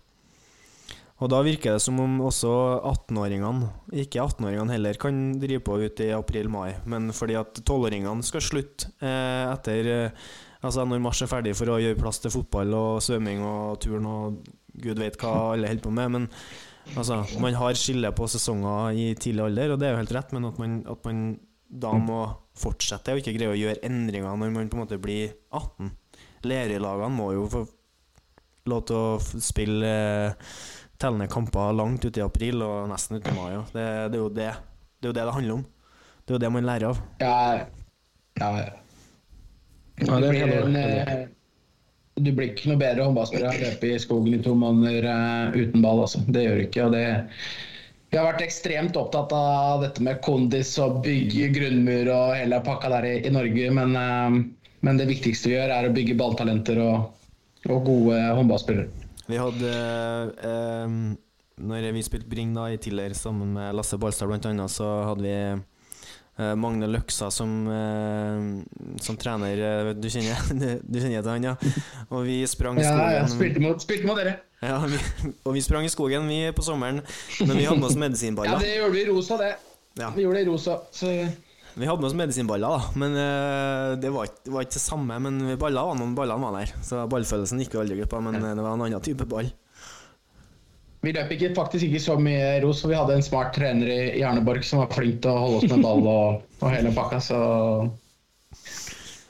Og 1.17 1.31
da 1.33 1.39
virker 1.41 1.73
det 1.73 1.81
som 1.81 1.97
om 2.01 2.19
også 2.27 2.51
18-åringene, 2.85 3.71
ikke 4.03 4.21
18-åringene 4.21 4.75
heller, 4.75 4.99
kan 5.01 5.21
drive 5.41 5.63
på 5.65 5.79
ut 5.81 6.03
i 6.05 6.11
april-mai, 6.13 6.75
men 6.85 7.09
fordi 7.15 7.39
at 7.39 7.57
12-åringene 7.63 8.25
skal 8.25 8.43
slutte 8.45 8.91
eh, 9.01 9.47
etter 9.53 9.93
eh, 9.93 10.27
Altså 10.65 10.81
når 10.89 10.97
mars 10.99 11.19
er 11.21 11.29
ferdig 11.29 11.51
for 11.53 11.69
å 11.69 11.75
gjøre 11.77 11.99
plass 11.99 12.17
til 12.17 12.31
fotball 12.33 12.71
og 12.73 13.03
svømming 13.05 13.43
og 13.45 13.75
turn 13.83 14.07
og 14.09 14.39
gud 14.81 14.97
vet 14.97 15.13
hva 15.21 15.51
alle 15.51 15.69
holder 15.69 15.83
på 15.85 15.91
med, 15.93 16.15
men 16.15 16.25
Altså, 16.95 17.19
man 17.43 17.55
har 17.57 17.75
skille 17.75 18.11
på 18.15 18.27
sesonger 18.31 18.95
i 18.95 19.07
tidlig 19.19 19.43
alder, 19.43 19.73
og 19.73 19.79
det 19.81 19.87
er 19.89 19.95
jo 19.95 20.01
helt 20.01 20.13
rett, 20.15 20.33
men 20.35 20.47
at 20.47 20.59
man, 20.61 20.77
at 20.87 21.07
man 21.07 21.23
da 21.67 21.91
må 21.99 22.21
fortsette 22.57 23.11
og 23.11 23.19
ikke 23.19 23.33
greie 23.35 23.51
å 23.51 23.57
gjøre 23.59 23.83
endringer 23.83 24.37
når 24.39 24.53
man 24.55 24.69
på 24.71 24.77
en 24.77 24.83
måte 24.85 24.99
blir 25.01 25.33
18. 25.51 25.91
Lærerlagene 26.47 27.11
må 27.11 27.31
jo 27.35 27.43
få 27.51 27.65
lov 28.71 28.85
til 28.87 28.99
å 28.99 29.41
spille 29.43 29.91
eh, 29.91 30.53
tellende 31.01 31.27
kamper 31.31 31.73
langt 31.77 32.05
ute 32.05 32.21
i 32.21 32.25
april 32.25 32.63
og 32.65 32.89
nesten 32.91 33.19
ute 33.19 33.31
i 33.31 33.37
mai. 33.37 33.53
Det, 33.73 33.85
det, 34.11 34.17
er 34.17 34.21
jo 34.21 34.29
det. 34.33 34.51
det 34.97 35.07
er 35.07 35.11
jo 35.11 35.15
det 35.15 35.25
det 35.29 35.37
handler 35.37 35.57
om. 35.59 35.63
Det 36.25 36.33
er 36.33 36.37
jo 36.37 36.43
det 36.43 36.53
man 36.53 36.67
lærer 36.67 36.89
av. 36.89 37.01
Ja, 37.21 37.37
ja. 38.41 38.51
ja. 38.59 38.67
Det 39.97 40.29
blir, 40.29 40.51
en, 40.53 40.75
eh, 40.75 41.13
du 42.21 42.29
blir 42.31 42.51
ikke 42.51 42.69
noe 42.69 42.81
bedre 42.81 43.07
håndballspiller 43.07 43.47
av 43.49 43.55
å 43.55 43.63
løpe 43.63 43.89
i 43.89 44.01
skogen 44.01 44.35
i 44.37 44.43
to 44.45 44.53
måneder 44.57 45.07
eh, 45.09 45.57
uten 45.63 45.81
ball. 45.85 46.03
Altså. 46.03 46.21
Det 46.27 46.43
gjør 46.45 46.59
du 46.59 46.65
ikke. 46.67 46.85
og 46.85 46.93
det 46.97 47.07
vi 48.07 48.15
har 48.15 48.23
vært 48.23 48.45
ekstremt 48.45 48.95
opptatt 48.95 49.33
av 49.35 49.81
dette 49.83 50.03
med 50.03 50.21
kondis 50.23 50.69
og 50.79 51.01
bygge 51.03 51.49
grunnmur 51.57 52.07
og 52.13 52.37
hele 52.37 52.61
pakka 52.63 52.91
der 52.93 53.07
i, 53.09 53.15
i 53.27 53.31
Norge, 53.35 53.71
men, 53.75 53.97
eh, 53.99 54.37
men 54.87 55.01
det 55.01 55.09
viktigste 55.09 55.51
vi 55.51 55.57
gjør, 55.57 55.73
er 55.75 55.89
å 55.89 55.95
bygge 55.95 56.15
balltalenter 56.19 56.79
og, 56.83 57.09
og 57.67 57.83
gode 57.89 58.21
håndballspillere. 58.39 59.06
Vi 59.27 59.37
hadde 59.39 59.71
eh, 60.39 60.91
Når 61.67 61.87
vi 61.95 62.03
spilte 62.05 62.29
Bring 62.31 62.53
da 62.55 62.67
i 62.71 62.77
Tiller 62.81 63.13
sammen 63.17 63.53
med 63.57 63.75
Lasse 63.75 63.97
Balstad 63.99 64.29
annet, 64.47 64.71
så 64.71 64.87
hadde 65.09 65.23
vi 65.25 65.33
eh, 66.37 66.53
Magne 66.59 66.87
Løksa 66.91 67.31
som, 67.33 67.53
eh, 67.67 68.99
som 69.03 69.17
trener. 69.19 69.57
eh, 69.57 69.93
Du 69.97 70.07
kjenner, 70.09 70.37
du 70.91 70.99
kjenner 71.01 71.23
til 71.25 71.31
han, 71.33 71.47
ja? 71.49 71.55
Og 72.11 72.23
vi 72.29 72.39
sprang 72.47 72.77
i 72.79 72.85
Ja, 72.85 72.93
skogen. 72.93 73.15
ja, 73.17 73.25
spilte 73.33 73.63
mot, 73.63 73.81
spilte 73.83 74.07
mot 74.07 74.19
dere. 74.21 74.37
Ja, 74.61 74.77
vi, 74.89 74.97
og 75.45 75.53
vi 75.53 75.61
sprang 75.61 75.85
i 75.85 75.91
skogen 75.93 76.29
vi 76.29 76.39
på 76.57 76.63
sommeren, 76.65 77.01
men 77.45 77.57
vi 77.59 77.65
hadde 77.67 77.81
med 77.81 77.91
oss 77.91 77.97
Ja, 78.55 78.61
det 78.63 78.77
gjorde 78.79 78.95
vi 78.95 79.03
i 79.03 79.09
rosa, 79.11 79.37
det. 79.41 79.51
Ja. 79.99 80.11
Vi 80.15 80.23
gjorde 80.23 80.39
det 80.39 80.45
i 80.47 80.49
rosa. 80.49 80.79
Så 80.93 81.11
Vi 81.77 81.85
hadde 81.85 82.01
med 82.01 82.07
oss 82.09 82.17
medisinballer, 82.17 82.67
da, 82.73 82.93
men 82.97 83.13
eh, 83.21 83.91
det 84.01 84.09
var 84.09 84.25
ikke, 84.25 84.39
det 84.47 84.53
var 84.55 84.65
ikke 84.65 84.77
det 84.79 84.81
samme. 84.81 85.19
Men 85.21 85.37
vi 85.45 85.57
baller 85.61 85.85
var 85.85 85.99
noen 85.99 86.15
ballene 86.17 86.41
var 86.41 86.55
der, 86.57 86.73
så 86.81 87.03
ballfølelsen 87.11 87.61
gikk 87.61 87.77
jo 87.77 87.83
aldri 87.83 87.99
glipp 87.99 88.15
av, 88.17 88.23
men 88.25 88.39
eh, 88.41 88.55
det 88.57 88.65
var 88.65 88.73
en 88.73 88.85
annen 88.87 89.05
type 89.05 89.27
ball. 89.29 89.51
Vi 91.05 91.13
løp 91.13 91.29
ikke, 91.35 91.51
faktisk 91.55 91.85
ikke 91.85 92.01
så 92.01 92.17
mye 92.17 92.57
ros, 92.63 92.81
for 92.81 92.89
vi 92.89 92.97
hadde 92.97 93.19
en 93.19 93.25
smart 93.25 93.53
trener 93.55 93.91
i 93.93 93.99
Hjerneborg 94.17 94.65
som 94.65 94.81
var 94.81 94.89
flink 94.95 95.21
til 95.21 95.29
å 95.29 95.43
holde 95.43 95.61
oss 95.61 95.69
med 95.69 95.85
ball 95.85 96.09
og, 96.09 96.43
og 96.57 96.67
hele 96.73 96.95
pakka, 96.97 97.21
så 97.29 97.39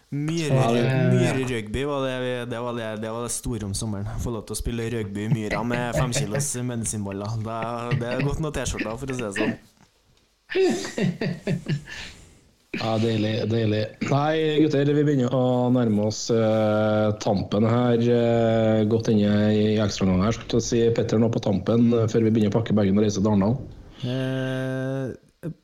Myre, 0.07 0.55
myre 1.11 1.43
rugby 1.49 1.81
var 1.83 2.05
det, 2.05 2.45
det, 2.47 2.59
var 2.63 2.77
det, 2.77 2.85
det 3.03 3.09
var 3.11 3.25
det 3.25 3.31
store 3.35 3.67
om 3.67 3.73
sommeren. 3.75 4.07
Få 4.23 4.31
lov 4.31 4.45
til 4.47 4.55
å 4.55 4.59
spille 4.61 4.85
rugby 4.93 5.25
i 5.25 5.31
myra 5.33 5.59
med 5.67 5.99
femkilos 5.99 6.53
medisinballer. 6.63 7.41
Det, 7.43 7.57
det 7.99 8.13
er 8.13 8.23
godt 8.23 8.39
noen 8.39 8.55
T-skjorta, 8.55 8.95
for 9.01 9.11
å 9.11 9.17
si 9.17 9.25
det 9.25 9.35
sånn. 9.35 9.57
Ja, 12.77 12.97
deilig. 13.01 13.33
deilig. 13.51 13.83
Nei, 14.11 14.33
gutter, 14.63 14.91
vi 14.93 15.05
begynner 15.07 15.33
å 15.33 15.69
nærme 15.73 16.07
oss 16.09 16.27
uh, 16.33 17.13
tampen 17.23 17.65
her. 17.67 18.03
Uh, 18.03 18.83
godt 18.89 19.09
inne 19.13 19.33
i 19.55 19.65
ekstraomgang 19.81 20.27
her. 20.27 20.37
Skal 20.37 20.47
ikke 20.49 20.63
si 20.67 20.83
Petter 20.95 21.21
nå 21.21 21.31
på 21.33 21.41
tampen 21.43 21.89
uh, 21.95 22.05
før 22.11 22.27
vi 22.27 22.33
begynner 22.35 22.53
å 22.53 22.59
pakke 22.59 22.77
bagen 22.77 22.99
og 22.99 23.07
reise 23.07 23.21
til 23.21 23.31
Arendal. 23.31 23.57
Eh, 24.05 25.13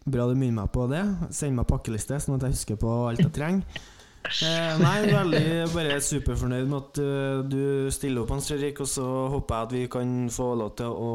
bra 0.05 0.28
du 0.30 0.36
minner 0.36 0.64
meg 0.64 0.72
på 0.74 0.88
det. 0.91 1.03
Send 1.36 1.57
meg 1.57 1.70
pakkeliste, 1.70 2.20
sånn 2.22 2.39
at 2.39 2.47
jeg 2.47 2.57
husker 2.57 2.80
på 2.82 2.93
alt 3.09 3.22
jeg 3.22 3.34
trenger. 3.36 3.82
Eh, 4.24 4.80
nei, 4.80 4.97
veldig 5.11 5.47
bare 5.74 5.97
superfornøyd 5.99 6.70
med 6.72 6.78
at 6.80 6.99
uh, 7.03 7.41
du 7.43 7.91
stiller 7.91 8.24
opp, 8.24 8.32
Hans 8.32 8.47
Fredrik. 8.49 8.80
Og 8.84 8.89
så 8.89 9.05
håper 9.34 9.55
jeg 9.57 9.68
at 9.68 9.76
vi 9.76 9.84
kan 9.91 10.14
få 10.34 10.53
lov 10.61 10.74
til 10.80 10.93
å 10.95 11.11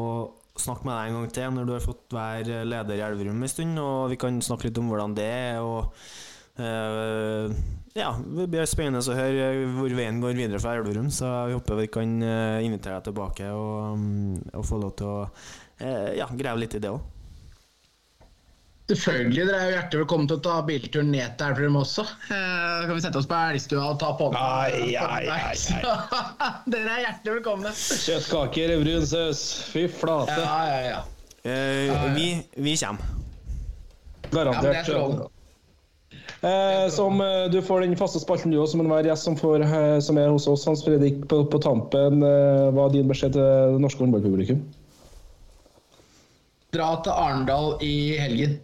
snakke 0.61 0.87
med 0.87 0.95
deg 0.95 1.09
en 1.09 1.19
gang 1.19 1.35
til 1.35 1.53
når 1.55 1.67
du 1.67 1.75
har 1.75 1.85
fått 1.85 2.15
være 2.15 2.63
leder 2.67 2.99
i 2.99 3.05
Elverum 3.05 3.45
en 3.45 3.51
stund, 3.51 3.79
og 3.81 4.09
vi 4.13 4.19
kan 4.21 4.41
snakke 4.43 4.69
litt 4.69 4.81
om 4.81 4.91
hvordan 4.91 5.15
det 5.17 5.29
er. 5.29 5.61
og 5.63 5.93
Uh, 6.59 7.51
ja, 7.95 8.09
Det 8.19 8.49
blir 8.51 8.65
spennende 8.67 8.99
å 8.99 9.15
høre 9.15 9.45
hvor 9.77 9.93
veien 9.95 10.19
går 10.19 10.35
videre 10.35 10.59
for 10.59 10.75
Elverum, 10.75 11.07
så 11.13 11.29
vi 11.47 11.55
håper 11.55 11.79
vi 11.79 11.85
kan 11.93 12.17
eh, 12.25 12.65
invitere 12.67 12.97
deg 12.99 13.07
tilbake 13.07 13.47
og, 13.55 14.03
og 14.51 14.65
få 14.67 14.81
lov 14.81 14.91
til 14.99 15.07
å 15.07 15.21
uh, 15.23 16.09
ja, 16.17 16.27
grave 16.35 16.59
litt 16.59 16.75
i 16.75 16.83
det 16.83 16.91
òg. 16.91 17.18
Selvfølgelig 18.89 19.45
dere 19.45 19.59
er 19.59 19.67
jo 19.69 19.75
hjertelig 19.75 20.01
velkommen 20.03 20.27
til 20.29 20.39
å 20.39 20.43
ta 20.45 20.55
bilturen 20.65 21.11
ned 21.13 21.35
til 21.37 21.51
Elverum 21.51 21.77
også. 21.81 22.05
Eh, 22.33 22.87
kan 22.87 22.93
vi 22.95 23.03
sette 23.05 23.21
oss 23.21 23.29
på 23.29 23.37
elgstua 23.37 23.85
og 23.91 23.99
ta 24.01 24.09
på 24.17 24.29
oss 24.31 24.35
Dere 26.73 26.95
er 26.95 27.01
hjertelig 27.05 27.35
velkomne. 27.39 27.73
Kjøttkaker 27.77 28.75
i 28.75 28.77
brun 28.81 29.05
saus. 29.09 29.43
Fy 29.69 29.85
flate. 29.93 30.37
Ja, 30.41 30.59
ja, 30.69 30.79
ja. 30.89 31.01
Eh, 31.43 32.07
vi, 32.15 32.29
vi 32.57 32.77
kommer. 32.81 33.03
Er 34.29 34.35
Garantert. 34.35 35.29
Eh, 36.39 36.89
som 36.93 37.21
eh, 37.21 37.51
Du 37.51 37.61
får 37.61 37.81
den 37.81 37.97
faste 37.99 38.19
spalten 38.21 38.53
du 38.53 38.59
òg, 38.61 38.69
som 38.71 38.81
enhver 38.83 39.07
gjest 39.09 39.27
som, 39.27 39.35
får, 39.37 39.65
eh, 39.65 39.97
som 40.03 40.17
er 40.17 40.31
hos 40.31 40.47
oss. 40.47 40.65
Hans 40.69 40.83
Fredrik, 40.85 41.21
på, 41.29 41.43
på 41.51 41.61
tampen, 41.63 42.23
eh, 42.23 42.69
hva 42.73 42.87
er 42.87 42.95
din 42.95 43.11
beskjed 43.11 43.35
til 43.35 43.43
det 43.43 43.83
norske 43.83 44.01
håndballpublikum? 44.05 44.63
Dra 46.73 46.89
til 47.03 47.13
Arendal 47.13 47.77
i 47.85 47.93
helgen. 48.21 48.59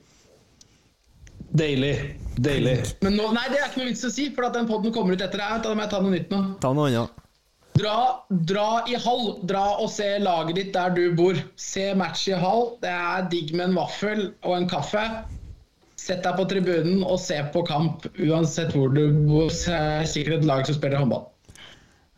Deilig. 1.55 1.95
Deilig. 2.35 2.79
Men 3.05 3.15
nå, 3.15 3.29
nei, 3.35 3.45
det 3.51 3.61
er 3.61 3.69
ikke 3.69 3.83
noe 3.83 3.91
vits 3.93 4.03
å 4.07 4.11
si, 4.11 4.27
for 4.35 4.47
at 4.47 4.57
den 4.57 4.67
poden 4.67 4.91
kommer 4.95 5.15
ut 5.15 5.23
etter 5.23 5.39
det. 5.39 5.61
Da 5.63 5.75
må 5.75 5.85
jeg 5.85 5.93
ta 5.93 6.01
noe 6.03 6.15
nytt 6.15 6.33
nå. 6.33 6.41
Ta 6.63 6.73
noe 6.75 6.89
annet. 6.91 7.21
Dra, 7.75 8.25
dra 8.29 8.67
i 8.87 8.95
hall. 8.99 9.25
Dra 9.47 9.63
og 9.83 9.89
se 9.91 10.07
laget 10.23 10.59
ditt 10.59 10.73
der 10.75 10.93
du 10.95 11.03
bor. 11.15 11.39
Se 11.59 11.89
match 11.97 12.27
i 12.31 12.37
hall. 12.39 12.73
Det 12.83 12.91
er 12.91 13.27
digg 13.31 13.51
med 13.55 13.69
en 13.69 13.77
vaffel 13.79 14.29
og 14.43 14.57
en 14.57 14.67
kaffe. 14.71 15.03
Sett 15.99 16.23
deg 16.23 16.37
på 16.37 16.45
tribunen 16.51 17.03
og 17.03 17.17
se 17.23 17.37
på 17.51 17.63
kamp, 17.65 18.03
uansett 18.21 18.75
hvor 18.75 18.91
du 18.93 19.03
bor. 19.25 19.47
Er 19.71 20.05
sikkert 20.07 20.41
et 20.41 20.47
lag 20.47 20.67
som 20.67 20.77
spiller 20.77 21.01
håndball. 21.01 21.27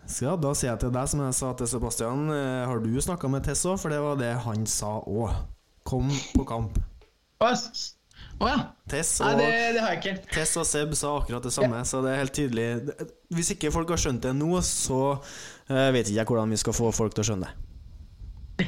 Så 0.08 0.24
ja, 0.24 0.38
da 0.40 0.54
sier 0.56 0.72
jeg 0.72 0.82
til 0.86 0.94
deg 0.96 1.10
som 1.12 1.22
jeg 1.26 1.36
sa 1.36 1.52
til 1.60 1.68
Sebastian, 1.68 2.30
eh, 2.32 2.64
har 2.70 2.80
du 2.80 2.94
snakka 3.04 3.28
med 3.32 3.44
Tess 3.44 3.66
òg? 3.68 3.76
For 3.82 3.92
det 3.92 4.00
var 4.04 4.20
det 4.20 4.34
han 4.46 4.66
sa 4.70 4.98
òg. 5.04 5.36
Kom 5.88 6.12
på 6.34 6.46
kamp. 6.48 6.80
Å 7.44 7.52
å 8.38 8.50
ja. 8.50 8.58
Tess 8.88 9.18
Nei, 9.20 9.32
og, 9.34 9.40
det, 9.42 9.54
det 9.76 9.84
har 9.84 9.96
jeg 9.96 10.00
ikke. 10.00 10.32
Tess 10.32 10.52
og 10.62 10.66
Seb 10.70 10.94
sa 10.96 11.14
akkurat 11.20 11.44
det 11.44 11.52
samme, 11.56 11.80
så 11.90 12.04
det 12.06 12.14
er 12.14 12.20
helt 12.22 12.36
tydelig. 12.38 12.68
Hvis 13.34 13.50
ikke 13.56 13.72
folk 13.74 13.90
har 13.92 14.02
skjønt 14.02 14.22
det 14.24 14.34
nå, 14.38 14.52
så 14.64 15.00
uh, 15.18 15.88
vet 15.96 16.06
ikke 16.06 16.20
jeg 16.22 16.30
hvordan 16.30 16.54
vi 16.54 16.60
skal 16.62 16.78
få 16.78 16.92
folk 16.96 17.18
til 17.18 17.26
å 17.26 17.28
skjønne 17.32 17.48
det. 17.48 17.64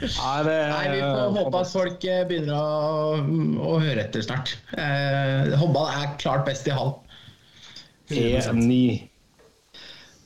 Nei, 0.00 0.40
det 0.46 0.56
Nei, 0.70 0.82
Vi 0.92 1.00
får 1.02 1.32
håpe 1.34 1.60
at 1.60 1.70
folk 1.72 2.04
eh, 2.06 2.20
begynner 2.28 2.54
å, 2.56 3.14
å 3.70 3.78
høre 3.82 4.04
etter 4.04 4.26
snart. 4.26 4.56
Uh, 4.74 5.54
håndball 5.60 5.88
er 5.94 6.12
klart 6.22 6.44
best 6.50 6.68
i 6.68 6.74
halv. 6.74 6.98
E9. 8.10 8.82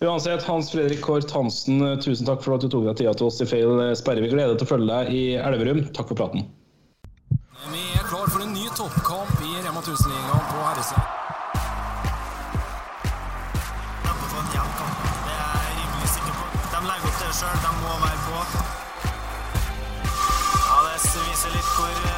Uansett, 0.04 0.42
Hans 0.48 0.72
Fredrik 0.72 1.04
Kort 1.04 1.30
Hansen, 1.36 1.84
tusen 2.02 2.28
takk 2.28 2.42
for 2.44 2.56
at 2.56 2.64
du 2.64 2.72
tok 2.72 2.88
deg 2.88 2.98
tida 2.98 3.14
til 3.16 3.28
oss 3.28 3.40
i 3.44 3.48
feil 3.48 3.80
sperre. 3.96 4.24
Vi 4.24 4.32
gleder 4.32 4.56
oss 4.56 4.60
til 4.64 4.68
å 4.68 4.72
følge 4.72 4.90
deg 4.90 5.16
i 5.16 5.24
Elverum. 5.40 5.84
Takk 5.96 6.10
for 6.10 6.18
praten. 6.24 6.48
Vi 7.72 7.92
er 7.98 8.04
klar 8.08 8.28
for 8.28 8.40
en 8.44 8.52
ny 8.52 8.68
toppkamp 8.76 9.40
i 9.40 9.52
Rema 9.64 9.80
1000-ligaen 9.80 10.44
på 10.50 10.56
herresiden. 10.66 11.04
Kjempe 14.04 14.26
for 14.32 14.40
en 14.42 14.50
jevn 14.54 14.74
kamp. 14.80 14.98
Det 15.26 15.36
er 15.46 15.62
jeg 15.66 15.76
rimelig 15.78 16.10
sikker 16.14 16.34
på. 16.40 16.44
De 16.74 16.82
legger 16.90 17.08
opp 17.10 17.22
det 17.22 17.30
sjøl. 17.38 17.56
De 17.64 17.70
må 17.80 17.94
være 18.04 18.20
på. 18.26 18.36
Ja, 20.68 20.76
det 20.88 20.98
viser 21.30 21.56
litt 21.56 21.72
hvor 21.78 22.13